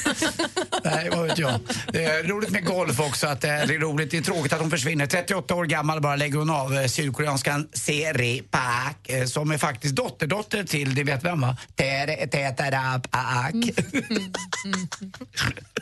Nej 0.84 1.10
vad 1.10 1.26
vet 1.26 1.38
jag. 1.38 1.60
Det 1.92 2.04
är 2.04 2.24
roligt 2.24 2.50
med 2.50 2.64
golf 2.64 3.00
också, 3.00 3.26
att 3.26 3.40
det 3.40 3.48
är 3.48 3.66
roligt. 3.66 4.10
Det 4.10 4.18
är 4.18 4.22
tråkigt 4.22 4.52
att 4.52 4.60
hon 4.60 4.70
försvinner. 4.70 5.06
38 5.06 5.54
år 5.54 5.64
gammal 5.64 6.00
bara 6.00 6.16
lägger 6.16 6.38
hon 6.38 6.50
av 6.50 6.74
eh, 6.74 6.86
sydkoreanskan 6.86 7.68
Seri 7.72 8.42
Park 8.50 9.08
eh, 9.08 9.24
som 9.24 9.50
är 9.50 9.58
faktiskt 9.58 9.96
dotterdotter 9.96 10.64
till, 10.64 10.94
det 10.94 11.04
vet 11.04 11.24
vem 11.24 11.40
va? 11.40 11.56
Tere 11.76 12.26
Tetara 12.26 13.00
Park. 13.10 13.54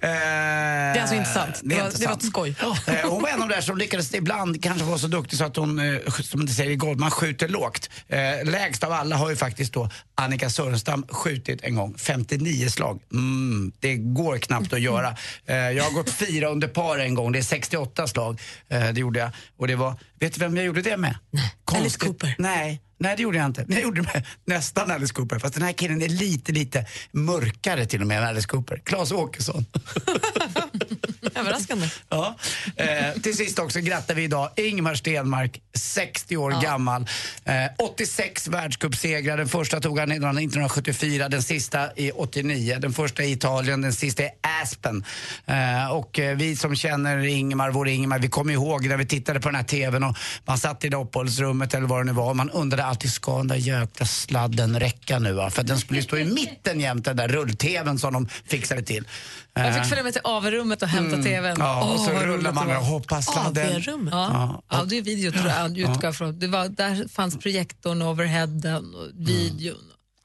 Det 0.00 0.06
är 0.06 1.00
alltså 1.00 1.14
inte 1.14 1.30
sant. 1.30 1.60
Det, 1.64 1.76
var, 1.76 1.86
inte 1.86 1.98
det 1.98 2.06
var 2.06 2.12
ett 2.14 2.24
skoj. 2.24 2.54
Eh, 2.86 3.10
Hon 3.10 3.22
var 3.22 3.28
en 3.28 3.42
av 3.42 3.48
de 3.48 3.54
där 3.54 3.60
som 3.62 3.78
lyckades 3.78 4.14
ibland 4.14 4.62
kanske 4.62 4.84
vara 4.84 4.98
så 4.98 5.06
duktig 5.06 5.38
så 5.38 5.44
att 5.44 5.56
hon, 5.56 5.78
eh, 5.78 6.12
som 6.22 6.40
inte 6.40 6.52
säger 6.52 6.70
i 6.70 6.76
golv, 6.76 6.98
man 6.98 7.10
skjuter 7.10 7.48
lågt. 7.48 7.90
Eh, 8.08 8.18
Lägst 8.50 8.84
av 8.84 8.92
alla 8.92 9.16
har 9.16 9.30
ju 9.30 9.36
faktiskt 9.36 9.72
då 9.72 9.90
Annika 10.14 10.50
Sörenstam 10.50 11.06
skjutit 11.10 11.62
en 11.62 11.74
gång, 11.74 11.94
59 11.98 12.68
slag. 12.68 13.00
Mm, 13.12 13.72
det 13.80 13.94
går 13.96 14.38
knappt 14.38 14.72
att 14.72 14.80
göra. 14.80 15.16
Eh, 15.46 15.56
Jag 15.56 15.84
har 15.84 15.90
gått 15.90 16.10
fyra 16.10 16.48
under 16.48 16.68
par 16.68 16.98
en 16.98 17.14
gång, 17.14 17.32
det 17.32 17.38
är 17.38 17.42
68 17.42 18.06
slag. 18.06 18.40
Eh, 18.68 18.88
Det 18.92 19.00
gjorde 19.00 19.18
jag. 19.18 19.30
Och 19.58 19.68
det 19.68 19.74
var, 19.76 19.94
vet 20.20 20.34
du 20.34 20.40
vem 20.40 20.56
jag 20.56 20.66
gjorde 20.66 20.82
det 20.82 20.96
med? 20.96 21.16
Alice 21.64 21.98
Cooper. 21.98 22.34
Nej. 22.38 22.80
Nej, 23.02 23.16
det 23.16 23.22
gjorde 23.22 23.38
jag 23.38 23.46
inte. 23.46 23.64
Men 23.66 23.76
jag 23.76 23.82
gjorde 23.82 24.00
det 24.02 24.14
med 24.14 24.26
nästan 24.44 24.90
Alice 24.90 25.14
Cooper. 25.14 25.38
Fast 25.38 25.54
den 25.54 25.62
här 25.62 25.72
killen 25.72 26.02
är 26.02 26.08
lite, 26.08 26.52
lite 26.52 26.86
mörkare 27.12 27.86
till 27.86 28.00
och 28.00 28.06
med 28.06 28.18
än 28.18 28.24
Alice 28.24 28.48
Cooper. 28.48 28.82
Claes 28.84 29.12
Åkesson. 29.12 29.66
Överraskande. 31.34 31.88
Ja. 32.08 32.36
Eh, 32.76 33.20
till 33.22 33.36
sist 33.36 33.58
också 33.58 33.80
grattar 33.80 34.14
vi 34.14 34.22
idag 34.22 34.50
Ingmar 34.56 34.94
Stenmark, 34.94 35.60
60 35.74 36.36
år 36.36 36.62
gammal. 36.62 37.06
Eh, 37.44 37.54
86 37.78 38.48
världscupsegrar. 38.48 39.36
Den 39.36 39.48
första 39.48 39.80
tog 39.80 39.98
han 39.98 40.12
1974, 40.12 41.28
den 41.28 41.42
sista 41.42 41.92
i 41.96 42.10
89. 42.10 42.78
Den 42.80 42.92
första 42.92 43.22
i 43.22 43.32
Italien, 43.32 43.80
den 43.80 43.92
sista 43.92 44.22
i 44.22 44.30
Aspen. 44.62 45.04
Eh, 45.46 45.92
och 45.92 46.18
eh, 46.18 46.36
vi 46.36 46.56
som 46.56 46.76
känner 46.76 47.18
Ingmar, 47.18 47.70
vår 47.70 47.88
Ingmar, 47.88 48.18
vi 48.18 48.28
kommer 48.28 48.52
ihåg 48.52 48.86
när 48.86 48.96
vi 48.96 49.06
tittade 49.06 49.40
på 49.40 49.48
den 49.48 49.54
här 49.54 49.62
TVn 49.62 50.09
och 50.10 50.16
man 50.44 50.58
satt 50.58 50.84
i 50.84 50.88
det 50.88 50.96
uppehållsrummet 50.96 51.74
eller 51.74 51.86
vad 51.86 52.00
det 52.00 52.04
nu 52.04 52.12
var. 52.12 52.34
Man 52.34 52.50
undrade 52.50 52.84
alltid, 52.84 53.12
ska 53.12 53.36
den 53.38 53.48
där 53.48 53.56
jäkla 53.56 54.06
sladden 54.06 54.80
räcka 54.80 55.18
nu? 55.18 55.32
Va? 55.32 55.50
För 55.50 55.62
den 55.62 55.78
skulle 55.78 56.02
stå 56.02 56.16
i 56.18 56.24
mitten 56.24 56.80
jämte 56.80 57.10
den 57.10 57.16
där 57.16 57.28
rull-TVn 57.28 57.98
som 57.98 58.12
de 58.12 58.28
fixade 58.28 58.82
till. 58.82 59.08
Jag 59.54 59.66
Eh, 59.66 59.74
fick 59.74 59.84
följa 59.88 60.04
med 60.04 60.12
till 60.12 60.22
AV-rummet 60.24 60.82
och 60.82 60.88
hämta 60.88 61.12
Mm. 61.16 61.24
tvn. 61.24 61.56
Ja, 61.58 61.84
och 61.84 61.94
Åh, 62.00 62.06
så 62.06 62.12
rullar 62.12 62.52
man 62.52 62.68
det 62.68 62.76
och 62.76 62.84
hoppas 62.84 63.26
sladden. 63.32 63.66
AV-rummet? 63.76 64.14
Ja, 64.14 64.62
Ja. 64.68 64.76
audiovideo 64.78 65.32
tror 65.32 65.46
jag 65.46 65.78
Ja. 65.78 65.92
utgav 65.94 66.12
från. 66.12 66.38
Det 66.38 66.46
var, 66.46 66.68
där 66.68 67.08
fanns 67.08 67.38
projektorn, 67.38 68.02
overheaden 68.02 68.94
och 68.94 69.08
videon. 69.14 69.76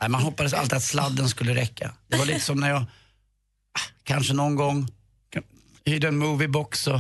Nej, 0.02 0.10
man 0.10 0.22
hoppades 0.22 0.54
alltid 0.54 0.74
att 0.74 0.84
sladden 0.84 1.30
skulle 1.30 1.56
räcka. 1.56 1.92
Det 2.08 2.18
var 2.18 2.26
lite 2.26 2.40
som 2.40 2.60
när 2.60 2.70
jag 2.70 2.82
ah, 2.82 3.80
kanske 4.04 4.34
någon 4.34 4.56
gång 4.56 4.88
hyrde 5.86 6.08
en 6.08 6.18
moviebox 6.18 6.88
och 6.88 7.00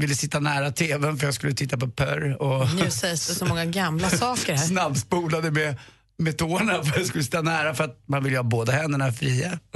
ville 0.00 0.14
sitta 0.14 0.40
nära 0.40 0.70
tvn 0.70 1.18
för 1.18 1.26
jag 1.26 1.34
skulle 1.34 1.52
titta 1.54 1.76
på 1.76 1.90
Purr 1.90 2.42
och 2.42 2.74
Nu 2.74 2.90
sägs 2.90 3.26
det 3.26 3.34
så 3.34 3.44
många 3.44 3.64
gamla 3.64 4.10
saker 4.10 4.52
här. 4.52 4.64
snabbspolade 4.66 5.50
med, 5.50 5.76
med 6.18 6.38
tårna 6.38 6.84
för 6.84 6.98
jag 6.98 7.06
skulle 7.06 7.24
sitta 7.24 7.42
nära 7.42 7.74
för 7.74 7.84
att 7.84 8.02
man 8.06 8.24
vill 8.24 8.32
ju 8.32 8.38
ha 8.38 8.42
båda 8.44 8.72
händerna 8.72 9.12
fria. 9.12 9.58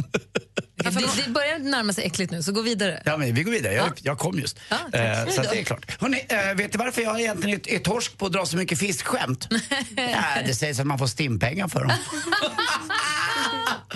Det, 0.76 0.90
det 1.24 1.30
börjar 1.30 1.58
närma 1.58 1.92
sig 1.92 2.04
äckligt 2.04 2.32
nu, 2.32 2.42
så 2.42 2.52
gå 2.52 2.62
vidare. 2.62 3.02
Ja, 3.04 3.16
men 3.16 3.34
vi 3.34 3.42
går 3.42 3.52
vidare. 3.52 3.74
Jag, 3.74 3.92
jag 4.02 4.18
kom 4.18 4.38
just. 4.38 4.58
Ja. 4.68 4.76
Eh, 4.76 5.28
så 5.28 5.42
det 5.42 5.60
är 5.60 5.64
klart. 5.64 6.00
Hörrni, 6.00 6.26
eh, 6.28 6.54
vet 6.54 6.72
du 6.72 6.78
varför 6.78 7.02
jag 7.02 7.20
egentligen 7.20 7.60
är, 7.64 7.74
är 7.74 7.78
torsk 7.78 8.18
på 8.18 8.26
att 8.26 8.32
dra 8.32 8.46
så 8.46 8.56
mycket 8.56 8.78
fiskskämt? 8.78 9.48
ja, 9.96 10.22
det 10.46 10.54
sägs 10.54 10.80
att 10.80 10.86
man 10.86 10.98
får 10.98 11.06
stimpengar 11.06 11.68
för 11.68 11.80
dem. 11.80 11.90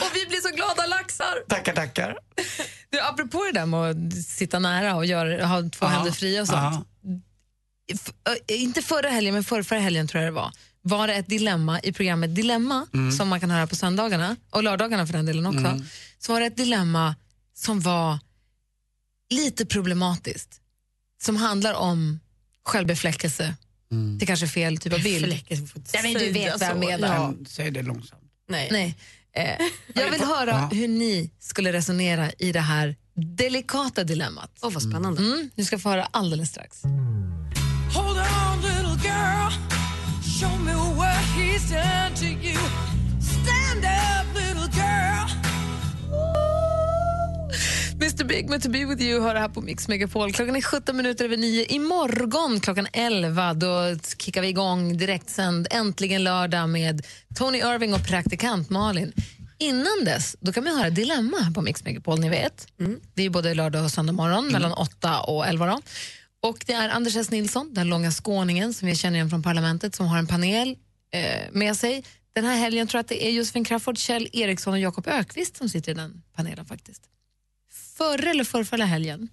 Och 0.01 0.11
vi 0.15 0.27
blir 0.27 0.41
så 0.41 0.57
glada 0.57 0.87
laxar! 0.87 1.49
Tackar, 1.49 1.73
tackar. 1.75 2.17
Du, 2.91 3.01
apropå 3.01 3.45
det 3.45 3.53
där 3.61 3.67
med 3.67 3.81
att 3.81 4.25
sitta 4.25 4.59
nära 4.59 4.95
och 4.97 5.07
göra, 5.07 5.47
ha 5.47 5.63
två 5.63 5.69
Ja, 5.81 5.89
händer 5.89 6.13
fria 6.13 6.41
och 6.41 6.47
sånt. 6.49 6.87
ö, 8.25 8.35
inte 8.49 8.83
förra 8.83 9.09
helgen, 9.09 9.35
men 9.35 9.45
förra, 9.45 9.65
förra 9.65 9.79
helgen 9.81 10.09
tror 10.09 10.23
jag 10.23 10.33
det 10.33 10.35
var, 10.37 10.53
var 10.83 11.07
det 11.07 11.15
ett 11.15 11.27
dilemma 11.29 11.81
i 11.81 11.93
programmet 11.93 12.35
Dilemma, 12.35 12.87
Mm. 12.95 13.13
som 13.13 13.29
man 13.29 13.41
kan 13.41 13.51
höra 13.51 13.67
på 13.67 13.77
söndagarna, 13.77 14.37
och 14.51 14.63
lördagarna 14.63 15.07
för 15.07 15.13
den 15.13 15.27
delen 15.27 15.47
också, 15.47 15.59
Mm. 15.59 15.85
så 16.19 16.33
var 16.33 16.41
det 16.41 16.47
ett 16.47 16.57
dilemma 16.57 17.15
som 17.55 17.81
var 17.81 18.19
lite 19.31 19.67
problematiskt. 19.67 20.61
Som 21.23 21.37
handlar 21.37 21.75
om 21.75 22.21
självbefläckelse. 22.65 23.55
Det 24.19 24.25
är 24.25 24.27
kanske 24.27 24.47
är 24.47 24.49
fel 24.49 24.79
typ 24.79 24.93
av 24.93 25.03
bild. 25.03 25.43
Ja, 25.93 26.01
men 26.03 26.13
du 26.15 26.33
vet 26.33 26.61
vad 26.61 26.71
jag 26.71 26.79
menar. 26.79 27.15
Ja. 27.15 27.35
Säg 27.49 27.71
det 27.71 27.83
långsamt. 27.83 28.23
Nej. 28.49 28.69
Nej. 28.73 28.99
Eh, 29.37 29.67
jag 29.95 30.11
vill 30.11 30.21
höra 30.21 30.51
Ja. 30.51 30.69
hur 30.73 30.89
ni 30.89 31.31
skulle 31.41 31.73
resonera 31.73 32.31
i 32.39 32.53
det 32.53 32.61
här 32.61 32.97
delikata 33.15 34.05
dilemmat. 34.05 34.51
Åh, 34.63 34.73
vad 34.73 34.83
spännande. 34.83 35.23
Mm, 35.23 35.51
ni 35.55 35.65
ska 35.65 35.79
få 35.79 35.89
höra 35.89 36.05
alldeles 36.11 36.49
strax. 36.49 36.83
Hold 37.95 38.19
on, 38.19 38.61
little 38.63 39.09
girl. 39.11 39.53
Show 40.41 40.61
me 40.65 40.73
what 40.75 41.25
he's 41.37 41.69
done 41.71 42.17
to 42.17 42.25
you. 42.25 42.59
Stand 43.21 43.85
up, 43.85 44.18
Mr 48.19 48.29
Big 48.29 48.51
med 48.51 48.63
To 48.63 48.71
Be 48.71 48.85
With 48.85 49.03
You 49.03 49.23
hör 49.23 49.35
här 49.35 49.49
på 49.49 49.61
Mix 49.61 49.89
Megapol. 49.89 50.33
Klockan 50.33 50.57
är 50.57 50.61
17 50.61 50.97
minuter 50.97 51.25
över 51.25 51.37
nio. 51.37 51.65
Imorgon 51.65 52.61
klockan 52.61 52.87
11 52.93 53.55
då 53.55 53.97
kickar 54.19 54.43
vi 54.43 54.49
igång 54.49 54.97
direktsänd 54.97 55.67
Äntligen 55.71 56.25
lördag 56.25 56.69
med 56.69 57.07
Tony 57.35 57.59
Irving 57.59 57.95
och 57.95 58.07
praktikant 58.07 58.71
Malin. 58.71 59.13
Innan 59.59 60.05
dess 60.05 60.37
då 60.41 60.53
kan 60.53 60.65
man 60.65 60.77
höra 60.77 60.91
Dilemma 60.91 61.53
på 61.55 61.63
Mix 61.63 61.85
Megapol, 61.85 62.21
ni 62.21 62.29
vet. 62.29 62.67
Det 63.15 63.23
är 63.23 63.31
både 63.31 63.55
lördag 63.55 63.85
och 63.85 63.91
söndag 63.91 64.13
morgon 64.13 64.49
mellan 64.53 64.73
8 64.73 65.21
och 65.21 65.47
11. 65.47 65.67
Då. 65.67 65.81
Och 66.49 66.65
det 66.67 66.73
är 66.73 66.89
Anders 66.89 67.17
S. 67.17 67.31
Nilsson, 67.31 67.75
den 67.75 67.89
långa 67.89 68.11
skåningen 68.11 68.75
som 68.75 68.89
vi 68.89 68.97
känner 68.97 69.17
igen 69.17 69.31
från 69.31 69.43
Parlamentet, 69.43 69.95
som 69.95 70.07
har 70.07 70.19
en 70.19 70.27
panel 70.27 70.77
eh, 71.13 71.53
med 71.53 71.77
sig. 71.77 72.05
Den 72.33 72.45
här 72.45 72.57
helgen 72.57 72.87
tror 72.87 72.99
jag 72.99 73.03
att 73.03 73.09
det 73.09 73.27
är 73.27 73.31
Josefin 73.31 73.65
Crafoord, 73.65 73.99
Kjell 73.99 74.29
Eriksson 74.33 74.73
och 74.73 74.81
Jakob 74.81 75.07
Ökvist 75.07 75.57
som 75.57 75.69
sitter 75.69 75.93
i 75.93 75.95
den 75.95 76.23
panelen 76.37 76.67
faktiskt 76.67 77.03
förra 77.99 78.31
eller 78.31 78.45
förrförra 78.45 78.85
helgen, 78.85 79.29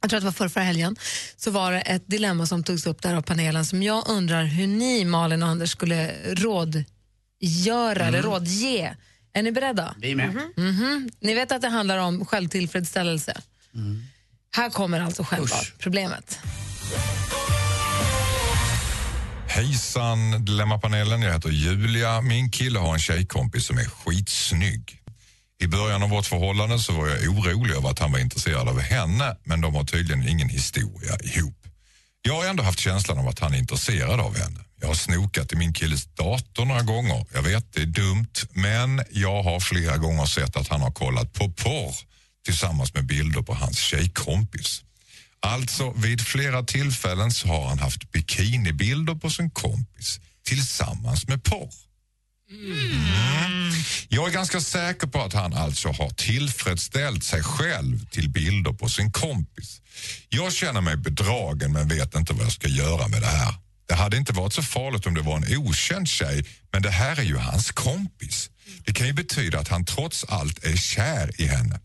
jag 0.00 0.10
tror 0.10 0.18
att 0.18 0.22
det 0.22 0.26
var 0.26 0.32
förrförra 0.32 0.64
helgen, 0.64 0.96
så 1.36 1.50
var 1.50 1.72
det 1.72 1.80
ett 1.80 2.06
dilemma 2.06 2.46
som 2.46 2.64
togs 2.64 2.86
upp 2.86 3.02
där 3.02 3.14
av 3.14 3.22
panelen 3.22 3.66
som 3.66 3.82
jag 3.82 4.08
undrar 4.08 4.44
hur 4.44 4.66
ni, 4.66 5.04
Malin 5.04 5.42
och 5.42 5.48
Anders, 5.48 5.70
skulle 5.70 6.12
rådgöra 6.34 8.06
eller 8.06 8.22
rådge. 8.22 8.96
Är 9.32 9.42
ni 9.42 9.52
beredda? 9.52 9.94
Vi 9.98 10.10
är 10.10 10.16
med. 10.16 10.34
Mhm. 10.56 11.10
Ni 11.20 11.34
vet 11.34 11.52
att 11.52 11.62
det 11.62 11.68
handlar 11.68 11.98
om 11.98 12.26
självtillfredsställelse. 12.26 13.40
Här 14.56 14.70
kommer 14.70 15.00
alltså 15.00 15.22
själva 15.24 15.56
problemet. 15.78 16.38
Hejsan 19.48 20.44
Dilemmapanelen, 20.44 21.22
jag 21.22 21.32
heter 21.32 21.50
Julia. 21.50 22.20
Min 22.20 22.50
kille 22.50 22.78
har 22.78 22.92
en 22.92 22.98
tjejkompis 23.00 23.66
som 23.66 23.78
är 23.78 23.84
skitsnygg. 23.84 25.00
I 25.64 25.68
början 25.68 26.02
av 26.02 26.10
vårt 26.10 26.26
förhållande 26.26 26.78
så 26.78 26.92
var 26.92 27.08
jag 27.08 27.28
orolig 27.28 27.74
över 27.74 27.90
att 27.90 27.98
han 27.98 28.12
var 28.12 28.18
intresserad 28.18 28.68
av 28.68 28.80
henne 28.80 29.36
men 29.44 29.60
de 29.60 29.74
har 29.74 29.84
tydligen 29.84 30.28
ingen 30.28 30.48
historia 30.48 31.16
ihop. 31.22 31.66
Jag 32.22 32.34
har 32.34 32.44
ändå 32.44 32.62
haft 32.62 32.78
känslan 32.78 33.18
av 33.18 33.28
att 33.28 33.38
han 33.38 33.54
är 33.54 33.58
intresserad 33.58 34.20
av 34.20 34.36
henne. 34.38 34.60
Jag 34.80 34.88
har 34.88 34.94
snokat 34.94 35.52
i 35.52 35.56
min 35.56 35.72
killes 35.72 36.04
dator 36.04 36.64
några 36.64 36.82
gånger. 36.82 37.26
Jag 37.34 37.42
vet, 37.42 37.72
det 37.72 37.80
är 37.80 37.86
dumt, 37.86 38.34
men 38.50 39.04
jag 39.10 39.42
har 39.42 39.60
flera 39.60 39.96
gånger 39.96 40.26
sett 40.26 40.56
att 40.56 40.68
han 40.68 40.80
har 40.80 40.90
kollat 40.90 41.32
på 41.32 41.50
porr 41.50 41.94
tillsammans 42.44 42.94
med 42.94 43.06
bilder 43.06 43.42
på 43.42 43.54
hans 43.54 43.78
tjejkompis. 43.78 44.82
Alltså, 45.40 45.92
vid 45.96 46.20
flera 46.20 46.62
tillfällen 46.62 47.30
så 47.30 47.48
har 47.48 47.68
han 47.68 47.78
haft 47.78 48.12
bikinibilder 48.12 49.14
på 49.14 49.30
sin 49.30 49.50
kompis 49.50 50.20
tillsammans 50.46 51.28
med 51.28 51.44
porr. 51.44 51.70
Mm. 52.50 53.72
Jag 54.08 54.28
är 54.28 54.32
ganska 54.32 54.60
säker 54.60 55.06
på 55.06 55.22
att 55.22 55.32
han 55.32 55.52
alltså 55.52 55.88
har 55.88 56.10
tillfredsställt 56.10 57.24
sig 57.24 57.42
själv 57.42 58.06
till 58.10 58.28
bilder 58.28 58.72
på 58.72 58.88
sin 58.88 59.12
kompis. 59.12 59.80
Jag 60.28 60.52
känner 60.52 60.80
mig 60.80 60.96
bedragen 60.96 61.72
men 61.72 61.88
vet 61.88 62.14
inte 62.14 62.32
vad 62.32 62.44
jag 62.44 62.52
ska 62.52 62.68
göra 62.68 63.08
med 63.08 63.20
det 63.20 63.26
här. 63.26 63.54
Det 63.88 63.94
hade 63.94 64.16
inte 64.16 64.32
varit 64.32 64.52
så 64.52 64.62
farligt 64.62 65.06
om 65.06 65.14
det 65.14 65.20
var 65.20 65.36
en 65.36 65.56
okänd 65.56 66.08
tjej, 66.08 66.46
men 66.72 66.82
det 66.82 66.90
här 66.90 67.18
är 67.18 67.22
ju 67.22 67.36
hans 67.36 67.70
kompis. 67.70 68.50
Det 68.84 68.92
kan 68.92 69.06
ju 69.06 69.12
betyda 69.12 69.58
att 69.58 69.68
han 69.68 69.84
trots 69.84 70.24
allt 70.24 70.64
är 70.64 70.76
kär 70.76 71.40
i 71.40 71.46
henne. 71.46 71.80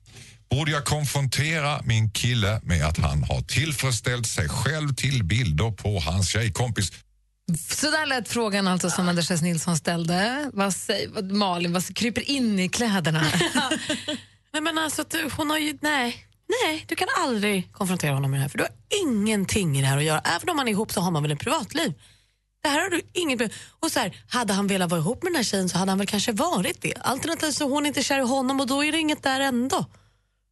Borde 0.49 0.71
jag 0.71 0.85
konfrontera 0.85 1.81
min 1.83 2.11
kille 2.11 2.59
med 2.63 2.85
att 2.85 2.97
han 2.97 3.23
har 3.23 3.41
tillfredsställt 3.41 4.27
sig 4.27 4.49
själv 4.49 4.95
till 4.95 5.23
bilder 5.23 5.71
på 5.71 5.99
hans 5.99 6.29
tjejkompis? 6.29 6.91
Så 7.57 7.91
där 7.91 8.05
lät 8.05 8.27
frågan 8.27 8.67
alltså 8.67 8.89
som 8.89 9.09
Anders 9.09 9.31
S. 9.31 9.41
Nilsson 9.41 9.77
ställde. 9.77 10.49
Vad 10.53 10.73
säger, 10.73 11.09
vad, 11.09 11.31
Malin 11.31 11.73
vad, 11.73 11.95
kryper 11.95 12.29
in 12.31 12.59
i 12.59 12.69
kläderna. 12.69 13.21
Nej, 14.53 14.61
men 14.61 14.77
alltså, 14.77 15.01
att 15.01 15.15
hon 15.37 15.49
har 15.49 15.57
ju, 15.57 15.77
nej, 15.81 16.25
nej, 16.63 16.85
du 16.87 16.95
kan 16.95 17.07
aldrig 17.17 17.71
konfrontera 17.71 18.13
honom 18.13 18.31
med 18.31 18.39
det 18.39 18.41
här 18.41 18.49
för 18.49 18.57
du 18.57 18.63
har 18.63 18.73
ingenting 19.07 19.77
i 19.77 19.81
det 19.81 19.87
här 19.87 19.97
att 19.97 20.03
göra. 20.03 20.19
Även 20.19 20.49
om 20.49 20.57
man 20.57 20.67
är 20.67 20.71
ihop 20.71 20.91
så 20.91 21.01
har 21.01 21.11
man 21.11 21.23
väl 21.23 21.31
ett 21.31 21.39
privatliv. 21.39 21.93
Det 22.63 22.69
här 22.69 22.81
har 22.81 22.89
du 22.89 23.01
inget 23.13 23.51
Och 23.79 23.91
så 23.91 23.99
här, 23.99 24.23
hade 24.27 24.53
han 24.53 24.67
velat 24.67 24.89
vara 24.89 24.99
ihop 24.99 25.23
med 25.23 25.31
den 25.31 25.35
här 25.35 25.43
tjejen 25.43 25.69
så 25.69 25.77
hade 25.77 25.91
han 25.91 25.97
väl 25.97 26.07
kanske 26.07 26.31
varit 26.31 26.81
det. 26.81 26.93
Alternativt 27.01 27.55
så 27.55 27.65
är 27.65 27.69
hon 27.69 27.85
inte 27.85 28.03
kär 28.03 28.19
i 28.19 28.21
honom 28.21 28.59
och 28.59 28.67
då 28.67 28.83
är 28.85 28.91
det 28.91 28.99
inget 28.99 29.23
där 29.23 29.39
ändå. 29.39 29.85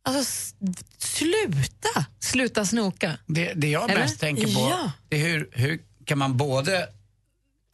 Alltså, 0.07 0.53
sluta! 0.97 2.05
Sluta 2.19 2.65
snoka. 2.65 3.17
Det, 3.25 3.53
det 3.53 3.67
jag 3.67 3.91
Eller? 3.91 4.01
mest 4.01 4.19
tänker 4.19 4.45
på 4.45 4.69
Ja. 4.71 4.91
det 5.09 5.15
är 5.15 5.27
hur, 5.27 5.49
hur 5.51 5.79
kan 6.07 6.17
man 6.17 6.37
både 6.37 6.87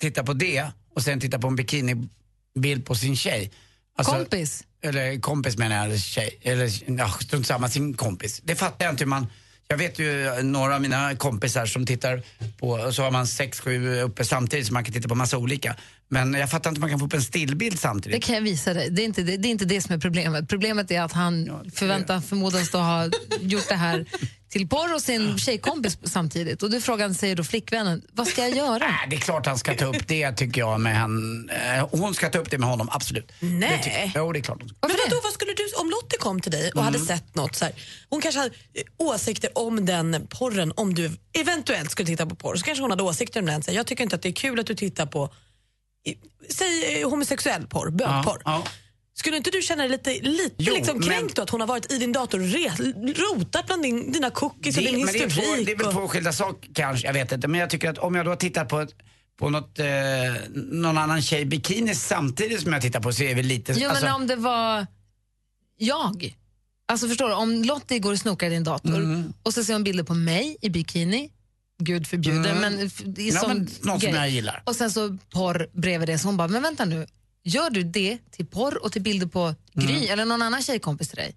titta 0.01 0.23
på 0.23 0.33
det 0.33 0.65
och 0.95 1.01
sen 1.03 1.19
titta 1.19 1.39
på 1.39 1.47
en 1.47 1.55
bikinibild 1.55 2.85
på 2.85 2.95
sin 2.95 3.15
tjej. 3.15 3.51
Alltså- 3.97 4.13
Kompis. 4.13 4.63
Eller 4.81 5.19
kompis 5.19 5.57
menar 5.57 5.75
jag, 5.75 5.85
eller 5.85 5.97
tjej. 5.97 6.39
Eller 6.41 6.71
ja, 6.99 7.09
strunt 7.09 7.47
samma, 7.47 7.69
sin 7.69 7.93
kompis. 7.93 8.41
Det 8.43 8.55
fattar 8.55 8.85
jag 8.85 8.93
inte 8.93 9.03
hur 9.03 9.09
man... 9.09 9.27
Jag 9.67 9.77
vet 9.77 9.99
ju 9.99 10.41
några 10.43 10.75
av 10.75 10.81
mina 10.81 11.15
kompisar 11.15 11.65
som 11.65 11.85
tittar 11.85 12.21
på, 12.59 12.91
så 12.91 13.03
har 13.03 13.11
man 13.11 13.27
sex, 13.27 13.59
sju 13.59 13.99
uppe 14.01 14.25
samtidigt 14.25 14.67
så 14.67 14.73
man 14.73 14.83
kan 14.83 14.93
titta 14.93 15.07
på 15.09 15.15
massa 15.15 15.37
olika. 15.37 15.75
Men 16.07 16.33
jag 16.33 16.51
fattar 16.51 16.69
inte 16.69 16.79
hur 16.79 16.81
man 16.81 16.89
kan 16.89 16.99
få 16.99 17.05
upp 17.05 17.13
en 17.13 17.21
stillbild 17.21 17.73
Det 17.73 17.77
samtidigt. 17.77 18.23
kan 18.23 18.35
jag 18.35 18.41
visa 18.41 18.73
dig. 18.73 18.89
Det 18.89 19.01
är, 19.01 19.05
inte 19.05 19.23
det, 19.23 19.37
det 19.37 19.47
är 19.47 19.51
inte 19.51 19.65
det 19.65 19.81
som 19.81 19.95
är 19.95 19.99
problemet. 19.99 20.49
Problemet 20.49 20.91
är 20.91 21.01
att 21.01 21.11
han 21.11 21.61
förväntar 21.73 22.21
förmodas 22.21 22.71
då 22.71 22.77
ha 22.77 23.09
gjort 23.41 23.69
det 23.69 23.75
här 23.75 24.05
till 24.53 24.67
porr 24.67 24.93
och 24.93 25.01
sin 25.01 25.37
tjejkompis 25.37 25.97
samtidigt. 26.03 26.63
Och 26.63 26.69
du 26.71 26.81
frågan 26.81 27.13
säger 27.15 27.35
då 27.35 27.43
flickvännen, 27.43 28.01
vad 28.11 28.27
ska 28.27 28.41
jag 28.41 28.57
göra? 28.57 28.77
Nej, 28.87 29.07
det 29.09 29.15
är 29.15 29.19
klart 29.19 29.45
han 29.45 29.57
ska 29.57 29.75
ta 29.75 29.85
upp 29.85 30.07
det 30.07 30.31
tycker 30.31 30.61
jag 30.61 30.79
med 30.81 30.95
han. 30.97 31.49
Eh, 31.49 31.87
hon 31.91 32.13
ska 32.13 32.29
ta 32.29 32.37
upp 32.39 32.51
det 32.51 32.57
med 32.57 32.69
honom, 32.69 32.89
absolut. 32.91 33.31
Nej. 33.39 33.81
Det 33.83 34.11
jo, 34.19 34.31
det 34.33 34.39
är 34.39 34.41
klart 34.43 34.57
ska. 34.61 34.75
Men 34.81 34.91
vadå, 35.09 35.21
vad 35.23 35.33
skulle 35.33 35.53
du, 35.53 35.63
om 35.81 35.89
Lottie 35.89 36.19
kom 36.19 36.41
till 36.41 36.51
dig 36.51 36.71
och 36.75 36.83
hade 36.83 36.99
sett 36.99 37.35
något 37.35 37.55
så 37.55 37.65
här, 37.65 37.73
hon 38.09 38.21
kanske 38.21 38.39
hade 38.39 38.55
eh, 38.73 38.83
åsikter 38.97 39.57
om 39.57 39.85
den 39.85 40.27
porren, 40.29 40.73
om 40.75 40.93
du 40.93 41.11
eventuellt 41.39 41.91
skulle 41.91 42.07
titta 42.07 42.25
på 42.25 42.35
porr, 42.35 42.55
så 42.55 42.63
kanske 42.65 42.81
hon 42.83 42.91
hade 42.91 43.03
åsikter 43.03 43.39
om 43.39 43.45
den. 43.45 43.63
Så 43.63 43.71
här, 43.71 43.77
jag 43.77 43.87
tycker 43.87 44.03
inte 44.03 44.15
att 44.15 44.21
det 44.21 44.29
är 44.29 44.33
kul 44.33 44.59
att 44.59 44.67
du 44.67 44.75
tittar 44.75 45.05
på, 45.05 45.33
i- 46.05 46.15
säg 46.53 47.01
eh, 47.01 47.09
homosexuell 47.09 47.67
porr, 47.67 47.89
bögporr. 47.89 48.41
Skulle 49.15 49.37
inte 49.37 49.49
du 49.51 49.61
känna 49.61 49.83
dig 49.83 49.91
lite, 49.91 50.13
lite 50.21 50.55
Jo, 50.57 50.73
liksom 50.75 50.97
men- 50.97 51.07
kränkt 51.09 51.35
då 51.35 51.41
att 51.41 51.49
hon 51.49 51.59
har 51.61 51.67
varit 51.67 51.91
i 51.91 51.97
din 51.97 52.11
dator 52.11 52.39
och 52.39 52.47
rotat 53.17 53.65
bland 53.65 53.81
din, 53.83 54.11
dina 54.11 54.29
cookies 54.29 54.77
och 54.77 54.83
Det, 54.83 54.89
din 54.91 55.05
men 55.05 55.13
det, 55.13 55.19
är 55.19 55.23
historik? 55.29 55.47
två, 55.57 55.63
det 55.65 55.71
är 55.71 55.75
väl 55.77 55.87
och- 55.87 55.93
två 55.93 56.07
skilda 56.07 56.33
saker 56.33 56.69
kanske, 56.73 57.07
jag 57.07 57.13
vet 57.13 57.31
inte. 57.31 57.47
Men 57.47 57.59
jag 57.59 57.69
tycker 57.69 57.89
att 57.89 57.97
om 57.97 58.15
jag 58.15 58.25
då 58.25 58.31
har 58.31 58.35
tittat 58.35 58.69
på, 58.69 58.79
ett- 58.79 58.95
på 59.39 59.49
något, 59.49 59.79
eh, 59.79 59.85
någon 60.55 60.97
annan 60.97 61.21
tjej 61.21 61.41
i 61.41 61.45
bikini 61.45 61.95
samtidigt 61.95 62.61
som 62.61 62.73
jag 62.73 62.81
tittar 62.81 62.99
på 62.99 63.11
så 63.13 63.23
är 63.23 63.35
vi 63.35 63.43
lite... 63.43 63.73
Jo, 63.77 63.89
alltså- 63.89 64.05
men 64.05 64.13
om 64.13 64.27
det 64.27 64.35
var 64.35 64.87
jag. 65.77 66.37
Alltså 66.85 67.07
förstår 67.07 67.27
du, 67.29 67.33
om 67.35 67.63
Lottie 67.63 67.99
går 67.99 68.11
och 68.11 68.19
snokar 68.19 68.47
i 68.47 68.49
din 68.49 68.63
dator 68.63 68.95
Mm. 68.95 69.33
och 69.43 69.53
så 69.53 69.63
ser 69.63 69.73
hon 69.73 69.83
bilder 69.83 70.03
på 70.03 70.13
mig 70.13 70.57
i 70.61 70.69
bikini, 70.69 71.29
gud 71.83 72.07
förbjude, 72.07 72.49
Mm. 72.49 72.61
men 72.77 72.89
det 73.05 73.21
är 73.29 73.33
Ja, 73.33 73.39
sån 73.39 73.49
men 73.49 73.59
någon 73.81 73.99
som 73.99 74.09
grej. 74.11 74.13
jag 74.21 74.29
gillar. 74.29 74.63
Och 74.65 74.75
sen 74.75 74.91
så 74.91 75.17
porr 75.33 75.67
bredvid 75.73 76.09
det, 76.09 76.19
så 76.19 76.27
hon 76.27 76.37
bara, 76.37 76.47
men 76.47 76.61
vänta 76.61 76.85
nu, 76.85 77.07
gör 77.43 77.69
du 77.69 77.83
det 77.83 78.17
till 78.31 78.45
porr 78.45 78.83
och 78.83 78.91
till 78.91 79.01
bilder 79.01 79.27
på 79.27 79.55
Gry 79.73 79.95
Mm. 79.95 80.09
eller 80.11 80.25
någon 80.25 80.41
annan 80.41 80.61
tjejkompis 80.61 81.07
till 81.09 81.17
dig? 81.17 81.35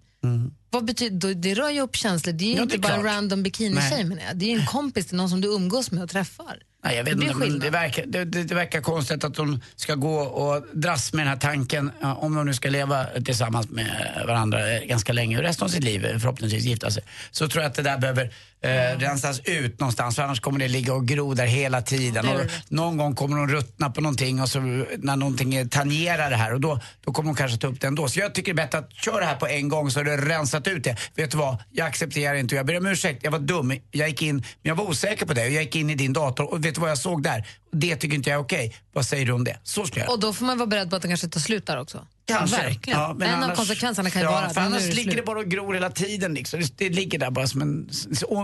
Vad 0.69 0.85
betyder, 0.85 1.33
det 1.33 1.53
rör 1.53 1.69
ju 1.69 1.81
upp 1.81 1.95
känslor, 1.95 2.33
det 2.33 2.45
är 2.45 2.49
ju 2.49 2.55
Ja, 2.55 2.61
inte 2.61 2.77
bara 2.77 2.93
en 2.93 3.03
random 3.03 3.43
bikinitjej 3.43 4.03
menar 4.03 4.23
jag. 4.27 4.37
Det 4.37 4.45
är 4.45 4.49
ju 4.49 4.59
en 4.59 4.65
kompis 4.65 5.07
till 5.07 5.17
någon 5.17 5.29
som 5.29 5.41
du 5.41 5.47
umgås 5.47 5.91
med 5.91 6.03
och 6.03 6.09
träffar. 6.09 6.59
Nej, 6.83 6.95
jag 6.97 7.03
vet 7.03 7.19
det 7.19 7.25
inte, 7.25 7.47
det 7.47 7.69
verkar, 7.69 8.05
det, 8.05 8.25
det, 8.25 8.43
det 8.43 8.55
verkar 8.55 8.81
konstigt 8.81 9.23
att 9.23 9.33
de 9.35 9.61
ska 9.75 9.95
gå 9.95 10.15
och 10.19 10.65
dras 10.73 11.13
med 11.13 11.25
den 11.25 11.29
här 11.29 11.39
tanken, 11.39 11.91
om 12.01 12.35
de 12.35 12.45
nu 12.45 12.53
ska 12.53 12.69
leva 12.69 13.05
tillsammans 13.05 13.69
med 13.69 14.23
varandra 14.27 14.79
ganska 14.79 15.13
länge, 15.13 15.41
resten 15.41 15.65
av 15.65 15.69
sitt 15.69 15.83
liv, 15.83 16.01
förhoppningsvis 16.19 16.63
gifta 16.65 16.91
sig. 16.91 17.03
Så 17.31 17.47
tror 17.47 17.63
jag 17.63 17.69
att 17.69 17.75
det 17.75 17.81
där 17.83 17.97
behöver 17.97 18.33
eh, 18.61 18.99
rensas 18.99 19.39
ut 19.39 19.79
någonstans, 19.79 20.15
för 20.15 20.23
annars 20.23 20.39
kommer 20.39 20.59
det 20.59 20.67
ligga 20.67 20.93
och 20.93 21.05
gro 21.05 21.33
där 21.33 21.45
hela 21.45 21.81
tiden. 21.81 22.27
Och 22.27 22.41
någon 22.69 22.97
gång 22.97 23.15
kommer 23.15 23.37
de 23.37 23.47
ruttna 23.47 23.89
på 23.89 24.01
någonting 24.01 24.41
och 24.41 24.49
så 24.49 24.59
när 24.97 25.15
någonting 25.15 25.69
tangerar 25.69 26.29
det 26.29 26.35
här 26.35 26.53
och 26.53 26.61
då, 26.61 26.79
då 27.05 27.11
kommer 27.11 27.29
de 27.29 27.35
kanske 27.35 27.57
ta 27.57 27.67
upp 27.67 27.81
det 27.81 27.87
ändå. 27.87 28.07
Så 28.07 28.19
jag 28.19 28.35
tycker 28.35 28.53
det 28.53 28.61
är 28.61 28.65
bättre 28.65 28.77
att 28.77 28.93
köra 28.93 29.19
det 29.19 29.25
här 29.25 29.35
på 29.35 29.47
en 29.47 29.69
gång 29.69 29.91
så 29.91 29.99
har 29.99 30.03
du 30.03 30.17
rensat 30.17 30.67
ut 30.67 30.83
det. 30.83 30.97
Vet 31.15 31.31
du 31.31 31.37
vad, 31.37 31.57
jag 31.71 31.87
accepterar 31.87 32.35
inte 32.35 32.55
och 32.55 32.59
jag 32.59 32.65
ber 32.65 32.77
om 32.77 32.85
ursäkt, 32.85 33.23
jag 33.23 33.31
var 33.31 33.39
dum, 33.39 33.73
jag 33.91 34.09
gick 34.09 34.21
in, 34.21 34.35
men 34.35 34.43
jag 34.61 34.75
var 34.75 34.89
osäker 34.89 35.25
på 35.25 35.33
det 35.33 35.45
och 35.45 35.51
jag 35.51 35.63
gick 35.63 35.75
in 35.75 35.89
i 35.89 35.95
din 35.95 36.13
dator 36.13 36.53
och 36.53 36.65
vet 36.65 36.75
du 36.75 36.81
vad 36.81 36.89
jag 36.89 36.97
såg 36.97 37.23
där? 37.23 37.47
Det 37.71 37.95
tycker 37.95 38.15
inte 38.15 38.29
jag 38.29 38.39
är 38.39 38.43
okej. 38.43 38.75
Vad 38.93 39.05
säger 39.05 39.25
du 39.25 39.31
om 39.31 39.43
det? 39.43 39.57
Så 39.63 39.85
ska 39.85 39.99
jag. 39.99 40.09
Och 40.09 40.19
då 40.19 40.33
får 40.33 40.45
man 40.45 40.57
vara 40.57 40.67
beredd 40.67 40.89
på 40.89 40.95
att 40.95 41.01
det 41.01 41.07
kanske 41.07 41.27
tar 41.27 41.39
slut 41.39 41.65
där 41.65 41.79
också. 41.79 42.07
Kanske. 42.27 42.57
Verkligen. 42.57 42.99
Ja, 42.99 43.15
men 43.17 43.27
en 43.29 43.35
av 43.37 43.43
annars- 43.43 43.57
konsekvenserna 43.57 44.09
kan 44.09 44.21
ju 44.21 44.25
ja, 44.27 44.31
vara 44.31 44.49
för 44.49 44.61
att 44.61 44.67
annars 44.67 44.83
det 44.83 44.93
ligger 44.93 45.15
det 45.15 45.23
bara 45.23 45.39
och 45.39 45.45
gror 45.45 45.73
hela 45.73 45.89
tiden. 45.89 46.33
Liksom. 46.33 46.59
Det, 46.59 46.77
det 46.77 46.89
ligger 46.89 47.19
där 47.19 47.31
bara 47.31 47.47
som 47.47 47.61
en... 47.61 47.89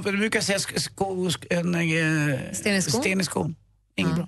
Du 0.03 0.17
brukar 0.17 0.41
säga 0.41 0.57
sk- 0.57 0.79
sko, 0.79 1.29
sk, 1.31 1.45
en, 1.49 1.75
eh, 1.75 2.39
Sten 2.53 2.75
i 2.75 2.81
skon. 2.81 3.01
Sten 3.01 3.21
i 3.21 3.23
skon. 3.23 3.55
Inget 3.95 4.15
bra. 4.15 4.27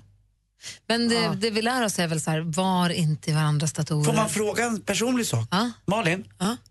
Men 0.88 1.08
det, 1.08 1.34
det 1.40 1.50
vi 1.50 1.62
lär 1.62 1.84
oss 1.84 1.98
är 1.98 2.06
väl 2.08 2.20
så 2.20 2.30
här, 2.30 2.40
var 2.40 2.90
inte 2.90 3.30
i 3.30 3.34
varandras 3.34 3.72
datorer. 3.72 4.04
Får 4.04 4.12
man 4.12 4.28
fråga 4.28 4.64
en 4.64 4.80
personlig 4.80 5.26
sak? 5.26 5.48
Malin, 5.86 6.24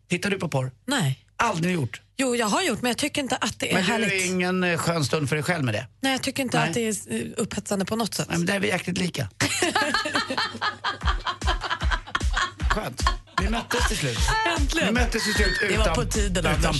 tittar 0.09 0.29
du 0.29 0.39
på 0.39 0.49
porr? 0.49 0.71
Nej. 0.85 1.19
Aldrig 1.37 1.73
gjort? 1.73 2.01
Jo, 2.17 2.35
jag 2.35 2.45
har 2.47 2.61
gjort, 2.63 2.81
men 2.81 2.89
jag 2.89 2.97
tycker 2.97 3.21
inte 3.21 3.35
att 3.35 3.59
det 3.59 3.69
är 3.69 3.73
Men 3.73 3.85
du 3.85 3.91
härligt. 3.91 4.11
är 4.11 4.25
ingen 4.25 4.63
eh, 4.63 4.77
skön 4.77 5.05
stund 5.05 5.29
för 5.29 5.35
dig 5.35 5.43
själv 5.43 5.63
med 5.65 5.73
det? 5.73 5.87
Nej, 6.01 6.11
jag 6.11 6.21
tycker 6.21 6.43
inte 6.43 6.59
Nej. 6.59 6.67
att 6.67 6.73
det 6.73 6.81
är 6.87 7.13
eh, 7.15 7.21
upphetsande 7.37 7.85
på 7.85 7.95
något 7.95 8.13
sätt. 8.13 8.27
Nej, 8.29 8.37
men 8.37 8.47
där 8.47 8.55
är 8.55 8.59
vi 8.59 8.67
jäkligt 8.67 8.97
lika. 8.97 9.29
Skönt. 12.75 13.03
Vi 13.41 13.49
möttes 13.49 13.87
till 13.87 13.97
slut. 13.97 14.17
Äntligen. 14.59 14.87
Vi 14.87 14.93
möttes 14.93 15.23
till 15.23 15.33
slut 15.33 15.59
utan, 15.61 15.71
Det 15.71 15.89
var 15.89 15.95
på 15.95 16.05
tiden, 16.11 16.45
utan 16.45 16.73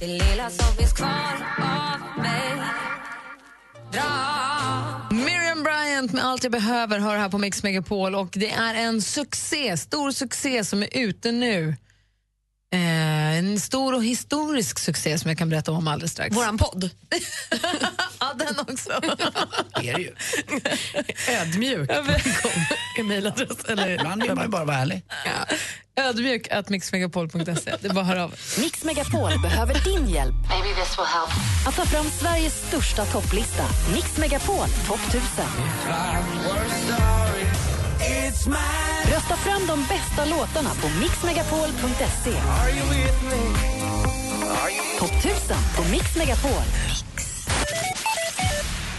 det 0.00 0.06
lilla 0.06 0.50
som 0.50 0.76
finns 0.76 0.92
kvar 0.92 1.46
av 1.58 2.22
mig. 2.22 2.62
Dra 3.92 5.08
Miriam 5.10 5.62
Bryant 5.62 6.12
med 6.12 6.24
Allt 6.24 6.42
jag 6.42 6.52
behöver 6.52 6.98
hör 6.98 7.16
här 7.16 7.28
på 7.28 7.38
Mix 7.38 7.62
Megapol 7.62 8.14
och 8.14 8.28
det 8.32 8.50
är 8.50 8.74
en 8.74 9.02
succé, 9.02 9.76
stor 9.76 10.10
succé 10.10 10.64
som 10.64 10.82
är 10.82 10.88
ute 10.92 11.32
nu. 11.32 11.76
Eh, 12.72 13.38
en 13.38 13.60
stor 13.60 13.94
och 13.94 14.04
historisk 14.04 14.78
succé 14.78 15.18
som 15.18 15.28
jag 15.28 15.38
kan 15.38 15.48
berätta 15.48 15.72
om 15.72 15.88
alldeles 15.88 16.12
strax. 16.12 16.36
Våran 16.36 16.58
podd. 16.58 16.90
ja, 18.20 18.32
den 18.36 18.58
också. 18.58 19.00
Det 19.80 19.88
är 19.88 19.94
det 19.94 20.02
ju. 20.02 20.14
Ödmjuk. 21.40 21.90
Eller... 23.68 23.88
Ibland 23.88 24.22
vill 24.22 24.34
man 24.34 24.44
ju 24.44 24.50
bara 24.50 24.64
vara 24.64 24.76
ärlig. 24.76 25.02
Ja. 25.24 25.56
Ödmjuk 26.02 26.48
att 26.50 26.68
mixmegapol.se. 26.68 27.76
Det 27.80 27.84
är 27.84 27.94
bara 27.94 28.04
höra 28.04 28.24
av 28.24 28.34
Mix 28.58 28.84
Megapol 28.84 29.30
behöver 29.42 29.74
din 29.84 30.08
hjälp 30.08 30.34
att 31.66 31.76
ta 31.76 31.84
fram 31.86 32.10
Sveriges 32.10 32.66
största 32.68 33.04
topplista. 33.04 33.64
Mix 33.94 34.16
Megapol 34.16 34.66
topp 34.86 35.00
1000. 35.08 35.44
Rösta 39.14 39.36
fram 39.36 39.66
de 39.66 39.84
bästa 39.88 40.24
låtarna 40.24 40.70
på 40.70 40.88
mixmegapol.se. 41.00 42.32
Topp 44.98 45.10
1000 45.10 45.56
på 45.76 45.90
Mix 45.90 46.16
Megapol. 46.16 46.62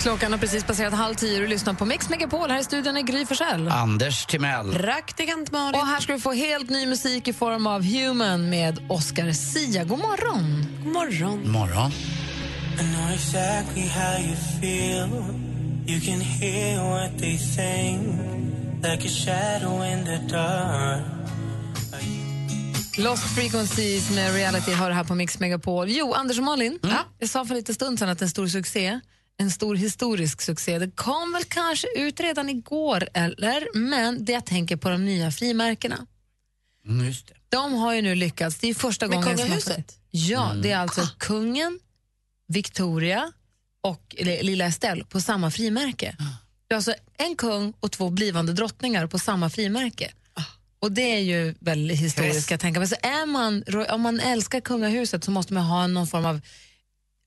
Klockan 0.01 0.31
har 0.31 0.39
precis 0.39 0.63
passerat 0.63 0.93
halv 0.93 1.15
tio 1.15 1.35
och 1.35 1.41
du 1.41 1.47
lyssnar 1.47 1.73
på 1.73 1.85
Mix 1.85 2.09
Megapol. 2.09 2.49
Här 2.49 2.59
i 2.59 2.63
studion 2.63 2.97
är 2.97 3.01
Gry 3.01 3.25
Forssell. 3.25 3.67
Anders 3.67 4.25
Timell. 4.25 4.73
Praktikant 4.73 5.51
Malin. 5.51 5.81
Och 5.81 5.87
här 5.87 5.99
ska 5.99 6.13
vi 6.13 6.19
få 6.19 6.31
helt 6.33 6.69
ny 6.69 6.85
musik 6.85 7.27
i 7.27 7.33
form 7.33 7.67
av 7.67 7.83
Human 7.83 8.49
med 8.49 8.79
Oscar 8.89 9.31
Sia. 9.31 9.83
God 9.83 9.99
morgon. 9.99 10.65
God 10.83 10.93
morgon. 10.93 11.51
Morgon. 11.51 11.91
I 11.91 12.83
know 12.83 13.13
exactly 13.13 13.87
how 13.87 14.17
you 14.19 14.35
feel. 14.61 15.09
You 15.87 15.99
can 16.01 16.19
hear 16.21 16.79
what 16.83 17.19
they 17.19 17.37
think, 17.37 18.07
like 18.83 19.07
a 19.07 19.09
shadow 19.09 19.83
in 19.85 20.05
the 20.05 20.17
dark. 20.35 21.03
Lost 22.97 23.23
Frequencies 23.35 24.09
med 24.09 24.33
Reality 24.33 24.71
har 24.71 24.89
det 24.89 24.95
här 24.95 25.03
på 25.03 25.15
Mix 25.15 25.39
Megapol. 25.39 25.89
Jo, 25.89 26.13
Anders 26.13 26.37
och 26.37 26.43
Malin, 26.43 26.79
jag 27.19 27.29
sa 27.29 27.45
för 27.45 27.55
lite 27.55 27.73
stund 27.73 27.99
sedan 27.99 28.09
att 28.09 28.21
en 28.21 28.29
stor 28.29 28.47
succé. 28.47 28.99
En 29.37 29.51
stor 29.51 29.75
historisk 29.75 30.41
succé. 30.41 30.79
Det 30.79 30.91
kom 30.95 31.33
väl 31.33 31.43
kanske 31.43 31.87
ut 31.97 32.19
redan 32.19 32.49
igår, 32.49 33.07
eller? 33.13 33.67
Men 33.77 34.25
det 34.25 34.31
jag 34.31 34.45
tänker 34.45 34.75
på 34.77 34.89
de 34.89 35.05
nya 35.05 35.31
frimärkena. 35.31 36.05
Mm, 36.87 37.05
just 37.07 37.27
det. 37.27 37.33
De 37.49 37.73
har 37.73 37.93
ju 37.93 38.01
nu 38.01 38.15
lyckats. 38.15 38.57
Det 38.57 38.67
är 38.67 38.73
första 38.73 39.07
Med 39.07 39.15
gången 39.15 39.29
man 39.29 39.37
kungahuset? 39.37 39.97
Ja, 40.11 40.49
Mm. 40.51 40.61
det 40.61 40.71
är 40.71 40.77
alltså 40.77 41.01
kungen, 41.17 41.79
Victoria 42.47 43.31
och 43.81 44.15
lilla 44.19 44.65
Estelle 44.65 45.03
på 45.03 45.21
samma 45.21 45.51
frimärke. 45.51 46.15
Det 46.71 46.75
är 46.75 46.77
alltså 46.77 46.93
en 47.17 47.35
kung 47.35 47.73
och 47.79 47.91
två 47.91 48.09
blivande 48.09 48.53
drottningar 48.53 49.07
på 49.07 49.19
samma 49.19 49.49
frimärke. 49.49 50.11
Och 50.79 50.91
det 50.91 51.01
är 51.15 51.19
ju 51.19 51.55
väldigt 51.59 51.99
historiskt 51.99 52.51
jag 52.51 52.59
tänka 52.59 52.79
mig. 52.79 52.89
Så 52.89 52.95
är 53.01 53.25
man, 53.25 53.63
om 53.89 54.01
man 54.01 54.19
älskar 54.19 54.59
kungahuset 54.61 55.23
så 55.23 55.31
måste 55.31 55.53
man 55.53 55.63
ha 55.63 55.87
någon 55.87 56.07
form 56.07 56.25
av 56.25 56.41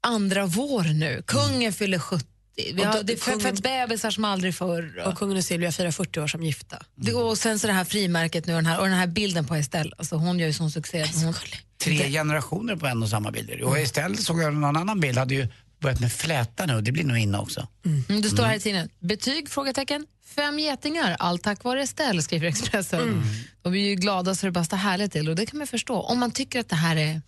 andra 0.07 0.47
vår 0.47 0.83
nu. 0.85 1.23
Kungen 1.27 1.73
fyller 1.73 1.99
70. 1.99 2.27
Vi 2.57 2.73
Och 2.83 2.87
har, 2.87 2.95
då- 2.95 3.03
det 3.03 3.15
kungen- 3.25 3.41
föds 3.41 3.63
bebisar 3.63 4.11
som 4.11 4.25
aldrig 4.25 4.55
förr. 4.55 5.03
Och 5.07 5.19
kungen 5.19 5.37
och 5.37 5.45
Silvia 5.45 5.73
firar 5.73 5.91
40 5.91 6.21
år 6.21 6.27
som 6.27 6.43
gifta. 6.43 6.83
Det- 6.95 7.15
Och 7.15 7.39
sen 7.39 7.59
så 7.59 7.67
det 7.67 7.73
här 7.73 7.85
frimärket 7.85 8.47
nu 8.47 8.53
och 8.53 8.59
den 8.63 8.67
här, 8.67 8.81
och 8.81 8.87
den 8.87 8.95
här 8.99 9.07
bilden 9.07 9.47
på 9.47 9.55
Estelle. 9.55 9.93
Alltså 9.99 10.17
hon 10.17 10.39
gör 10.39 10.47
ju 10.47 10.53
sån 10.53 10.71
succé. 10.71 11.07
Hon, 11.25 11.35
Tre 11.79 12.11
generationer 12.11 12.77
på 12.77 12.87
en 12.87 13.03
och 13.03 13.09
samma 13.09 13.31
bilder. 13.31 13.63
Och 13.63 13.79
istället 13.79 14.21
såg 14.23 14.43
jag 14.43 14.55
någon 14.55 14.77
annan 14.77 15.01
bild, 15.01 15.19
hade 15.19 15.35
ju 15.35 15.49
börjat 15.85 16.01
med 16.01 16.13
fläta 16.13 16.67
nu 16.67 16.75
och 16.75 16.83
det 16.83 16.93
blir 16.93 17.05
nog 17.05 17.19
inne 17.19 17.39
också. 17.39 17.69
Mm, 17.85 18.23
det 18.23 18.29
står 18.29 18.45
här 18.45 18.57
i 18.57 18.61
tidningen. 18.61 18.89
Betyg? 18.99 19.49
Frågetecken. 19.49 20.07
Fem 20.25 20.59
getingar, 20.59 21.17
allt 21.19 21.43
tack 21.43 21.65
vare 21.65 21.83
Estelle, 21.83 22.23
skriver 22.23 22.49
Expressen. 22.49 23.01
Mm. 23.01 23.23
De 23.63 23.75
är 23.75 23.79
ju 23.79 23.95
glada 23.95 24.35
så 24.35 24.47
det 24.47 24.53
bara 24.53 24.65
står 24.65 24.77
härligt 24.77 25.13
till 25.13 25.29
och 25.29 25.37
det 25.37 25.47
kan 25.47 25.59
man 25.59 25.67
förstå. 25.67 26.01
Om 26.01 26.19
man 26.19 26.31
tycker 26.31 26.61
att 26.61 26.69
det 26.69 26.77
här 26.77 26.97
är 26.97 27.23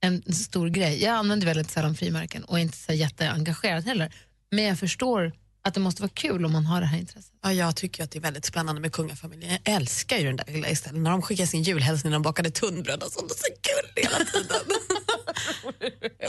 en 0.00 0.22
stor 0.32 0.68
grej. 0.68 1.02
Jag 1.02 1.14
använder 1.14 1.46
väldigt 1.46 1.70
sällan 1.70 1.94
frimärken 1.94 2.44
och 2.44 2.58
är 2.58 2.62
inte 2.62 2.78
så 2.78 2.92
jätteengagerad 2.92 3.84
heller. 3.84 4.12
Men 4.50 4.64
jag 4.64 4.78
förstår 4.78 5.32
att 5.64 5.74
det 5.74 5.80
måste 5.80 6.02
vara 6.02 6.12
kul 6.14 6.44
om 6.44 6.52
man 6.52 6.66
har 6.66 6.80
det 6.80 6.86
här 6.86 6.98
intresset. 6.98 7.32
Ja, 7.42 7.52
jag 7.52 7.76
tycker 7.76 8.04
att 8.04 8.10
det 8.10 8.18
är 8.18 8.20
väldigt 8.20 8.44
spännande 8.44 8.80
med 8.80 8.92
kungafamiljen. 8.92 9.58
Jag 9.64 9.74
älskar 9.74 10.18
ju 10.18 10.24
den 10.24 10.36
där 10.36 10.44
lilla 10.48 10.68
Estelle. 10.68 10.98
När 10.98 11.10
de 11.10 11.22
skickar 11.22 11.46
sin 11.46 11.62
julhälsning 11.62 12.10
när 12.10 12.16
de 12.16 12.22
bakade 12.22 12.50
tunnbröd 12.50 13.02
och 13.02 13.12
sånt. 13.12 13.28
Det 13.28 13.34
är 13.34 13.38
så 13.38 13.54
kul 13.62 14.04
hela 14.04 14.24
tiden. 14.24 14.76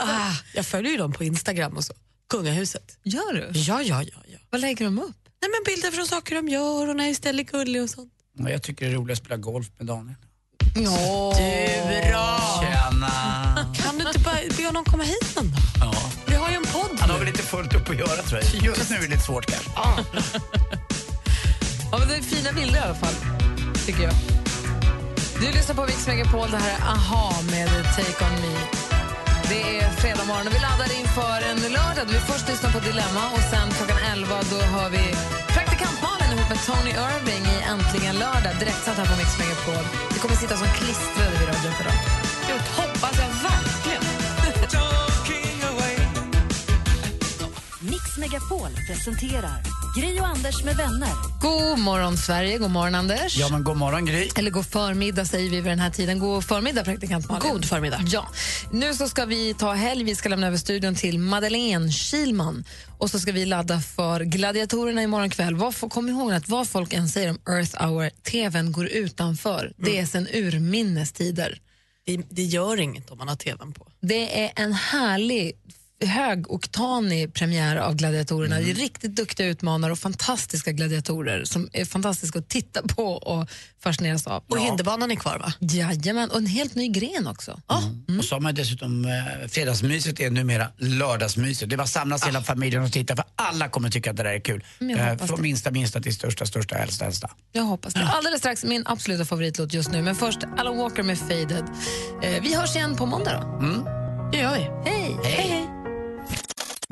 ah, 0.00 0.32
jag 0.54 0.66
följer 0.66 0.92
ju 0.92 0.98
dem 0.98 1.12
på 1.12 1.24
Instagram 1.24 1.76
och 1.76 1.84
så. 1.84 1.94
Kungahuset. 2.28 2.98
Gör 3.02 3.32
du? 3.32 3.60
Ja, 3.60 3.82
ja, 3.82 4.02
ja. 4.02 4.18
ja. 4.26 4.38
Vad 4.50 4.60
lägger 4.60 4.84
de 4.84 4.98
upp? 4.98 5.16
Nej, 5.42 5.50
men 5.50 5.74
bilder 5.74 5.90
från 5.90 6.06
saker 6.06 6.34
de 6.34 6.48
gör 6.48 6.88
och 6.88 6.96
när 6.96 7.10
Estelle 7.10 7.42
är 7.42 7.44
gullig 7.44 7.82
och 7.82 7.90
sånt. 7.90 8.12
Och 8.38 8.50
jag 8.50 8.62
tycker 8.62 8.86
det 8.86 8.92
är 8.92 8.96
roligt 8.96 9.18
att 9.18 9.24
spela 9.24 9.36
golf 9.36 9.66
med 9.78 9.86
Daniel. 9.86 10.16
Ja. 10.74 11.34
Du 11.38 12.10
då? 12.12 12.62
Tjena! 12.62 13.74
Kan 13.74 13.98
du 13.98 14.08
inte 14.08 14.18
bara 14.18 14.36
be 14.56 14.66
honom 14.66 14.84
komma 14.84 15.02
hit 15.02 15.36
någon 15.36 15.50
dag? 15.50 15.60
Ja. 15.80 16.33
Fullt 17.44 17.74
upp 17.74 17.90
att 17.90 17.96
göra 17.96 18.22
tror 18.28 18.40
jag. 18.40 18.62
Just 18.62 18.90
nu 18.90 18.96
är 18.96 19.00
det 19.00 19.08
lite 19.08 19.22
svårt 19.22 19.46
kanske. 19.46 19.70
Ja, 21.90 21.98
men 21.98 22.08
det 22.08 22.16
är 22.16 22.22
fina 22.22 22.52
bilder 22.52 22.78
i 22.80 22.82
alla 22.82 22.94
fall, 22.94 23.14
tycker 23.86 24.02
jag. 24.02 24.14
Du 25.40 25.46
lyssnar 25.52 25.74
på 25.74 25.84
Mix 25.84 26.06
Megapol. 26.06 26.50
Det 26.50 26.56
här 26.56 26.72
är 26.78 26.82
Aha 26.94 27.34
med 27.50 27.68
Take 27.96 28.24
On 28.26 28.34
Me. 28.42 28.54
Det 29.48 29.78
är 29.80 29.90
fredag 29.90 30.24
morgon 30.24 30.46
och 30.48 30.54
vi 30.54 30.60
laddar 30.68 30.90
inför 31.00 31.38
en 31.50 31.60
lördag. 31.78 32.04
Vi 32.14 32.18
först 32.30 32.48
lyssnar 32.48 32.70
på 32.76 32.80
Dilemma 32.88 33.24
och 33.36 33.44
sen 33.52 33.68
klockan 33.78 34.00
11 34.12 34.40
då 34.50 34.58
hör 34.74 34.88
vi 34.96 35.04
praktikant 35.54 35.98
Malin 36.06 36.30
ihop 36.34 36.48
med 36.52 36.60
Tony 36.68 36.92
Irving 37.10 37.44
i 37.54 37.56
Äntligen 37.72 38.16
lördag. 38.24 38.52
Direktsatt 38.62 38.96
här 39.00 39.06
på 39.12 39.16
Mix 39.20 39.30
Megapol. 39.40 39.84
Vi 40.14 40.18
kommer 40.22 40.36
sitta 40.36 40.56
som 40.62 40.68
klistrade 40.80 41.34
vid 41.38 41.48
radion 41.52 41.74
för 41.78 41.84
dem. 41.88 41.98
Det 42.46 42.56
hoppas 42.80 43.14
jag 43.22 43.28
verkligen. 43.28 43.53
Megapol 48.24 48.68
presenterar 48.86 49.62
Gri 49.96 50.20
och 50.20 50.26
Anders 50.26 50.64
med 50.64 50.76
vänner. 50.76 51.08
God 51.40 51.78
morgon, 51.78 52.16
Sverige. 52.16 52.58
God 52.58 52.70
morgon, 52.70 52.94
Anders. 52.94 53.36
Ja 53.36 53.48
men 53.48 53.64
god 53.64 53.76
morgon 53.76 54.06
Gry. 54.06 54.28
Eller 54.36 54.50
god 54.50 54.66
förmiddag 54.66 55.24
säger 55.24 55.50
vi 55.50 55.56
vid 55.56 55.64
den 55.72 55.78
här 55.78 55.90
tiden. 55.90 56.18
God 56.18 56.44
förmiddag, 56.44 56.84
praktikant 56.84 57.28
Malin. 57.28 57.52
God 57.52 57.64
förmiddag. 57.64 58.00
Ja. 58.06 58.28
Nu 58.72 58.94
så 58.94 59.08
ska 59.08 59.24
vi 59.24 59.54
ta 59.54 59.72
helg. 59.72 60.04
Vi 60.04 60.14
ska 60.14 60.28
lämna 60.28 60.46
över 60.46 60.56
studion 60.56 60.94
till 60.94 61.18
Madeleine 61.18 61.92
Kilman. 61.92 62.64
Och 62.98 63.10
så 63.10 63.18
ska 63.20 63.32
vi 63.32 63.46
ladda 63.46 63.80
för 63.80 64.20
gladiatorerna 64.20 65.02
imorgon 65.02 65.30
kväll. 65.30 65.54
Vad, 65.54 65.74
får- 65.74 65.88
kom 65.88 66.08
ihåg 66.08 66.32
att 66.32 66.48
vad 66.48 66.68
folk 66.68 66.92
än 66.92 67.08
säger 67.08 67.30
om 67.30 67.38
Earth 67.54 67.84
Hour, 67.84 68.10
tvn 68.30 68.72
går 68.72 68.86
utanför. 68.86 69.72
Det 69.76 69.98
är 69.98 70.06
sen 70.06 70.28
urminnes 70.32 71.12
tider. 71.12 71.58
Det, 72.06 72.16
det 72.30 72.42
gör 72.42 72.80
inget 72.80 73.10
om 73.10 73.18
man 73.18 73.28
har 73.28 73.36
tvn 73.36 73.72
på. 73.72 73.86
Det 74.00 74.44
är 74.44 74.52
en 74.56 74.72
härlig 74.72 75.52
högoktanig 76.00 77.34
premiär 77.34 77.76
av 77.76 77.94
gladiatorerna. 77.94 78.58
Det 78.58 78.70
är 78.70 78.74
riktigt 78.74 79.16
duktiga 79.16 79.46
utmanare 79.46 79.92
och 79.92 79.98
fantastiska 79.98 80.72
gladiatorer 80.72 81.44
som 81.44 81.68
är 81.72 81.84
fantastiska 81.84 82.38
att 82.38 82.48
titta 82.48 82.82
på 82.82 83.04
och 83.04 83.48
fascineras 83.82 84.26
av. 84.26 84.44
Och 84.48 84.58
hinderbanan 84.58 85.10
är 85.10 85.16
kvar 85.16 85.38
va? 85.38 85.52
Jajamän, 85.60 86.30
och 86.30 86.36
en 86.36 86.46
helt 86.46 86.74
ny 86.74 86.88
gren 86.88 87.26
också. 87.26 87.60
Mm. 88.08 88.18
Och 88.18 88.24
så 88.24 88.34
har 88.34 88.40
man 88.40 88.54
dessutom 88.54 89.04
eh, 89.04 89.48
fredagsmyset 89.48 90.20
är 90.20 90.30
numera 90.30 90.68
lördagsmyset. 90.78 91.70
Det 91.70 91.76
var 91.76 91.86
samlas 91.86 92.26
hela 92.26 92.42
familjen 92.42 92.82
och 92.82 92.92
titta 92.92 93.16
för 93.16 93.24
alla 93.36 93.68
kommer 93.68 93.90
tycka 93.90 94.10
att 94.10 94.16
det 94.16 94.22
där 94.22 94.34
är 94.34 94.40
kul. 94.40 94.64
Eh, 94.80 95.16
från 95.26 95.36
det. 95.36 95.42
minsta 95.42 95.70
minsta 95.70 96.00
till 96.00 96.14
största 96.14 96.46
största 96.46 96.76
äldsta 96.76 97.04
äldsta. 97.04 97.30
Jag 97.52 97.62
hoppas 97.62 97.94
det. 97.94 98.06
Alldeles 98.06 98.38
strax 98.38 98.64
min 98.64 98.82
absoluta 98.86 99.24
favoritlåt 99.24 99.72
just 99.74 99.90
nu. 99.90 100.02
Men 100.02 100.14
först 100.14 100.38
Alan 100.58 100.78
Walker 100.78 101.02
med 101.02 101.18
Faded. 101.18 101.64
Eh, 102.22 102.42
vi 102.42 102.54
hörs 102.54 102.76
igen 102.76 102.96
på 102.96 103.06
måndag 103.06 103.40
då. 103.40 103.66
Mm. 103.66 103.84
Det 104.32 104.38
gör 104.38 104.54
vi. 104.54 104.90
Hej! 104.90 105.16
hej, 105.24 105.48
hej. 105.48 105.83